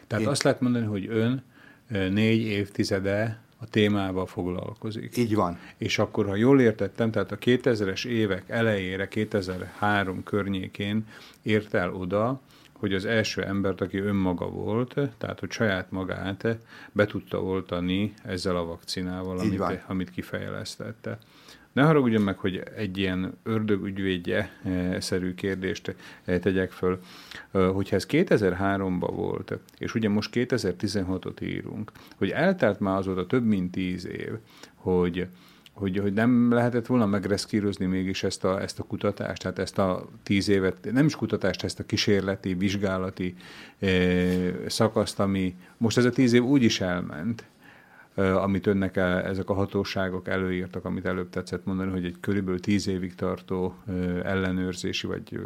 [0.08, 0.30] Tehát Én...
[0.30, 1.44] azt lehet mondani, hogy ön
[2.12, 5.18] négy évtizede a témával foglalkozik.
[5.18, 5.60] Így van.
[5.78, 11.08] És akkor, ha jól értettem, tehát a 2000-es évek elejére, 2003 környékén
[11.42, 12.42] ért el oda,
[12.84, 16.58] hogy az első embert, aki önmaga volt, tehát hogy saját magát
[16.92, 21.18] be tudta oltani ezzel a vakcinával, amit, amit kifejlesztette.
[21.74, 25.96] Ne haragudjon meg, hogy egy ilyen ördögügyvédje-szerű kérdést
[26.26, 27.00] tegyek föl.
[27.52, 33.72] Hogyha ez 2003-ban volt, és ugye most 2016-ot írunk, hogy eltelt már azóta több mint
[33.72, 34.32] tíz év,
[34.76, 35.28] hogy
[35.74, 40.06] hogy, hogy nem lehetett volna megreszkírozni mégis ezt a, ezt a kutatást, tehát ezt a
[40.24, 43.36] tíz évet, nem is kutatást, ezt a kísérleti, vizsgálati
[43.80, 47.46] eh, szakaszt, ami most ez a tíz év úgy is elment,
[48.16, 48.96] amit önnek
[49.26, 53.76] ezek a hatóságok előírtak, amit előbb tetszett mondani, hogy egy körülbelül tíz évig tartó
[54.24, 55.40] ellenőrzési vagy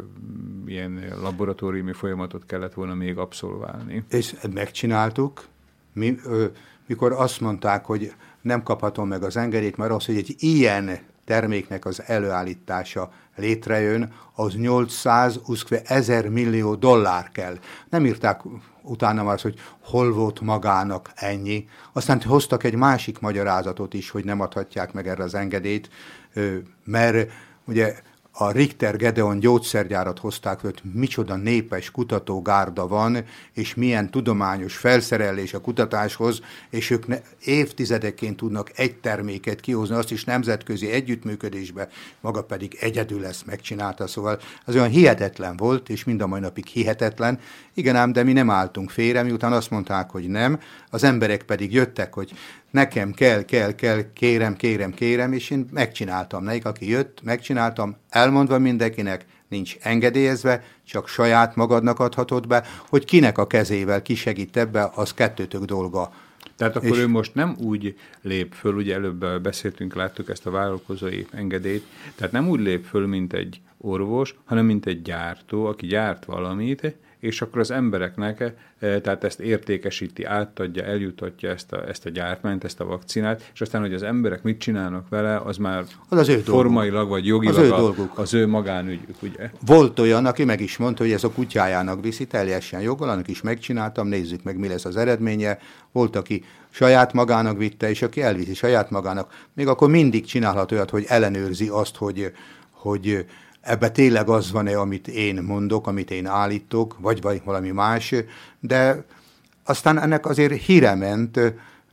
[0.66, 4.04] ilyen laboratóriumi folyamatot kellett volna még abszolválni.
[4.10, 5.46] És megcsináltuk.
[5.92, 6.16] Mi,
[6.86, 11.84] mikor azt mondták, hogy nem kaphatom meg az engedélyt, mert az, hogy egy ilyen terméknek
[11.84, 15.40] az előállítása létrejön, az 800,
[15.84, 17.58] 1000 millió dollár kell.
[17.90, 18.40] Nem írták
[18.82, 21.68] utána már hogy hol volt magának ennyi.
[21.92, 25.90] Aztán hoztak egy másik magyarázatot is, hogy nem adhatják meg erre az engedélyt,
[26.84, 27.30] mert
[27.64, 27.94] ugye
[28.40, 35.60] a Richter Gedeon gyógyszergyárat hozták, hogy micsoda népes kutatógárda van, és milyen tudományos felszerelés a
[35.60, 36.40] kutatáshoz,
[36.70, 41.88] és ők ne, évtizedekként tudnak egy terméket kihozni, azt is nemzetközi együttműködésbe,
[42.20, 46.66] maga pedig egyedül ezt megcsinálta, szóval az olyan hihetetlen volt, és mind a mai napig
[46.66, 47.38] hihetetlen.
[47.74, 50.60] Igen ám, de mi nem álltunk félre, miután azt mondták, hogy nem,
[50.90, 52.32] az emberek pedig jöttek, hogy
[52.70, 58.58] nekem kell, kell, kell, kérem, kérem, kérem, és én megcsináltam nekik, aki jött, megcsináltam, elmondva
[58.58, 64.90] mindenkinek, nincs engedélyezve, csak saját magadnak adhatod be, hogy kinek a kezével ki segít ebbe,
[64.94, 66.12] az kettőtök dolga.
[66.56, 70.50] Tehát akkor és ő most nem úgy lép föl, ugye előbb beszéltünk, láttuk ezt a
[70.50, 71.84] vállalkozói engedélyt,
[72.14, 76.96] tehát nem úgy lép föl, mint egy orvos, hanem mint egy gyártó, aki gyárt valamit,
[77.20, 82.64] és akkor az embereknek, eh, tehát ezt értékesíti, átadja, eljutatja ezt a, ezt a gyártmányt,
[82.64, 86.28] ezt a vakcinát, és aztán, hogy az emberek mit csinálnak vele, az már az az
[86.28, 87.10] ő formailag dolguk.
[87.10, 88.18] vagy jogilag az ő, dolguk.
[88.18, 89.50] az ő magánügyük, ugye?
[89.66, 93.42] Volt olyan, aki meg is mondta, hogy ez a kutyájának viszi teljesen joggal, annak is
[93.42, 95.58] megcsináltam, nézzük meg, mi lesz az eredménye.
[95.92, 100.90] Volt, aki saját magának vitte, és aki elviszi saját magának, még akkor mindig csinálhat olyat,
[100.90, 102.32] hogy ellenőrzi azt, hogy,
[102.70, 103.26] hogy
[103.60, 108.14] ebbe tényleg az van-e, amit én mondok, amit én állítok, vagy, vagy valami más,
[108.60, 109.04] de
[109.64, 111.40] aztán ennek azért híre ment,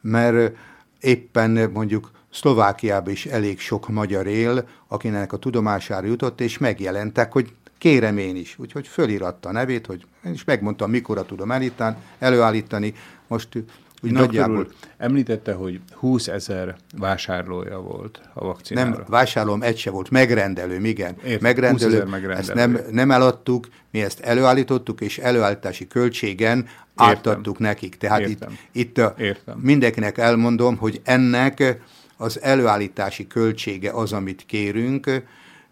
[0.01, 0.55] mert
[0.99, 7.53] éppen mondjuk Szlovákiában is elég sok magyar él, akinek a tudomására jutott, és megjelentek, hogy
[7.77, 8.59] kérem én is.
[8.59, 12.93] Úgyhogy föliratta a nevét, hogy én is megmondtam, mikor tudom elítani, előállítani.
[13.27, 13.63] Most
[14.03, 14.67] úgy nagyjából...
[14.97, 18.89] Említette, hogy 20 ezer vásárlója volt a vakcinára.
[18.89, 21.15] Nem, vásárlóm egy se volt, megrendelő, igen.
[21.25, 22.33] Ért, megrendelő, megrendelő.
[22.33, 26.69] Ezt nem, nem eladtuk, mi ezt előállítottuk, és előállítási költségen Értem.
[26.95, 27.97] átadtuk nekik.
[27.97, 28.57] Tehát Értem.
[28.71, 29.59] itt, itt Értem.
[29.59, 31.79] mindenkinek elmondom, hogy ennek
[32.17, 35.23] az előállítási költsége az, amit kérünk,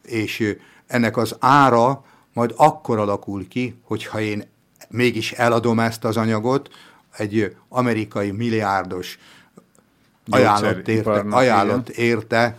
[0.06, 0.56] és
[0.88, 4.44] ennek az ára majd akkor alakul ki, hogyha én
[4.90, 6.70] mégis eladom ezt az anyagot,
[7.18, 9.20] egy amerikai milliárdos
[10.30, 12.58] ajánlott érte, ajánlott érte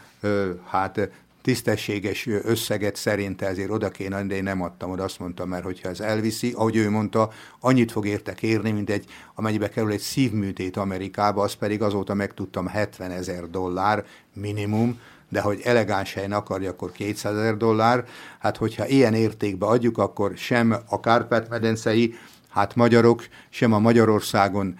[0.66, 1.08] hát
[1.42, 5.88] tisztességes összeget szerinte ezért oda kéne, de én nem adtam oda, azt mondtam, mert hogyha
[5.88, 9.04] ez elviszi, ahogy ő mondta, annyit fog érte kérni, mint egy,
[9.34, 14.04] amennyibe kerül egy szívműtét Amerikába, az pedig azóta megtudtam 70 ezer dollár
[14.34, 18.04] minimum, de hogy elegáns helyen akarja, akkor 200 ezer dollár.
[18.38, 22.14] Hát hogyha ilyen értékbe adjuk, akkor sem a Kárpát-medencei,
[22.54, 24.78] hát magyarok, sem a Magyarországon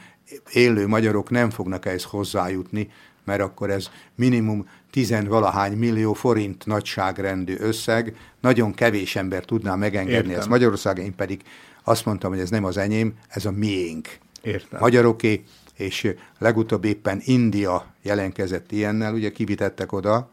[0.52, 2.90] élő magyarok nem fognak ehhez hozzájutni,
[3.24, 10.38] mert akkor ez minimum tizenvalahány millió forint nagyságrendű összeg, nagyon kevés ember tudná megengedni Értem.
[10.38, 11.42] ezt Magyarországon, én pedig
[11.84, 14.08] azt mondtam, hogy ez nem az enyém, ez a miénk.
[14.42, 14.80] Értem.
[14.80, 15.44] Magyaroké,
[15.76, 20.30] és legutóbb éppen India jelenkezett ilyennel, ugye kivitettek oda,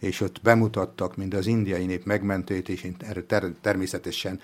[0.00, 2.96] és ott bemutattak, mind az indiai nép megmentőjét, és én
[3.26, 4.40] ter természetesen,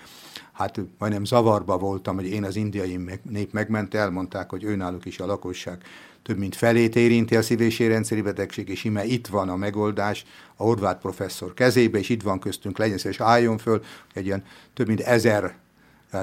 [0.61, 5.25] hát majdnem zavarba voltam, hogy én az indiai nép megmentő, elmondták, hogy őnáluk is a
[5.25, 5.83] lakosság
[6.23, 10.25] több mint felét érinti a szív- és érrendszeri betegség, és ime itt van a megoldás
[10.55, 13.83] a Horváth professzor kezébe, és itt van köztünk, legyen és álljon föl,
[14.13, 14.43] egy ilyen
[14.73, 15.55] több mint ezer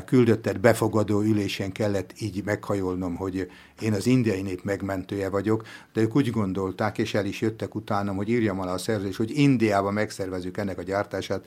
[0.04, 3.50] küldöttet befogadó ülésen kellett így meghajolnom, hogy
[3.80, 8.16] én az indiai nép megmentője vagyok, de ők úgy gondolták, és el is jöttek utánam,
[8.16, 11.44] hogy írjam alá a szerződés, hogy Indiában megszervezzük ennek a gyártását,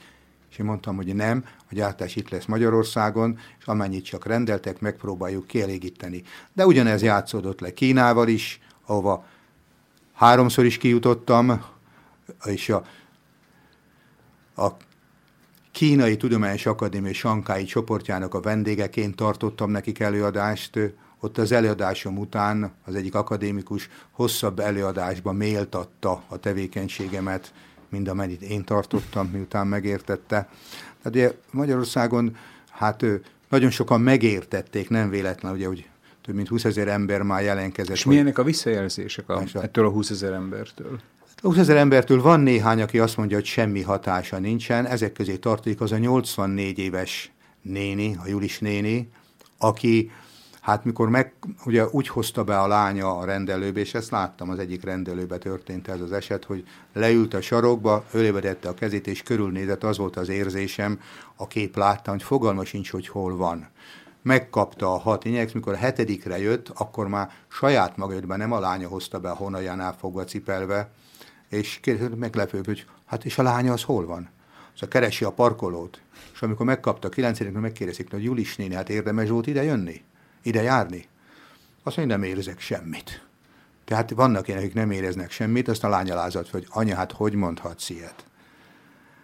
[0.52, 5.48] és én mondtam, hogy nem, a gyártás itt lesz Magyarországon, és amennyit csak rendeltek, megpróbáljuk
[5.48, 6.24] kielégíteni.
[6.54, 9.26] De ugyanez játszódott le Kínával is, ahova
[10.14, 11.66] háromszor is kijutottam,
[12.44, 12.84] és a,
[14.56, 14.68] a
[15.72, 20.80] Kínai Tudományos Akadémia Sankái csoportjának a vendégeként tartottam nekik előadást.
[21.20, 27.54] Ott az előadásom után az egyik akadémikus hosszabb előadásba méltatta a tevékenységemet,
[27.92, 30.50] mint amennyit én tartottam, miután megértette.
[31.02, 32.38] Tehát ugye Magyarországon
[32.70, 33.06] hát
[33.50, 35.90] nagyon sokan megértették, nem véletlen, ugye, hogy
[36.22, 37.96] több mint 20 ezer ember már jelenkezett.
[37.96, 41.00] És milyenek a visszajelzések a, ettől a 20 ezer embertől?
[41.42, 44.86] 20 ezer embertől van néhány, aki azt mondja, hogy semmi hatása nincsen.
[44.86, 47.32] Ezek közé tartozik az a 84 éves
[47.62, 49.10] néni, a Julis néni,
[49.58, 50.12] aki
[50.62, 51.34] hát mikor meg,
[51.66, 55.88] ugye úgy hozta be a lánya a rendelőbe, és ezt láttam, az egyik rendelőbe történt
[55.88, 60.30] ez az eset, hogy leült a sarokba, ölévedette a kezét, és körülnézett, az volt az
[60.30, 61.00] érzésem,
[61.36, 63.68] a kép látta, hogy fogalma sincs, hogy hol van.
[64.22, 68.52] Megkapta a hat inyex, mikor a hetedikre jött, akkor már saját maga jött be, nem
[68.52, 70.90] a lánya hozta be a honajánál fogva cipelve,
[71.50, 74.30] és kérdezett, meglepő, hogy hát és a lánya az hol van?
[74.74, 76.02] Szóval keresi a parkolót,
[76.34, 80.04] és amikor megkapta a kilencedikre, megkérdezik, hogy Julis néni, hát érdemes volt ide jönni?
[80.42, 81.08] Ide járni?
[81.84, 83.26] Azt mondja, nem érzek semmit.
[83.86, 87.34] Tehát vannak ilyenek, akik nem éreznek semmit, azt a lány alázat, hogy anya, hát hogy
[87.34, 88.26] mondhatsz ilyet?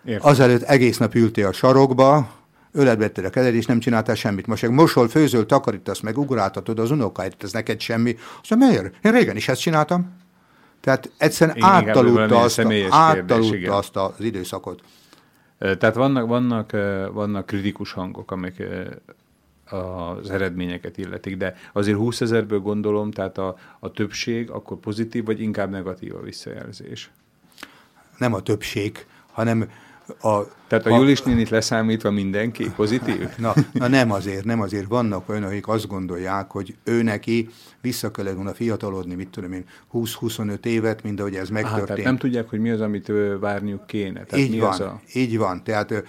[0.06, 0.30] Értem.
[0.30, 2.32] Azelőtt egész nap ültél a sarokba,
[2.72, 4.48] öletvetted a kezed, és nem csináltál semmit.
[4.48, 8.18] Most meg mosol, főzöl, takarítasz, meg ugráltatod az unokáit, ez neked semmi.
[8.42, 9.06] Azt mondja, miért?
[9.06, 10.16] Én régen is ezt csináltam.
[10.82, 14.82] Tehát egyszerűen áttalulta, azt, áttalulta azt az időszakot.
[15.58, 16.72] Tehát vannak, vannak,
[17.14, 18.64] vannak kritikus hangok, amik
[19.70, 25.42] az eredményeket illetik, de azért 20 ezerből gondolom, tehát a, a többség akkor pozitív, vagy
[25.42, 27.12] inkább negatív a visszajelzés?
[28.18, 29.70] Nem a többség, hanem
[30.22, 33.30] a, Tehát a, a Julis nénit leszámítva mindenki pozitív?
[33.38, 34.88] Na, na nem azért, nem azért.
[34.88, 37.50] Vannak olyanok, akik azt gondolják, hogy ő neki
[37.82, 41.78] vissza kellett volna fiatalodni, mit tudom én, 20-25 évet, mint ahogy ez megtörtént.
[41.78, 44.24] Aha, tehát nem tudják, hogy mi az, amit várniuk kéne.
[44.24, 45.02] Tehát így mi van, az a...
[45.14, 45.64] így van.
[45.64, 46.06] Tehát ő,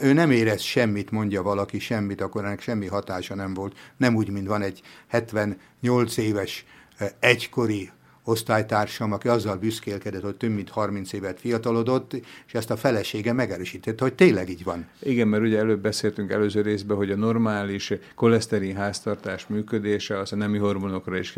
[0.00, 3.76] ő nem érez semmit, mondja valaki, semmit, akkor ennek semmi hatása nem volt.
[3.96, 6.64] Nem úgy, mint van egy 78 éves
[7.18, 7.90] egykori
[8.28, 12.12] osztálytársam, aki azzal büszkélkedett, hogy több mint 30 évet fiatalodott,
[12.46, 14.86] és ezt a felesége megerősítette, hogy tényleg így van.
[15.02, 20.36] Igen, mert ugye előbb beszéltünk előző részben, hogy a normális koleszterin háztartás működése az a
[20.36, 21.34] nemi hormonokra is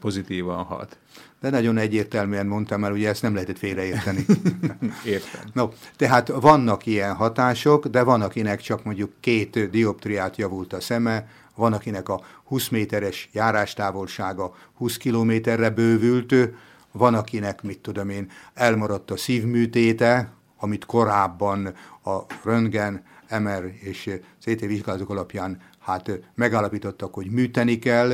[0.00, 0.98] pozitívan hat.
[1.40, 4.24] De nagyon egyértelműen mondtam el, ugye ezt nem lehetett félreérteni.
[5.04, 5.42] Értem.
[5.52, 11.26] No, tehát vannak ilyen hatások, de van, akinek csak mondjuk két dioptriát javult a szeme,
[11.56, 16.34] van, akinek a 20 méteres járástávolsága 20 kilométerre bővült,
[16.92, 21.74] van, akinek, mit tudom én, elmaradt a szívműtéte, amit korábban
[22.04, 23.04] a röntgen,
[23.40, 24.10] MR és
[24.40, 28.12] CT vizsgálatok alapján hát megállapítottak, hogy műteni kell.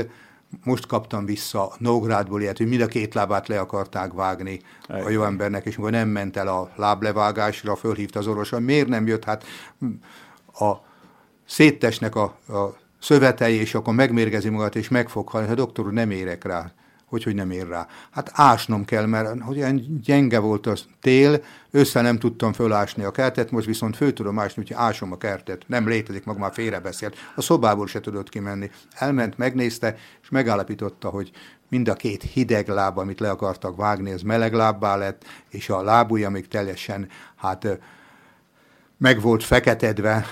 [0.65, 5.25] Most kaptam vissza Nógrádból ilyet, hogy mind a két lábát le akarták vágni a jó
[5.25, 9.25] embernek, és amikor nem ment el a láblevágásra, fölhívta az orvos, hogy miért nem jött,
[9.25, 9.45] hát
[10.53, 10.73] a
[11.47, 15.47] széttesnek a, a szövetei, és akkor megmérgezi magát, és meg fog halni.
[15.47, 16.73] Hát doktor nem érek rá.
[17.07, 17.87] Hogy, hogy nem ér rá?
[18.11, 23.11] Hát ásnom kell, mert hogy olyan gyenge volt a tél, össze nem tudtam fölásni a
[23.11, 25.63] kertet, most viszont fő tudom ásni, úgyhogy ásom a kertet.
[25.67, 27.17] Nem létezik, maga már félrebeszélt.
[27.35, 28.71] A szobából se tudott kimenni.
[28.95, 31.31] Elment, megnézte, és megállapította, hogy
[31.69, 35.83] mind a két hideg láb, amit le akartak vágni, ez meleg lábbá lett, és a
[35.83, 37.79] lábúja még teljesen, hát
[38.99, 40.27] meg volt feketedve,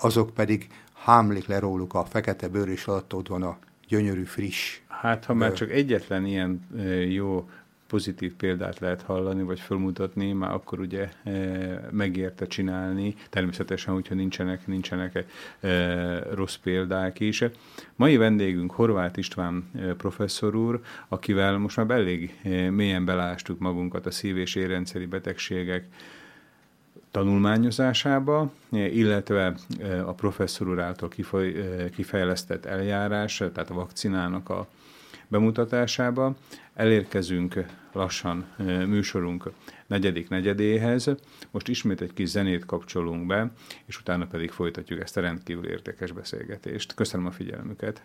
[0.00, 0.66] azok pedig
[1.08, 3.58] hámlik le róluk a fekete bőr, és alatt ott van a
[3.88, 4.80] gyönyörű, friss.
[4.88, 6.66] Hát, ha már csak egyetlen ilyen
[7.08, 7.48] jó
[7.86, 11.08] pozitív példát lehet hallani, vagy felmutatni, már akkor ugye
[11.90, 15.24] megérte csinálni, természetesen, hogyha nincsenek, nincsenek
[16.34, 17.44] rossz példák is.
[17.96, 22.40] Mai vendégünk Horváth István professzor úr, akivel most már elég
[22.70, 25.86] mélyen belástuk magunkat a szív- és érrendszeri betegségek
[27.10, 29.54] tanulmányozásába, illetve
[30.06, 31.08] a professzor úr által
[31.94, 34.66] kifejlesztett eljárás, tehát a vakcinának a
[35.28, 36.36] bemutatásába.
[36.74, 38.46] Elérkezünk lassan
[38.86, 39.50] műsorunk
[39.86, 41.10] negyedik negyedéhez.
[41.50, 43.50] Most ismét egy kis zenét kapcsolunk be,
[43.86, 46.94] és utána pedig folytatjuk ezt a rendkívül értékes beszélgetést.
[46.94, 48.02] Köszönöm a figyelmüket!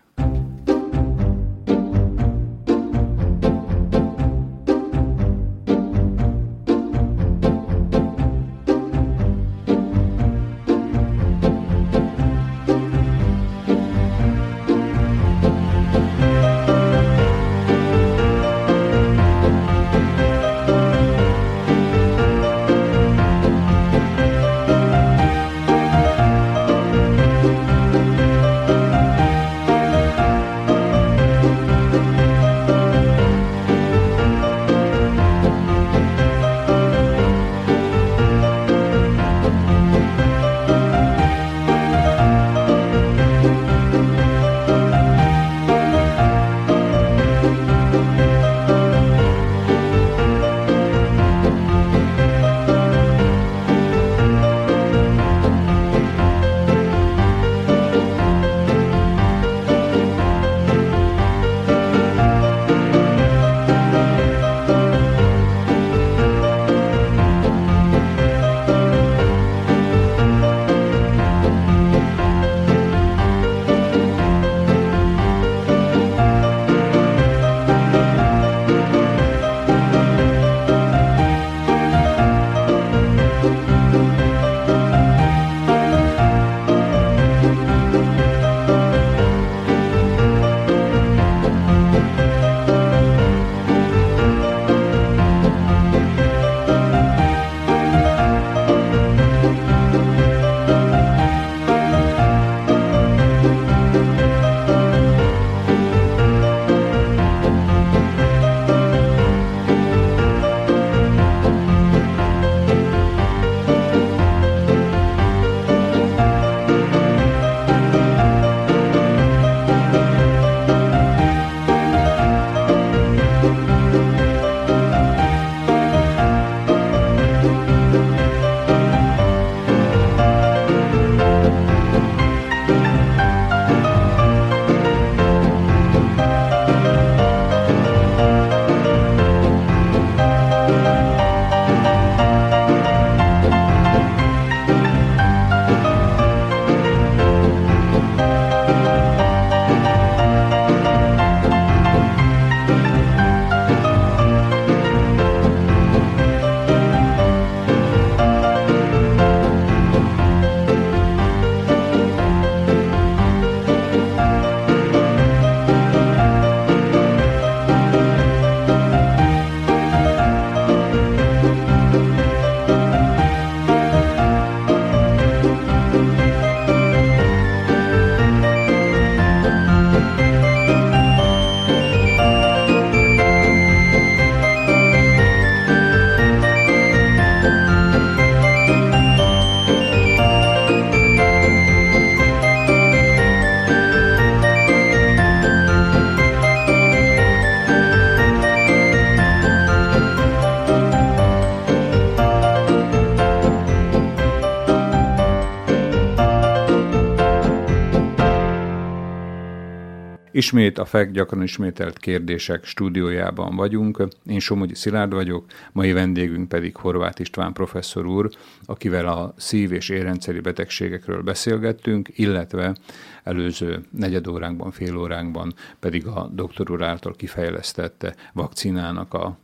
[210.43, 214.07] Ismét a FEK gyakran ismételt kérdések stúdiójában vagyunk.
[214.25, 218.29] Én Somogyi Szilárd vagyok, mai vendégünk pedig Horváth István professzor úr,
[218.65, 222.75] akivel a szív- és érrendszeri betegségekről beszélgettünk, illetve
[223.23, 229.37] előző negyed óránkban, fél óránkban pedig a doktor úr által kifejlesztett vakcinának a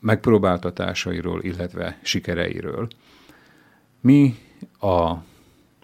[0.00, 2.88] megpróbáltatásairól, illetve sikereiről.
[4.00, 4.34] Mi
[4.80, 5.14] a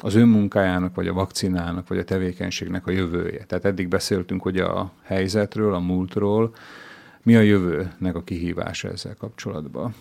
[0.03, 3.45] az önmunkájának, vagy a vakcinának, vagy a tevékenységnek a jövője.
[3.45, 6.55] Tehát eddig beszéltünk ugye a helyzetről, a múltról.
[7.23, 9.95] Mi a jövőnek a kihívása ezzel kapcsolatban?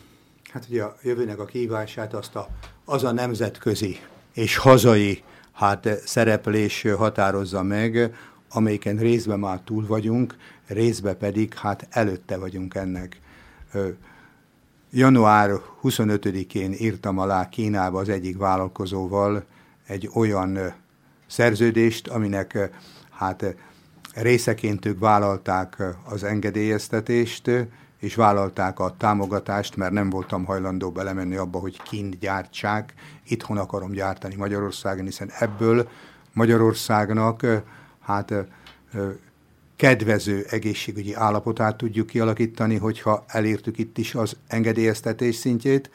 [0.52, 2.48] Hát ugye a jövőnek a kihívását azt a,
[2.86, 4.00] az a nemzetközi
[4.34, 8.16] és hazai hát szereplés határozza meg,
[8.50, 10.36] amelyiken részben már túl vagyunk,
[10.68, 13.22] részben pedig hát előtte vagyunk ennek.
[14.92, 15.52] január
[15.84, 19.46] 25-én írtam alá Kínába az egyik vállalkozóval
[19.90, 20.74] egy olyan
[21.28, 22.70] szerződést, aminek
[23.12, 23.56] hát
[24.14, 27.52] részeként ők vállalták az engedélyeztetést,
[28.00, 32.94] és vállalták a támogatást, mert nem voltam hajlandó belemenni abba, hogy kint gyártsák.
[33.28, 35.90] Itthon akarom gyártani Magyarországon, hiszen ebből
[36.34, 37.46] Magyarországnak
[38.00, 38.34] hát
[39.76, 45.90] kedvező egészségügyi állapotát tudjuk kialakítani, hogyha elértük itt is az engedélyeztetés szintjét,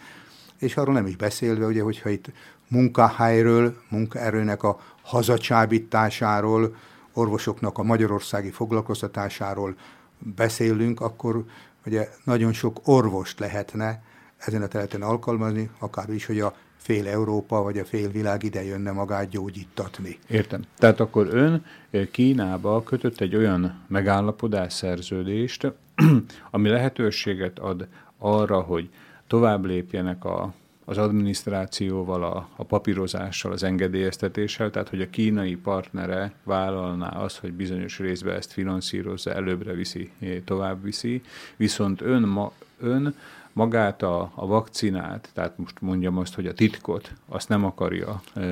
[0.59, 2.27] és arról nem is beszélve, ugye, hogyha itt
[2.69, 6.77] munkahelyről, munkaerőnek a hazacsábításáról,
[7.13, 9.75] orvosoknak a magyarországi foglalkoztatásáról
[10.19, 11.45] beszélünk, akkor
[11.87, 14.03] ugye nagyon sok orvost lehetne
[14.37, 18.65] ezen a területen alkalmazni, akár is, hogy a fél Európa vagy a fél világ ide
[18.65, 20.19] jönne magát gyógyítatni.
[20.29, 20.63] Értem.
[20.79, 25.73] Tehát akkor ön eh, Kínába kötött egy olyan megállapodás szerződést,
[26.51, 27.89] ami lehetőséget ad
[28.19, 28.91] arra, hogy
[29.27, 30.55] tovább lépjenek a,
[30.85, 37.53] az adminisztrációval, a, a papírozással, az engedélyeztetéssel, tehát hogy a kínai partnere vállalná azt, hogy
[37.53, 40.11] bizonyos részben ezt finanszírozza, előbbre viszi,
[40.45, 41.23] tovább viszi,
[41.57, 43.15] viszont ön, ma, ön
[43.55, 48.43] magát a, a vakcinát, tehát most mondjam azt, hogy a titkot, azt nem akarja e,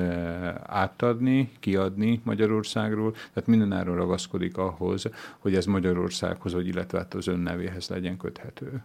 [0.65, 5.05] átadni, kiadni Magyarországról, tehát mindenáron ragaszkodik ahhoz,
[5.39, 8.83] hogy ez Magyarországhoz, vagy illetve hát az ön nevéhez legyen köthető.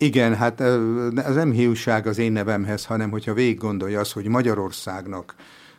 [0.00, 5.34] Igen, hát ez nem hiúság az én nevemhez, hanem hogyha végig gondolja az, hogy Magyarországnak,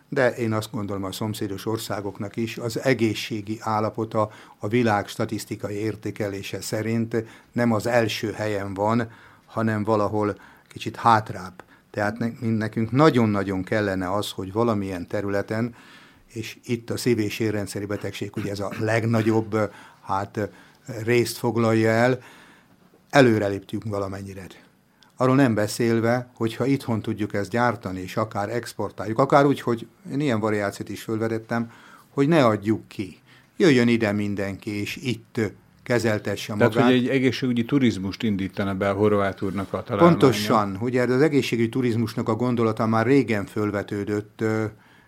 [0.10, 6.62] de én azt gondolom a szomszédos országoknak is, az egészségi állapota a világ statisztikai értékelése
[6.62, 9.12] szerint nem az első helyen van,
[9.46, 11.64] hanem valahol kicsit hátrább.
[11.92, 15.76] Tehát nekünk nagyon-nagyon kellene az, hogy valamilyen területen,
[16.28, 19.72] és itt a szív- és érrendszeri betegség ugye ez a legnagyobb
[20.02, 20.50] hát,
[21.04, 22.20] részt foglalja el,
[23.10, 24.46] előreléptünk valamennyire.
[25.16, 30.20] Arról nem beszélve, hogyha itthon tudjuk ezt gyártani, és akár exportáljuk, akár úgy, hogy én
[30.20, 31.72] ilyen variációt is fölvedettem,
[32.10, 33.18] hogy ne adjuk ki.
[33.58, 35.40] Jöjjön ide mindenki, és itt
[35.84, 36.72] kezeltesse magát.
[36.72, 40.18] Tehát, hogy egy egészségügyi turizmust indítana be a Horváth úrnak a találmánya.
[40.18, 44.44] Pontosan, ugye az egészségügyi turizmusnak a gondolata már régen fölvetődött,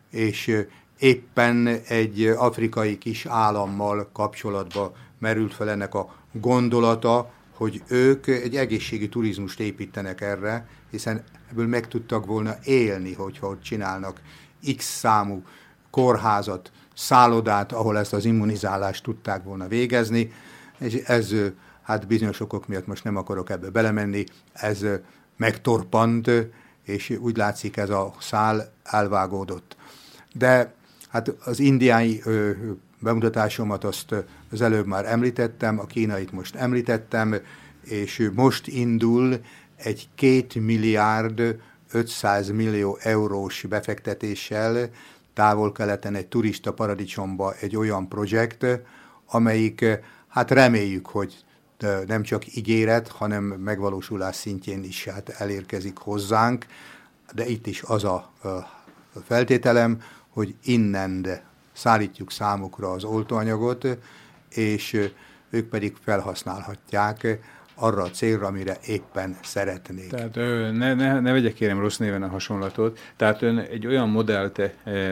[0.09, 0.65] és
[0.99, 7.31] éppen egy afrikai kis állammal kapcsolatba merült fel ennek a gondolata,
[7.61, 13.61] hogy ők egy egészségi turizmust építenek erre, hiszen ebből meg tudtak volna élni, hogyha ott
[13.61, 14.21] csinálnak
[14.77, 15.43] X számú
[15.89, 20.31] kórházat, szállodát, ahol ezt az immunizálást tudták volna végezni
[20.81, 21.33] és ez
[21.81, 24.23] hát bizonyos okok miatt most nem akarok ebbe belemenni,
[24.53, 24.85] ez
[25.37, 26.31] megtorpant,
[26.83, 29.75] és úgy látszik ez a szál elvágódott.
[30.33, 30.73] De
[31.09, 32.21] hát az indiai
[33.01, 34.15] bemutatásomat azt
[34.51, 37.35] az előbb már említettem, a kínait most említettem,
[37.83, 39.39] és most indul
[39.75, 41.59] egy két milliárd
[41.91, 44.89] 500 millió eurós befektetéssel
[45.33, 48.65] távol-keleten egy turista paradicsomba egy olyan projekt,
[49.25, 49.85] amelyik
[50.27, 51.37] hát reméljük, hogy
[52.07, 56.65] nem csak ígéret, hanem megvalósulás szintjén is hát elérkezik hozzánk,
[57.33, 58.33] de itt is az a
[59.25, 61.41] feltételem, hogy innen
[61.81, 63.87] szállítjuk számukra az oltóanyagot,
[64.49, 65.09] és
[65.49, 67.39] ők pedig felhasználhatják
[67.81, 70.09] arra a célra, amire éppen szeretnék.
[70.09, 70.35] Tehát
[70.73, 74.61] ne, ne, ne vegyek kérem rossz néven a hasonlatot, tehát ön egy olyan modellt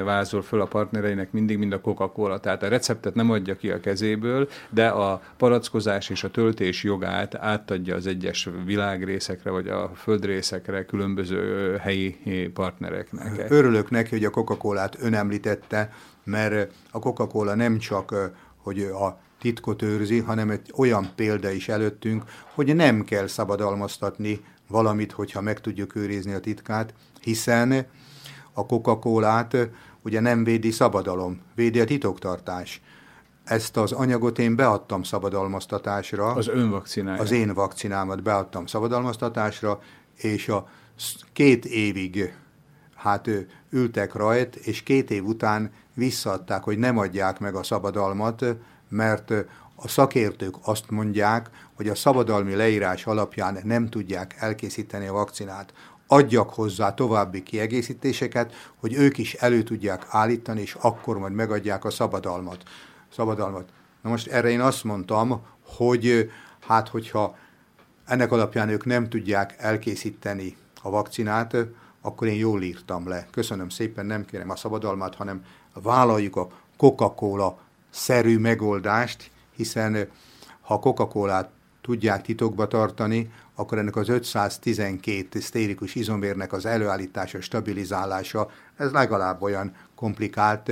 [0.03, 3.79] vázol föl a partnereinek mindig, mind a Coca-Cola, tehát a receptet nem adja ki a
[3.79, 10.85] kezéből, de a palackozás és a töltés jogát átadja az egyes világrészekre, vagy a földrészekre
[10.85, 12.17] különböző helyi
[12.53, 13.45] partnereknek.
[13.49, 15.91] Örülök neki, hogy a Coca-Colát ön említette,
[16.23, 22.23] mert a Coca-Cola nem csak, hogy a titkot őrzi, hanem egy olyan példa is előttünk,
[22.53, 27.85] hogy nem kell szabadalmaztatni valamit, hogyha meg tudjuk őrizni a titkát, hiszen
[28.53, 29.57] a Coca-Colát
[30.01, 32.81] ugye nem védi szabadalom, védi a titoktartás.
[33.43, 36.25] Ezt az anyagot én beadtam szabadalmaztatásra.
[36.25, 37.21] Az ön vakcinája.
[37.21, 39.79] Az én vakcinámat beadtam szabadalmaztatásra,
[40.15, 40.67] és a
[41.33, 42.33] két évig
[42.95, 43.29] hát
[43.69, 48.45] ültek rajt, és két év után visszaadták, hogy nem adják meg a szabadalmat,
[48.89, 49.31] mert
[49.75, 55.73] a szakértők azt mondják, hogy a szabadalmi leírás alapján nem tudják elkészíteni a vakcinát.
[56.07, 61.89] Adjak hozzá további kiegészítéseket, hogy ők is elő tudják állítani, és akkor majd megadják a
[61.89, 62.63] szabadalmat.
[63.15, 63.69] szabadalmat.
[64.01, 66.31] Na most erre én azt mondtam, hogy
[66.67, 67.37] hát hogyha
[68.05, 71.55] ennek alapján ők nem tudják elkészíteni a vakcinát,
[72.01, 73.27] akkor én jól írtam le.
[73.31, 75.43] Köszönöm szépen, nem kérem a szabadalmat, hanem
[75.73, 76.47] vállaljuk a
[76.77, 77.59] Coca-Cola
[77.89, 80.07] szerű megoldást, hiszen
[80.61, 81.49] ha Coca-Colát
[81.81, 89.75] tudják titokba tartani, akkor ennek az 512 sztérikus izomérnek az előállítása, stabilizálása, ez legalább olyan
[89.95, 90.71] komplikált,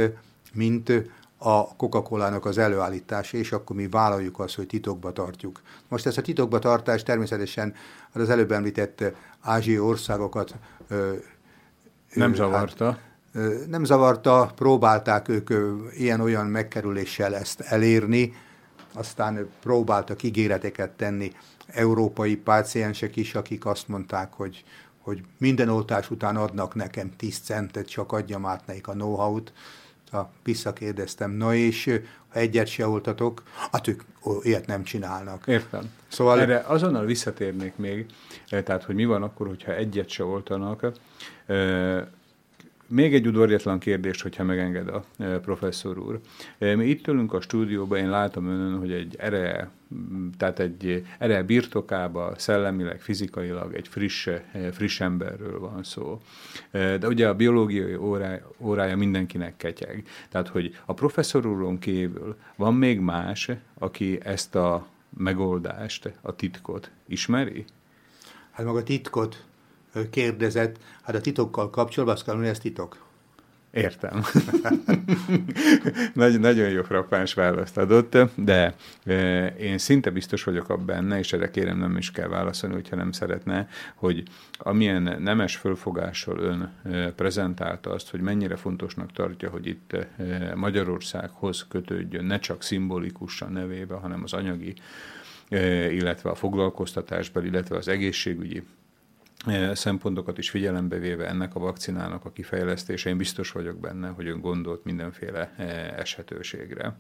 [0.54, 0.92] mint
[1.38, 5.62] a Coca-Cola-nak az előállítása, és akkor mi vállaljuk azt, hogy titokba tartjuk.
[5.88, 7.74] Most ezt a titokba tartást természetesen
[8.12, 9.04] az előbb említett
[9.42, 10.56] ázsiai országokat
[12.14, 12.86] nem zavarta.
[12.86, 13.00] Hát,
[13.68, 15.50] nem zavarta, próbálták ők
[15.92, 18.34] ilyen-olyan megkerüléssel ezt elérni,
[18.94, 21.32] aztán próbáltak ígéreteket tenni
[21.68, 24.64] európai páciensek is, akik azt mondták, hogy,
[25.02, 29.54] hogy minden oltás után adnak nekem 10 centet, csak adjam át nekik a know-how-t.
[30.44, 34.02] Visszakérdeztem, na és ha egyet se oltatok, hát ők
[34.42, 35.48] ilyet nem csinálnak.
[35.48, 35.92] Értem.
[36.08, 36.40] Szóval...
[36.40, 38.06] Erre azonnal visszatérnék még,
[38.50, 40.92] eh, tehát hogy mi van akkor, hogyha egyet se oltanak.
[42.90, 46.20] Még egy udvariatlan kérdés, hogyha megenged a e, professzor úr.
[46.58, 49.70] E, mi itt ülünk a stúdióban, én látom önön, hogy egy ere,
[50.38, 56.22] tehát egy ere birtokába, szellemileg, fizikailag egy friss, e, friss emberről van szó.
[56.72, 60.04] De ugye a biológiai órája, órája mindenkinek ketyeg.
[60.30, 64.88] Tehát, hogy a professzor úron kívül van még más, aki ezt a
[65.18, 67.66] megoldást, a titkot ismeri?
[68.52, 69.47] Hát maga titkot
[70.10, 73.06] kérdezett, hát a titokkal kapcsolatban azt kell mondani, ez titok.
[73.72, 74.24] Értem.
[76.14, 78.76] Nagy, nagyon jó frappáns választ adott, de
[79.60, 83.12] én szinte biztos vagyok abban benne, és erre kérem nem is kell válaszolni, hogyha nem
[83.12, 84.24] szeretne, hogy
[84.58, 86.74] amilyen nemes fölfogással ön
[87.16, 89.98] prezentálta azt, hogy mennyire fontosnak tartja, hogy itt
[90.56, 94.74] Magyarországhoz kötődjön, ne csak szimbolikusan nevébe, hanem az anyagi,
[95.90, 98.64] illetve a foglalkoztatásban, illetve az egészségügyi
[99.74, 104.42] szempontokat is figyelembe véve ennek a vakcinának a kifejlesztése, én biztos vagyok benne, hogy ön
[104.42, 105.64] gondolt mindenféle e,
[105.98, 106.98] eshetőségre.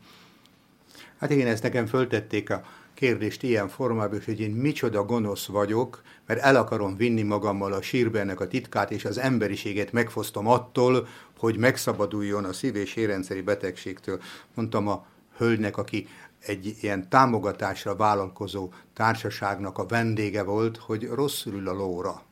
[1.17, 2.63] Hát igen, ezt nekem föltették a
[2.93, 8.19] kérdést ilyen formában, hogy én micsoda gonosz vagyok, mert el akarom vinni magammal a sírbe
[8.19, 11.07] ennek a titkát, és az emberiséget megfosztom attól,
[11.37, 14.21] hogy megszabaduljon a szív- és érrendszeri betegségtől.
[14.53, 15.05] Mondtam a
[15.37, 16.07] hölgynek, aki
[16.39, 22.26] egy ilyen támogatásra vállalkozó társaságnak a vendége volt, hogy rosszul ül a lóra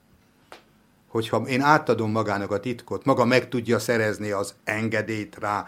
[1.15, 5.67] hogyha én átadom magának a titkot, maga meg tudja szerezni az engedélyt rá,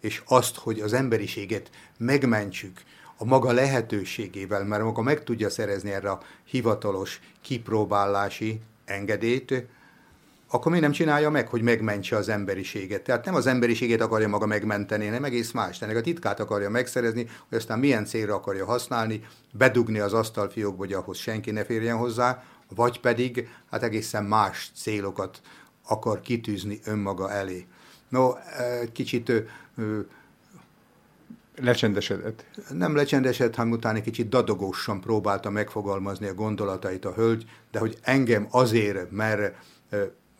[0.00, 2.80] és azt, hogy az emberiséget megmentsük
[3.16, 9.66] a maga lehetőségével, mert maga meg tudja szerezni erre a hivatalos kipróbálási engedélyt,
[10.50, 13.02] akkor mi nem csinálja meg, hogy megmentse az emberiséget?
[13.02, 15.82] Tehát nem az emberiséget akarja maga megmenteni, nem egész más.
[15.82, 20.92] Ennek a titkát akarja megszerezni, hogy aztán milyen célra akarja használni, bedugni az asztalfiókba, hogy
[20.92, 22.42] ahhoz senki ne férjen hozzá,
[22.74, 25.40] vagy pedig hát egészen más célokat
[25.86, 27.66] akar kitűzni önmaga elé.
[28.08, 28.32] No,
[28.92, 29.32] kicsit
[31.56, 32.44] Lecsendesedett.
[32.70, 37.98] Nem lecsendesedett, hanem utána egy kicsit dadogósan próbálta megfogalmazni a gondolatait a hölgy, de hogy
[38.02, 39.56] engem azért, mert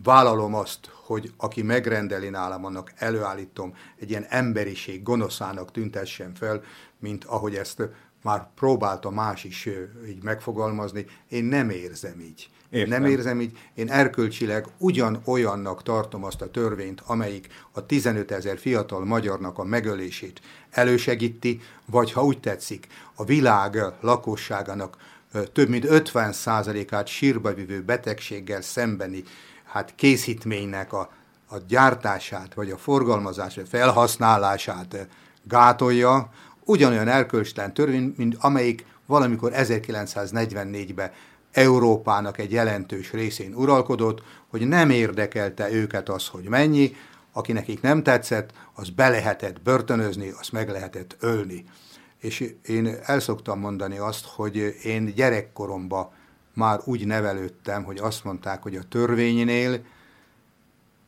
[0.03, 6.63] vállalom azt, hogy aki megrendeli nálam, annak előállítom, egy ilyen emberiség gonoszának tüntessen fel,
[6.99, 7.89] mint ahogy ezt
[8.25, 9.69] már próbálta más is
[10.09, 12.49] így megfogalmazni, én nem érzem így.
[12.71, 13.03] Értem.
[13.03, 19.05] Nem érzem így, én erkölcsileg ugyanolyannak tartom azt a törvényt, amelyik a 15 ezer fiatal
[19.05, 20.41] magyarnak a megölését
[20.71, 24.97] elősegíti, vagy ha úgy tetszik, a világ lakosságának
[25.53, 26.35] több mint 50
[26.91, 29.25] át sírba vivő betegséggel szembeni
[29.65, 31.11] hát készítménynek a,
[31.49, 35.09] a gyártását, vagy a forgalmazását, felhasználását
[35.43, 36.31] gátolja,
[36.65, 41.11] ugyanolyan erkölcstelen törvény, mint amelyik valamikor 1944-ben
[41.53, 46.97] Európának egy jelentős részén uralkodott, hogy nem érdekelte őket az, hogy mennyi,
[47.33, 51.65] aki nekik nem tetszett, az be lehetett börtönözni, azt meg lehetett ölni.
[52.19, 56.11] És én el szoktam mondani azt, hogy én gyerekkoromban
[56.55, 59.85] már úgy nevelődtem, hogy azt mondták, hogy a törvénynél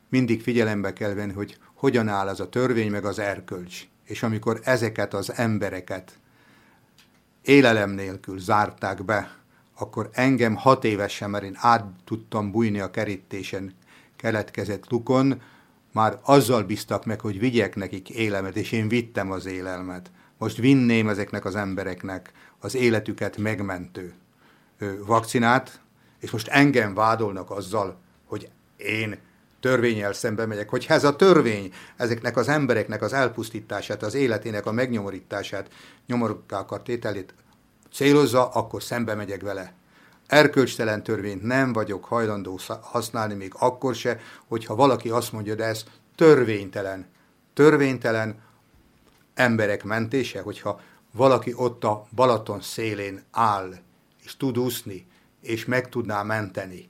[0.08, 4.60] mindig figyelembe kell venni, hogy hogyan áll az a törvény meg az erkölcs és amikor
[4.64, 6.18] ezeket az embereket
[7.42, 9.36] élelem nélkül zárták be,
[9.78, 13.74] akkor engem hat évesen, mert én át tudtam bújni a kerítésen
[14.16, 15.42] keletkezett lukon,
[15.92, 20.10] már azzal bíztak meg, hogy vigyek nekik élemet, és én vittem az élelmet.
[20.38, 24.14] Most vinném ezeknek az embereknek az életüket megmentő
[25.06, 25.80] vakcinát,
[26.18, 29.18] és most engem vádolnak azzal, hogy én
[29.60, 34.72] törvényel szembe megyek, hogyha ez a törvény ezeknek az embereknek az elpusztítását, az életének a
[34.72, 35.70] megnyomorítását,
[36.06, 37.34] nyomorúká akar tételét
[37.92, 39.72] célozza, akkor szembe megyek vele.
[40.26, 45.84] Erkölcstelen törvényt nem vagyok hajlandó használni még akkor se, hogyha valaki azt mondja, de ez
[46.14, 47.06] törvénytelen.
[47.54, 48.42] Törvénytelen
[49.34, 50.80] emberek mentése, hogyha
[51.12, 53.74] valaki ott a Balaton szélén áll,
[54.24, 55.06] és tud úszni,
[55.40, 56.88] és meg tudná menteni,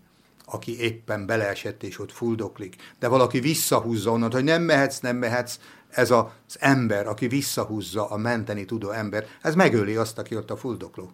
[0.48, 5.58] aki éppen beleesett és ott fuldoklik, de valaki visszahúzza onnan, hogy nem mehetsz, nem mehetsz,
[5.90, 10.56] ez az ember, aki visszahúzza a menteni tudó ember, ez megöli azt, aki ott a
[10.56, 11.10] fuldokló.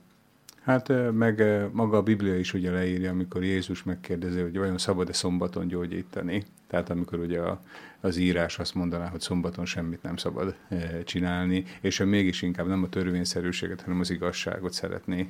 [0.65, 5.69] Hát meg maga a Biblia is ugye leírja, amikor Jézus megkérdezi, hogy vajon szabad-e szombaton
[5.69, 6.45] gyógyítani.
[6.67, 7.61] Tehát amikor ugye a,
[8.01, 10.55] az írás azt mondaná, hogy szombaton semmit nem szabad
[11.05, 15.29] csinálni, és ő mégis inkább nem a törvényszerűséget, hanem az igazságot szeretné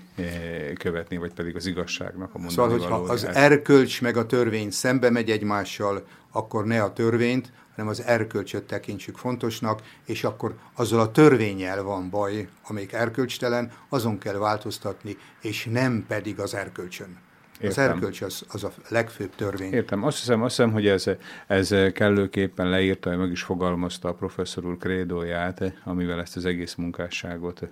[0.79, 5.11] követni, vagy pedig az igazságnak a mondani Szóval, hogyha az erkölcs meg a törvény szembe
[5.11, 11.11] megy egymással, akkor ne a törvényt, hanem az erkölcsöt tekintsük fontosnak, és akkor azzal a
[11.11, 17.19] törvényel van baj, amelyik erkölcstelen, azon kell változtatni, és nem pedig az erkölcsön.
[17.61, 17.85] Értem.
[17.85, 19.73] Az erkölcs az, az a legfőbb törvény.
[19.73, 20.05] Értem.
[20.05, 21.05] Azt hiszem, azt hiszem hogy ez,
[21.47, 27.63] ez kellőképpen leírta, meg is fogalmazta a professzor úr krédóját, amivel ezt az egész munkásságot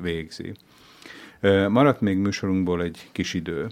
[0.00, 0.54] végzi.
[1.68, 3.70] Maradt még műsorunkból egy kis idő.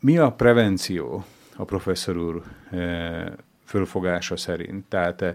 [0.00, 1.24] Mi a prevenció
[1.56, 2.42] a professzor úr
[3.64, 4.84] fölfogása szerint.
[4.88, 5.34] Tehát eh,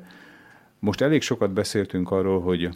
[0.79, 2.69] most elég sokat beszéltünk arról, hogy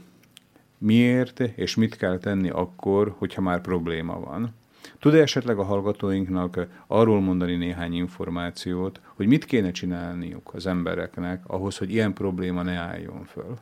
[0.77, 4.53] miért és mit kell tenni akkor, hogyha már probléma van.
[4.99, 11.77] Tud-e esetleg a hallgatóinknak arról mondani néhány információt, hogy mit kéne csinálniuk az embereknek ahhoz,
[11.77, 13.57] hogy ilyen probléma ne álljon föl?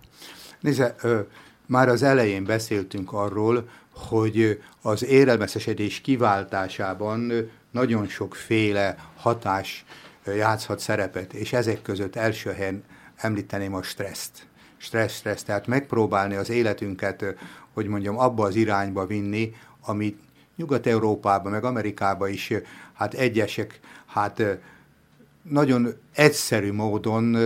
[0.60, 0.96] Nézze,
[1.66, 7.32] már az elején beszéltünk arról, hogy az érelmeszesedés kiváltásában
[7.74, 9.86] nagyon sokféle hatás
[10.26, 12.84] játszhat szerepet, és ezek között első helyen
[13.16, 14.48] említeném a stresszt.
[14.78, 17.26] Stressz, stressz, tehát megpróbálni az életünket,
[17.74, 20.22] hogy mondjam, abba az irányba vinni, amit
[20.56, 22.54] Nyugat-Európában, meg Amerikában is,
[22.94, 24.44] hát egyesek, hát
[25.42, 27.38] nagyon egyszerű módon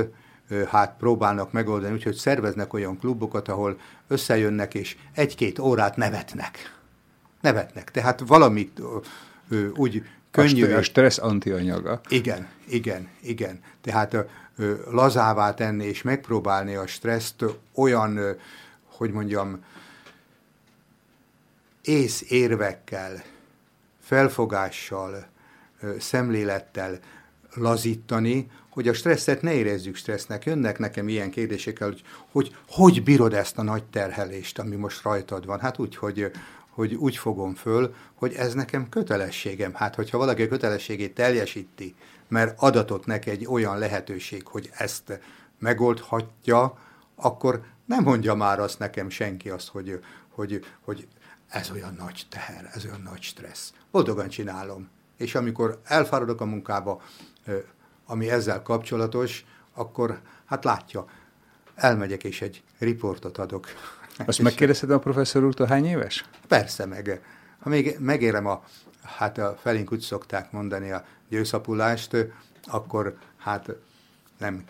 [0.67, 6.75] hát próbálnak megoldani, úgyhogy szerveznek olyan klubokat, ahol összejönnek, és egy-két órát nevetnek.
[7.41, 7.91] Nevetnek.
[7.91, 8.81] Tehát valamit
[9.75, 10.73] úgy könnyű.
[10.73, 12.01] A stressz antianyaga.
[12.07, 13.59] Igen, igen, igen.
[13.81, 14.13] Tehát
[14.57, 18.31] ö, lazává tenni és megpróbálni a stresszt olyan, ö,
[18.85, 19.63] hogy mondjam,
[21.81, 23.23] ész érvekkel,
[24.01, 25.27] felfogással,
[25.81, 26.99] ö, szemlélettel
[27.53, 30.45] lazítani, hogy a stresszet ne érezzük stressznek.
[30.45, 35.45] Jönnek nekem ilyen kérdésekkel, hogy hogy, hogy bírod ezt a nagy terhelést, ami most rajtad
[35.45, 35.59] van?
[35.59, 36.31] Hát úgy, hogy
[36.77, 39.73] hogy úgy fogom föl, hogy ez nekem kötelességem.
[39.73, 41.95] Hát, hogyha valaki a kötelességét teljesíti,
[42.27, 45.19] mert adatot neki egy olyan lehetőség, hogy ezt
[45.59, 46.77] megoldhatja,
[47.15, 49.99] akkor nem mondja már azt nekem senki azt, hogy,
[50.29, 51.07] hogy, hogy
[51.47, 53.73] ez olyan nagy teher, ez olyan nagy stressz.
[53.91, 54.89] Boldogan csinálom.
[55.15, 57.01] És amikor elfáradok a munkába,
[58.05, 61.05] ami ezzel kapcsolatos, akkor hát látja,
[61.75, 63.67] elmegyek és egy riportot adok
[64.25, 66.25] azt megkérdezted a professzor úrtól, hány éves?
[66.47, 67.21] Persze, meg.
[67.59, 68.63] Ha még megérem a,
[69.03, 72.15] hát a felénk úgy szokták mondani a győszapulást,
[72.65, 73.75] akkor hát
[74.37, 74.63] nem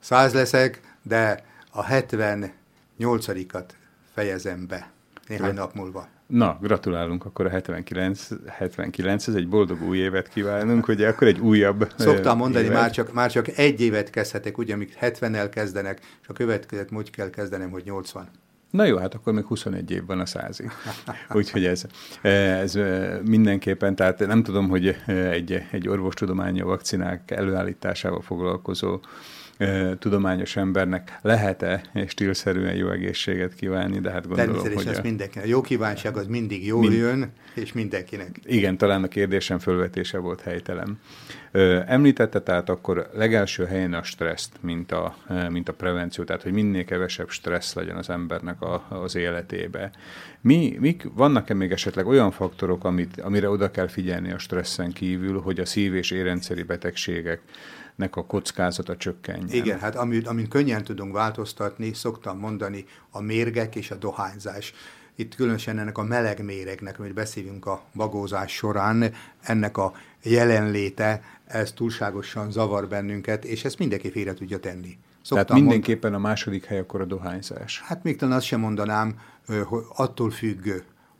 [0.00, 3.68] száz leszek, de a 78-at
[4.14, 4.90] fejezem be
[5.26, 6.08] néhány nap múlva.
[6.26, 11.38] Na, gratulálunk akkor a 79, 79 ez egy boldog új évet kívánunk, hogy akkor egy
[11.38, 12.76] újabb Szoktam mondani, évet.
[12.76, 17.10] már csak, már csak egy évet kezdhetek, ugye, amíg 70-nel kezdenek, és a következőt úgy
[17.10, 18.28] kell kezdenem, hogy 80.
[18.70, 20.70] Na jó, hát akkor még 21 év van a százig.
[21.32, 21.84] Úgyhogy ez,
[22.22, 22.78] ez
[23.24, 29.00] mindenképpen, tehát nem tudom, hogy egy, egy orvostudományi vakcinák előállításával foglalkozó
[29.98, 35.04] tudományos embernek lehet-e stílszerűen jó egészséget kívánni, de hát gondolom, Természetesen hogy...
[35.04, 35.08] A...
[35.08, 35.44] mindenkinek.
[35.44, 36.92] A jó kívánság az mindig jól Mind...
[36.92, 38.40] jön, és mindenkinek.
[38.44, 41.00] Igen, talán a kérdésem fölvetése volt helytelen.
[41.86, 45.16] Említette tehát akkor legelső helyen a stresszt, mint a,
[45.48, 49.90] mint a prevenció, tehát hogy minél kevesebb stressz legyen az embernek a, az életébe.
[50.40, 55.40] Mi, mik, vannak-e még esetleg olyan faktorok, amit, amire oda kell figyelni a stresszen kívül,
[55.40, 57.40] hogy a szív- és érrendszeri betegségek
[57.96, 59.48] nek a kockázata csökkenjen.
[59.50, 64.74] Igen, hát amit, amit könnyen tudunk változtatni, szoktam mondani, a mérgek és a dohányzás.
[65.14, 69.92] Itt különösen ennek a meleg méregnek, amit beszélünk a bagózás során, ennek a
[70.22, 74.98] jelenléte, ez túlságosan zavar bennünket, és ezt mindenki félre tudja tenni.
[75.22, 76.24] Szoktam Tehát mindenképpen mond...
[76.24, 77.80] a második hely akkor a dohányzás.
[77.80, 80.68] Hát még talán azt sem mondanám, hogy attól függ,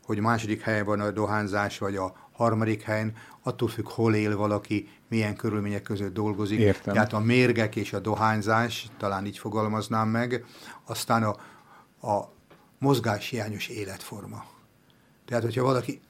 [0.03, 3.13] hogy második helyen van a dohányzás, vagy a harmadik helyen,
[3.43, 6.59] attól függ, hol él valaki, milyen körülmények között dolgozik.
[6.59, 6.93] Értem.
[6.93, 10.45] Tehát a mérgek és a dohányzás, talán így fogalmaznám meg,
[10.85, 11.35] aztán a,
[12.07, 12.31] a
[12.79, 14.45] mozgáshiányos életforma.
[15.25, 16.01] Tehát, hogyha valaki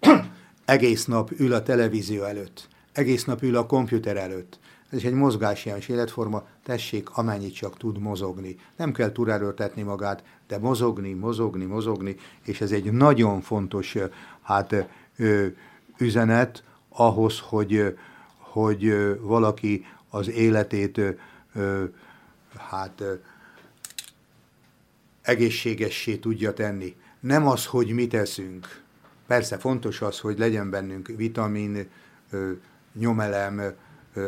[0.64, 4.58] egész nap ül a televízió előtt, egész nap ül a komputer előtt,
[4.90, 8.56] Ez is egy mozgáshiányos életforma, tessék, amennyit csak tud mozogni.
[8.76, 13.96] Nem kell túrerőltetni magát, de mozogni, mozogni, mozogni, és ez egy nagyon fontos
[14.42, 14.86] hát,
[15.16, 15.46] ö,
[15.98, 17.96] üzenet ahhoz, hogy,
[18.38, 21.00] hogy valaki az életét
[22.56, 23.02] hát
[25.22, 26.96] egészségessé tudja tenni.
[27.20, 28.82] Nem az, hogy mit eszünk.
[29.26, 31.88] Persze fontos az, hogy legyen bennünk vitamin,
[32.92, 33.74] nyomelem,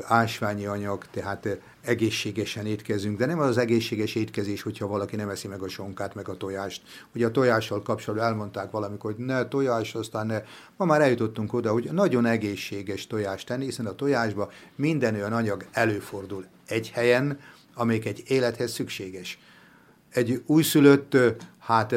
[0.02, 5.62] ásványi anyag, tehát egészségesen étkezünk, de nem az, egészséges étkezés, hogyha valaki nem eszi meg
[5.62, 6.82] a sonkát, meg a tojást.
[7.15, 10.43] Ugye a tojással kapcsolatban elmondták valamikor, hogy ne tojás, aztán ne.
[10.77, 15.66] Ma már eljutottunk oda, hogy nagyon egészséges tojást tenni, hiszen a tojásban minden olyan anyag
[15.73, 17.40] előfordul egy helyen,
[17.74, 19.39] amelyik egy élethez szükséges.
[20.11, 21.16] Egy újszülött,
[21.59, 21.94] hát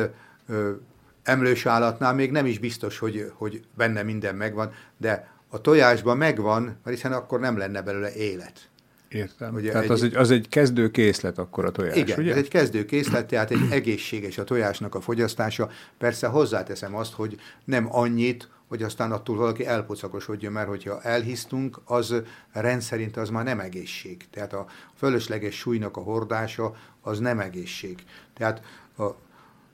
[1.24, 6.64] emlős állatnál még nem is biztos, hogy, hogy benne minden megvan, de a tojásban megvan,
[6.64, 8.70] mert hiszen akkor nem lenne belőle élet.
[9.10, 9.54] Értem.
[9.54, 12.32] Ugye tehát egy, az, egy, az egy kezdő készlet akkor a tojás, igen, ugye?
[12.32, 15.70] ez egy kezdő készlet, tehát egy egészséges a tojásnak a fogyasztása.
[15.98, 22.16] Persze hozzáteszem azt, hogy nem annyit, hogy aztán attól valaki elpocakosodjon, mert hogyha elhisztunk, az
[22.52, 24.26] rendszerint az már nem egészség.
[24.30, 24.66] Tehát a
[24.98, 28.04] fölösleges súlynak a hordása az nem egészség.
[28.34, 28.62] Tehát,
[28.98, 29.04] a,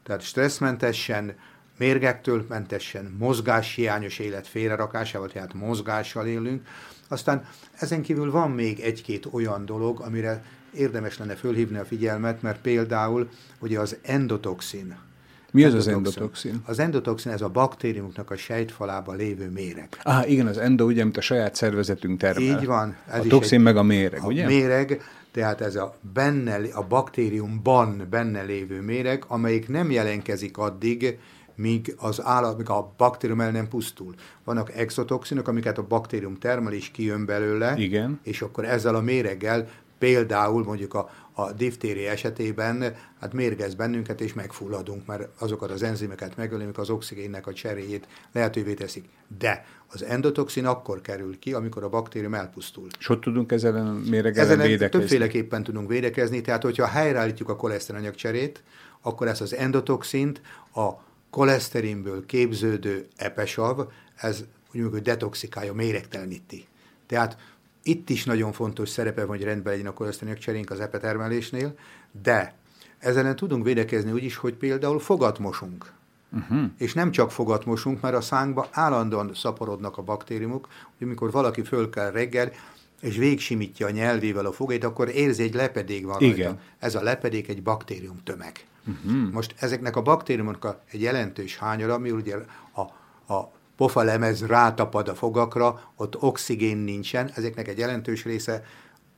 [0.03, 1.35] tehát stresszmentesen,
[1.77, 6.67] mérgektől mentesen, mozgáshiányos élet félrerakásával, tehát mozgással élünk.
[7.07, 7.45] Aztán
[7.79, 10.43] ezen kívül van még egy-két olyan dolog, amire
[10.73, 13.29] érdemes lenne fölhívni a figyelmet, mert például
[13.59, 14.95] ugye az endotoxin.
[15.51, 16.61] Mi az az endotoxin?
[16.65, 19.87] Az endotoxin, ez a baktériumoknak a sejtfalában lévő méreg.
[20.03, 22.43] Ah, igen, az endo, ugye, mint a saját szervezetünk termel.
[22.43, 22.95] Így van.
[23.11, 24.43] Ez a toxin egy, meg a méreg, a ugye?
[24.43, 25.01] A méreg,
[25.31, 31.19] tehát ez a, benne, a baktériumban benne lévő méreg, amelyik nem jelenkezik addig,
[31.55, 34.13] míg az állat, míg a baktérium el nem pusztul.
[34.43, 38.19] Vannak exotoxinok, amiket a baktérium termel és kijön belőle, Igen.
[38.23, 39.67] és akkor ezzel a méreggel
[40.03, 46.37] például mondjuk a, a diftéri esetében hát mérgez bennünket, és megfulladunk, mert azokat az enzimeket
[46.37, 49.05] megöli, amik az oxigénnek a cseréjét lehetővé teszik.
[49.37, 52.87] De az endotoxin akkor kerül ki, amikor a baktérium elpusztul.
[52.99, 54.99] És hogy tudunk ezzel a méreg ellen védekezni?
[54.99, 58.63] Többféleképpen tudunk védekezni, tehát hogyha helyreállítjuk a koleszterinanyag cserét,
[59.01, 60.41] akkor ezt az endotoxint
[60.75, 60.89] a
[61.33, 64.43] koleszterinből képződő epesav, ez
[64.73, 66.65] úgy hogy detoxikálja, méregteleníti.
[67.07, 67.37] Tehát
[67.83, 71.75] itt is nagyon fontos szerepe van, hogy rendben legyen a koleszterinok cserénk az epetermelésnél,
[72.23, 72.53] de
[72.99, 75.91] ezen tudunk védekezni úgy is, hogy például fogat mosunk.
[76.31, 76.63] Uh-huh.
[76.77, 81.61] És nem csak fogat mosunk, mert a szánkba állandóan szaporodnak a baktériumok, hogy amikor valaki
[81.61, 82.51] föl kell reggel,
[83.01, 86.37] és végsimítja a nyelvével a fogait, akkor érzi, egy lepedék van Igen.
[86.37, 86.59] rajta.
[86.79, 88.65] Ez a lepedék egy baktérium tömeg.
[88.87, 89.31] Uh-huh.
[89.31, 92.35] Most ezeknek a baktériumoknak egy jelentős hányara, ami ugye
[92.73, 92.81] a,
[93.33, 98.65] a pofalemez rátapad a fogakra, ott oxigén nincsen, ezeknek egy jelentős része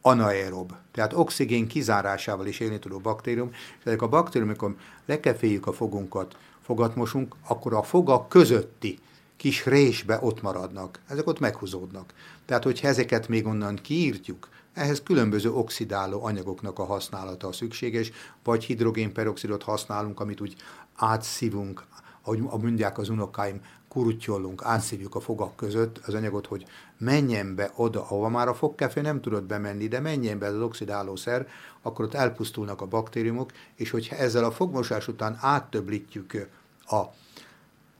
[0.01, 5.73] anaerob, tehát oxigén kizárásával is élni tudó baktérium, és ezek a baktériumok, amikor lekeféljük a
[5.73, 8.99] fogunkat, fogatmosunk, akkor a fogak közötti
[9.37, 12.13] kis résbe ott maradnak, ezek ott meghúzódnak.
[12.45, 18.11] Tehát, hogyha ezeket még onnan kiírtjuk, ehhez különböző oxidáló anyagoknak a használata szükséges,
[18.43, 20.55] vagy hidrogénperoxidot használunk, amit úgy
[20.95, 21.83] átszívunk,
[22.21, 25.97] ahogy mondják az unokáim, kurutyolunk, átszívjuk a fogak között.
[26.05, 26.65] Az anyagot, hogy
[26.97, 31.47] menjen be oda, ahova már a fogkefé nem tudott bemenni, de menjen be az oxidálószer,
[31.81, 36.49] akkor ott elpusztulnak a baktériumok, és hogyha ezzel a fogmosás után áttöblítjük
[36.85, 37.01] a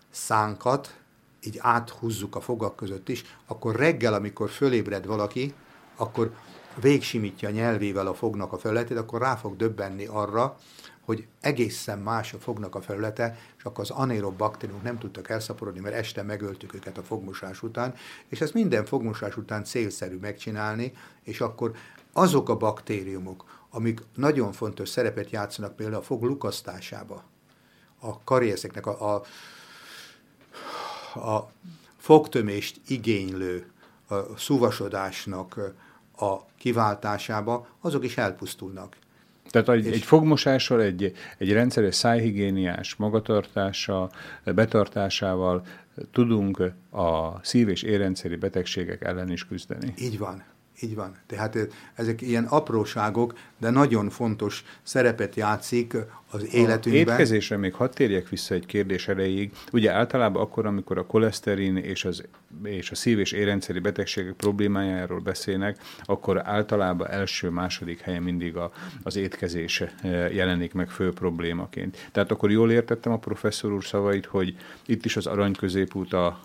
[0.09, 0.95] szánkat,
[1.43, 5.53] így áthúzzuk a fogak között is, akkor reggel, amikor fölébred valaki,
[5.95, 6.33] akkor
[6.81, 10.57] végsimítja nyelvével a fognak a felületét, akkor rá fog döbbenni arra,
[11.05, 15.79] hogy egészen más a fognak a felülete, és akkor az anaerob baktériumok nem tudtak elszaporodni,
[15.79, 17.93] mert este megöltük őket a fogmosás után,
[18.27, 20.93] és ezt minden fogmosás után célszerű megcsinálni,
[21.23, 21.71] és akkor
[22.13, 27.23] azok a baktériumok, amik nagyon fontos szerepet játszanak például a fog lukasztásába,
[27.99, 29.23] a karieszeknek a, a,
[31.19, 31.51] a
[31.97, 33.71] fogtömést igénylő
[34.07, 35.73] a szúvasodásnak
[36.17, 38.95] a kiváltásába, azok is elpusztulnak.
[39.49, 44.09] Tehát egy, egy fogmosással, egy, egy rendszeres szájhigiéniás magatartása,
[44.43, 45.65] betartásával
[46.11, 49.93] tudunk a szív- és érrendszeri betegségek ellen is küzdeni.
[49.97, 50.43] Így van.
[50.81, 51.17] Így van.
[51.27, 51.57] Tehát
[51.95, 55.97] ezek ilyen apróságok, de nagyon fontos szerepet játszik
[56.31, 57.07] az életünkben.
[57.07, 59.51] A étkezésre még hadd térjek vissza egy kérdés erejéig.
[59.71, 62.23] Ugye általában akkor, amikor a koleszterin és, az,
[62.63, 68.71] és a szív- és érrendszeri betegségek problémájáról beszélnek, akkor általában első-második helyen mindig a,
[69.03, 69.83] az étkezés
[70.31, 72.09] jelenik meg fő problémaként.
[72.11, 76.39] Tehát akkor jól értettem a professzor úr szavait, hogy itt is az arany középút a,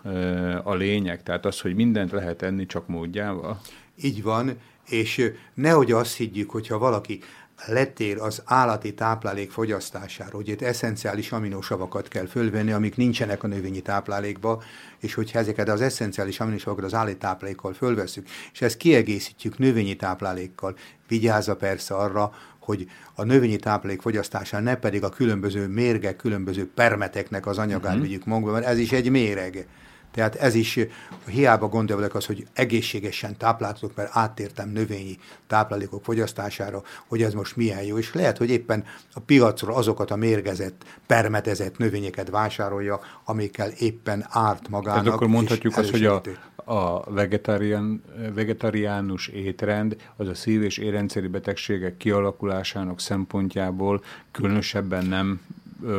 [0.62, 3.61] a lényeg, tehát az, hogy mindent lehet enni csak módjával?
[4.02, 4.59] Így van,
[4.89, 7.20] és nehogy azt higgyük, hogyha valaki
[7.66, 13.81] letér az állati táplálék fogyasztására, hogy itt eszenciális aminosavakat kell fölvenni, amik nincsenek a növényi
[13.81, 14.62] táplálékba,
[14.98, 20.77] és hogyha ezeket az eszenciális aminosavakat az állati táplálékkal fölveszünk, és ezt kiegészítjük növényi táplálékkal,
[21.09, 27.47] vigyázza persze arra, hogy a növényi táplálék fogyasztásán ne pedig a különböző mérgek, különböző permeteknek
[27.47, 28.02] az anyagát uh-huh.
[28.02, 29.66] vigyük magunkba, mert ez is egy méreg.
[30.10, 30.78] Tehát ez is
[31.26, 37.82] hiába gondolok az, hogy egészségesen tápláltatok, mert áttértem növényi táplálékok fogyasztására, hogy ez most milyen
[37.82, 44.26] jó, és lehet, hogy éppen a piacról azokat a mérgezett, permetezett növényeket vásárolja, amikkel éppen
[44.28, 45.02] árt magának.
[45.02, 46.22] Tehát akkor mondhatjuk azt, hogy a,
[46.64, 48.02] a vegetarián,
[48.34, 55.40] vegetariánus étrend az a szív- és érrendszeri betegségek kialakulásának szempontjából különösebben nem...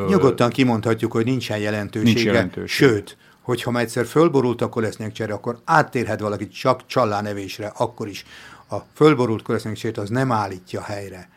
[0.08, 2.88] Nyugodtan kimondhatjuk, hogy nincsen jelentősége, nincs jelentőség.
[2.88, 8.26] sőt, hogyha már egyszer fölborult kolesznyegcsere, akkor áttérhet valaki csak csallánevésre, akkor is
[8.70, 11.30] a fölborult kolesznyegcseret az nem állítja helyre.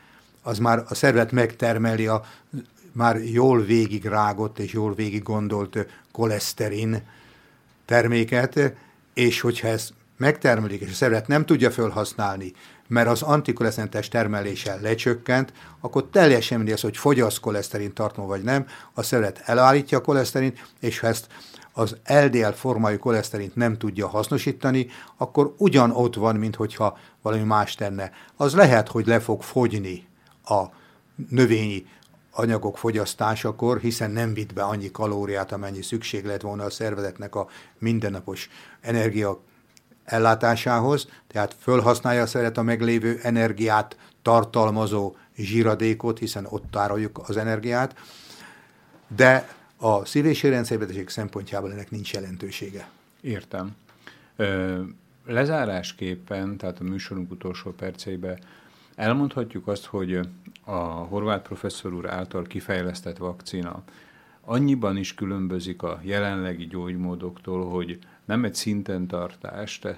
[0.42, 2.24] Az már a szervezet megtermeli a
[2.92, 7.02] már jól végig rágott és jól végig gondolt koleszterin
[7.84, 8.74] terméket,
[9.14, 12.52] és hogyha ezt megtermelik, és a szervezet nem tudja felhasználni,
[12.88, 18.66] mert az antikoleszterintes termelése lecsökkent, akkor teljesen mindegy az, hogy fogyaszt koleszterin tartó vagy nem,
[18.92, 21.26] a szervezet elállítja a koleszterint, és ha ezt
[21.76, 24.86] az LDL formájú koleszterint nem tudja hasznosítani,
[25.16, 28.10] akkor ugyan ott van, mint hogyha valami más tenne.
[28.36, 30.06] Az lehet, hogy le fog fogyni
[30.44, 30.62] a
[31.28, 31.86] növényi
[32.30, 37.46] anyagok fogyasztásakor, hiszen nem vitt be annyi kalóriát, amennyi szükség lett volna a szervezetnek a
[37.78, 38.48] mindennapos
[38.80, 39.40] energia
[40.04, 47.94] ellátásához, tehát fölhasználja a szeret a meglévő energiát tartalmazó zsíradékot, hiszen ott tároljuk az energiát,
[49.16, 49.48] de
[49.84, 52.88] a szív- és érrendszerbetegség szempontjából ennek nincs jelentősége.
[53.20, 53.76] Értem.
[55.26, 58.38] Lezárásképpen, tehát a műsorunk utolsó perceibe
[58.94, 60.20] elmondhatjuk azt, hogy
[60.64, 63.82] a horvát professzor úr által kifejlesztett vakcina
[64.40, 69.96] annyiban is különbözik a jelenlegi gyógymódoktól, hogy nem egy szinten tartást e,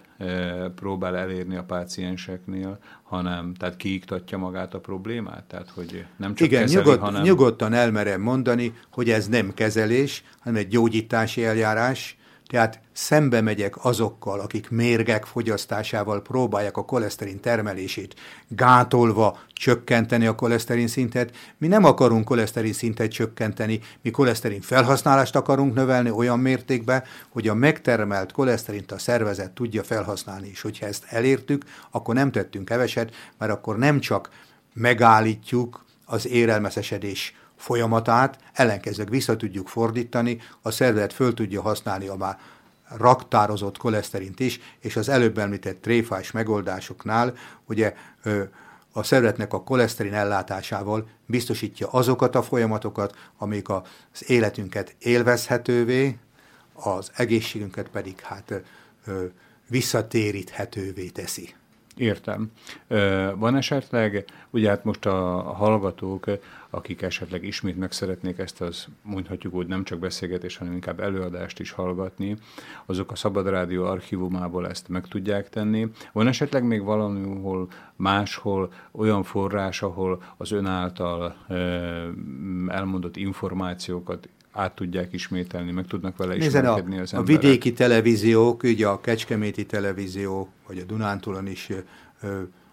[0.74, 6.60] próbál elérni a pácienseknél, hanem tehát kiiktatja magát a problémát, tehát hogy nem csak Igen,
[6.60, 7.22] kezeli, nyugod, hanem...
[7.22, 12.16] nyugodtan elmerem mondani, hogy ez nem kezelés, hanem egy gyógyítási eljárás,
[12.48, 18.14] tehát szembe megyek azokkal, akik mérgek fogyasztásával próbálják a koleszterin termelését
[18.48, 21.36] gátolva csökkenteni a koleszterin szintet.
[21.58, 27.54] Mi nem akarunk koleszterin szintet csökkenteni, mi koleszterin felhasználást akarunk növelni olyan mértékben, hogy a
[27.54, 30.48] megtermelt koleszterint a szervezet tudja felhasználni.
[30.48, 34.30] És hogyha ezt elértük, akkor nem tettünk keveset, mert akkor nem csak
[34.72, 42.38] megállítjuk az érelmeszesedés folyamatát, ellenkezőleg vissza tudjuk fordítani, a szervezet föl tudja használni a már
[42.88, 47.34] raktározott koleszterint is, és az előbb említett tréfás megoldásoknál
[47.64, 47.94] ugye
[48.92, 53.82] a szervezetnek a koleszterin ellátásával biztosítja azokat a folyamatokat, amik az
[54.26, 56.18] életünket élvezhetővé,
[56.72, 58.62] az egészségünket pedig hát
[59.68, 61.54] visszatéríthetővé teszi.
[61.96, 62.50] Értem.
[63.36, 66.24] Van esetleg, ugye hát most a hallgatók,
[66.70, 71.60] akik esetleg ismét meg szeretnék ezt az, mondhatjuk úgy, nem csak beszélgetés, hanem inkább előadást
[71.60, 72.36] is hallgatni,
[72.86, 75.88] azok a Szabad Rádió archívumából ezt meg tudják tenni.
[76.12, 81.36] Van esetleg még valahol máshol olyan forrás, ahol az ön által
[82.68, 87.38] elmondott információkat át tudják ismételni, meg tudnak vele ismerkedni az emberek.
[87.38, 91.70] A vidéki televíziók, ugye a Kecskeméti televízió, vagy a Dunántúlon is,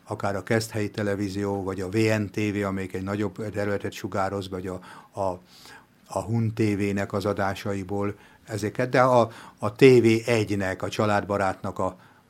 [0.04, 4.80] akár a Keszthelyi televízió, vagy a VNTV, amelyik egy nagyobb területet sugároz, vagy a,
[5.20, 5.40] a,
[6.08, 8.16] a Hun TV-nek az adásaiból
[8.46, 9.30] ezeket, de a,
[9.60, 11.86] a TV1-nek, a családbarátnak a,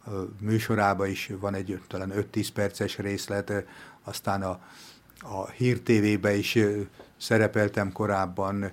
[0.06, 0.10] a
[0.40, 3.54] műsorába is van egy talán 5-10 perces részlet,
[4.04, 4.60] aztán a,
[5.20, 6.58] a Hír TV-be is
[7.18, 8.72] szerepeltem korábban,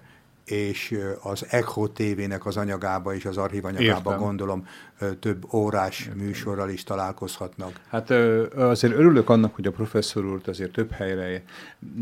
[0.51, 4.19] és az Echo TV-nek az anyagába és az archívanyagába Értem.
[4.19, 4.67] gondolom
[5.21, 6.19] több órás Értem.
[6.19, 7.81] műsorral is találkozhatnak.
[7.89, 8.11] Hát
[8.57, 11.43] azért örülök annak, hogy a professzor úrt azért több helyre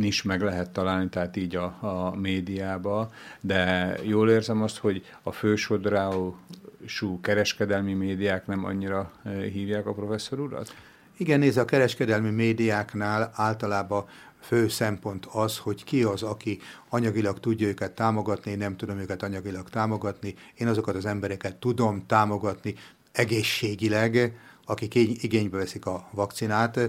[0.01, 3.11] is meg lehet találni, tehát így a, a médiába,
[3.41, 9.13] de jól érzem azt, hogy a fősodrású kereskedelmi médiák nem annyira
[9.53, 10.75] hívják a professzor urat?
[11.17, 14.05] Igen, nézd, a kereskedelmi médiáknál általában
[14.41, 16.59] fő szempont az, hogy ki az, aki
[16.89, 22.07] anyagilag tudja őket támogatni, én nem tudom őket anyagilag támogatni, én azokat az embereket tudom
[22.07, 22.75] támogatni
[23.13, 26.81] egészségileg, akik igénybe veszik a vakcinát,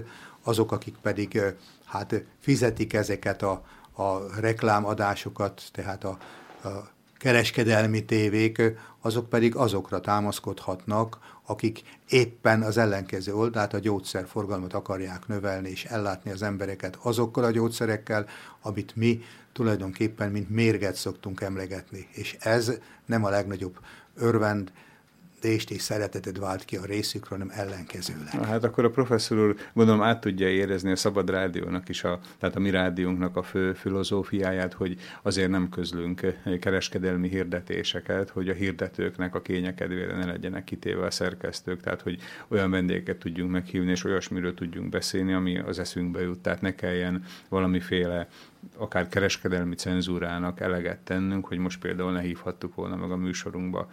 [0.42, 1.40] azok, akik pedig
[1.84, 6.18] hát fizetik ezeket a, a reklámadásokat, tehát a,
[6.62, 6.68] a
[7.20, 8.62] kereskedelmi tévék,
[9.00, 16.30] azok pedig azokra támaszkodhatnak, akik éppen az ellenkező oldalt, a gyógyszerforgalmat akarják növelni és ellátni
[16.30, 18.26] az embereket azokkal a gyógyszerekkel,
[18.62, 19.22] amit mi
[19.52, 22.08] tulajdonképpen mint mérget szoktunk emlegetni.
[22.12, 22.72] És ez
[23.06, 23.78] nem a legnagyobb
[24.14, 24.72] örvend,
[25.44, 28.44] érdeklődést és szeretetet vált ki a részükről, hanem ellenkezőleg.
[28.44, 32.56] Hát akkor a professzor úr gondolom át tudja érezni a Szabad Rádiónak is, a, tehát
[32.56, 36.20] a mi rádiónknak a fő filozófiáját, hogy azért nem közlünk
[36.60, 42.18] kereskedelmi hirdetéseket, hogy a hirdetőknek a kényekedvére ne legyenek kitéve a szerkesztők, tehát hogy
[42.48, 47.24] olyan vendégeket tudjunk meghívni, és olyasmiről tudjunk beszélni, ami az eszünkbe jut, tehát ne kelljen
[47.48, 48.28] valamiféle
[48.76, 53.88] akár kereskedelmi cenzúrának eleget tennünk, hogy most például ne hívhattuk volna meg a műsorunkba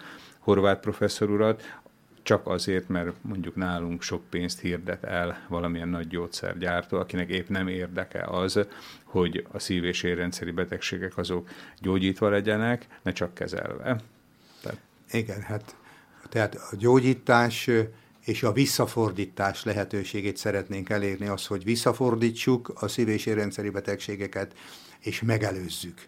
[0.47, 1.79] Horváth professzor urat,
[2.23, 7.67] csak azért, mert mondjuk nálunk sok pénzt hirdet el valamilyen nagy gyógyszergyártó, akinek épp nem
[7.67, 8.59] érdeke az,
[9.03, 11.49] hogy a szív- és érrendszeri betegségek azok
[11.81, 14.01] gyógyítva legyenek, ne csak kezelve.
[14.61, 14.79] Tehát...
[15.11, 15.75] Igen, hát
[16.29, 17.69] tehát a gyógyítás
[18.25, 24.53] és a visszafordítás lehetőségét szeretnénk elérni, az, hogy visszafordítsuk a szív- és érrendszeri betegségeket,
[24.99, 26.07] és megelőzzük.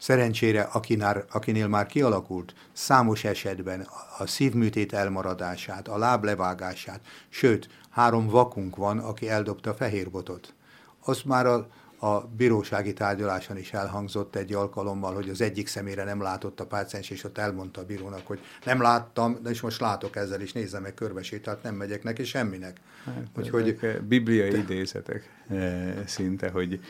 [0.00, 3.86] Szerencsére, akinál, akinél már kialakult, számos esetben
[4.18, 10.54] a szívműtét elmaradását, a láb levágását, sőt, három vakunk van, aki eldobta a fehérbotot.
[11.00, 11.68] Az már a,
[11.98, 17.10] a bírósági tárgyaláson is elhangzott egy alkalommal, hogy az egyik szemére nem látott a páciens,
[17.10, 20.82] és ott elmondta a bírónak, hogy nem láttam, de is most látok ezzel, és nézzem
[20.82, 22.80] meg körbesétált, nem megyek neki semminek.
[23.04, 23.78] Hát, Úgyhogy,
[24.08, 24.58] bibliai te...
[24.58, 26.80] idézetek eh, szinte, hogy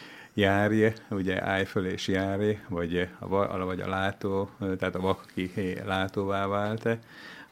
[0.41, 5.53] járje, ugye állj föl és járj, vagy a, vagy a látó, tehát a vak, aki
[5.85, 6.99] látóvá vált -e.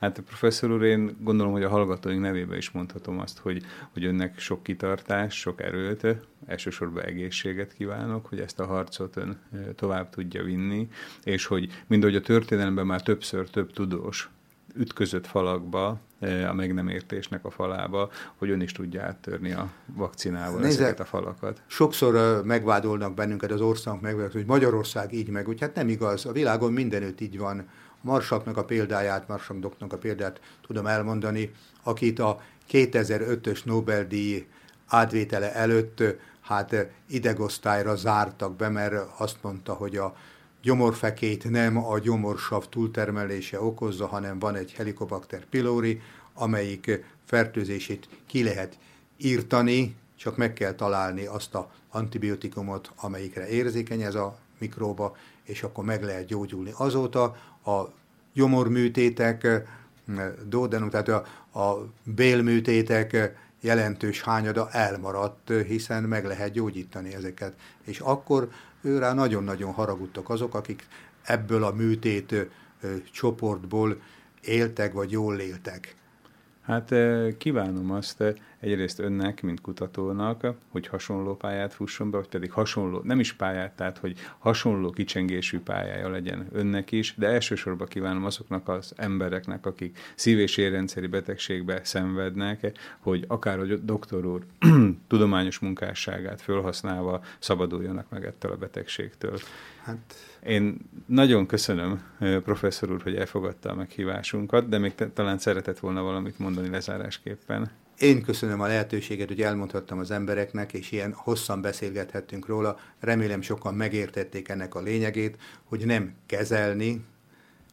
[0.01, 3.63] Hát professzor úr, én gondolom, hogy a hallgatóink nevében is mondhatom azt, hogy,
[3.93, 6.07] hogy önnek sok kitartás, sok erőt,
[6.47, 9.41] elsősorban egészséget kívánok, hogy ezt a harcot ön
[9.75, 10.89] tovább tudja vinni,
[11.25, 14.31] és hogy mindogy a történelemben már többször több tudós
[14.75, 20.61] ütközött falakba, a meg nem értésnek a falába, hogy ön is tudja áttörni a vakcinával
[20.61, 21.63] Nézze, ezeket a falakat.
[21.67, 26.33] Sokszor megvádolnak bennünket az országok meg, hogy Magyarország így meg, úgy hát nem igaz, a
[26.33, 27.69] világon mindenütt így van.
[28.01, 32.41] Marsaknak a példáját, Marsak doknak a példát tudom elmondani, akit a
[32.71, 34.47] 2005-ös Nobel-díj
[34.87, 36.03] átvétele előtt
[36.41, 40.15] hát idegosztályra zártak be, mert azt mondta, hogy a
[40.63, 46.01] gyomorfekét nem a gyomorsav túltermelése okozza, hanem van egy helikobakter pylori,
[46.35, 48.79] amelyik fertőzését ki lehet
[49.17, 55.85] írtani, csak meg kell találni azt a antibiotikumot, amelyikre érzékeny ez a mikróba, és akkor
[55.85, 56.73] meg lehet gyógyulni.
[56.77, 57.23] Azóta
[57.65, 57.93] a
[58.33, 59.47] gyomorműtétek,
[60.45, 61.25] dódenum, tehát a,
[61.61, 67.55] a bélműtétek jelentős hányada elmaradt, hiszen meg lehet gyógyítani ezeket.
[67.85, 70.87] És akkor ő nagyon-nagyon haragudtak azok, akik
[71.23, 72.35] ebből a műtét
[73.13, 74.01] csoportból
[74.41, 75.97] éltek, vagy jól éltek.
[76.69, 76.95] Hát
[77.39, 78.25] kívánom azt
[78.61, 83.73] egyrészt önnek, mint kutatónak, hogy hasonló pályát fusson be, vagy pedig hasonló, nem is pályát,
[83.73, 89.99] tehát hogy hasonló kicsengésű pályája legyen önnek is, de elsősorban kívánom azoknak az embereknek, akik
[90.15, 94.45] szív- és érrendszeri betegségbe szenvednek, hogy akár a doktor úr
[95.09, 99.39] tudományos munkásságát felhasználva szabaduljanak meg ettől a betegségtől.
[99.83, 100.28] Hát...
[100.47, 106.39] Én nagyon köszönöm, professzor úr, hogy elfogadta a meghívásunkat, de még talán szeretett volna valamit
[106.39, 107.71] mondani lezárásképpen.
[107.99, 112.79] Én köszönöm a lehetőséget, hogy elmondhattam az embereknek, és ilyen hosszan beszélgethettünk róla.
[113.01, 117.05] Remélem sokan megértették ennek a lényegét, hogy nem kezelni,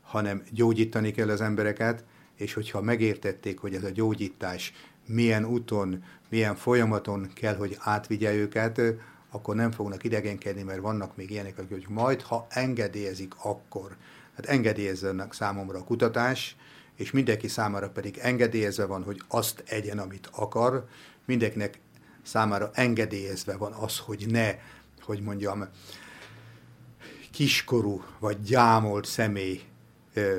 [0.01, 2.03] hanem gyógyítani kell az embereket,
[2.35, 4.73] és hogyha megértették, hogy ez a gyógyítás
[5.07, 8.81] milyen úton, milyen folyamaton kell, hogy átvigye őket,
[9.35, 13.95] akkor nem fognak idegenkedni, mert vannak még ilyenek, hogy majd, ha engedélyezik, akkor.
[14.35, 16.55] Hát engedélyezzenek számomra a kutatás,
[16.95, 20.85] és mindenki számára pedig engedélyezve van, hogy azt egyen, amit akar,
[21.25, 21.79] mindenkinek
[22.23, 24.55] számára engedélyezve van az, hogy ne,
[25.01, 25.65] hogy mondjam,
[27.31, 29.61] kiskorú vagy gyámolt személy
[30.13, 30.37] ö,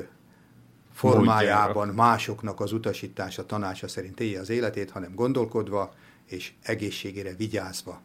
[0.93, 5.93] formájában másoknak az utasítása, tanácsa szerint élje az életét, hanem gondolkodva
[6.25, 8.01] és egészségére vigyázva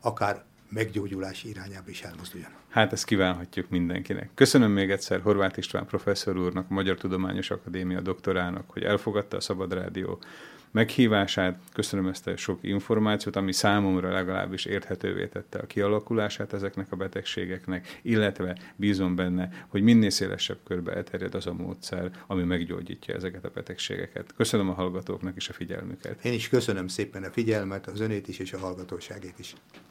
[0.00, 2.50] akár meggyógyulás irányába is elmozduljon.
[2.68, 4.30] Hát ezt kívánhatjuk mindenkinek.
[4.34, 9.40] Köszönöm még egyszer Horváth István professzor úrnak, a Magyar Tudományos Akadémia doktorának, hogy elfogadta a
[9.40, 10.18] Szabad Rádió
[10.70, 16.96] meghívását, köszönöm ezt a sok információt, ami számomra legalábbis érthetővé tette a kialakulását ezeknek a
[16.96, 23.44] betegségeknek, illetve bízom benne, hogy minél szélesebb körbe elterjed az a módszer, ami meggyógyítja ezeket
[23.44, 24.34] a betegségeket.
[24.36, 26.24] Köszönöm a hallgatóknak is a figyelmüket.
[26.24, 29.54] Én is köszönöm szépen a figyelmet, az önét is és a hallgatóságét is.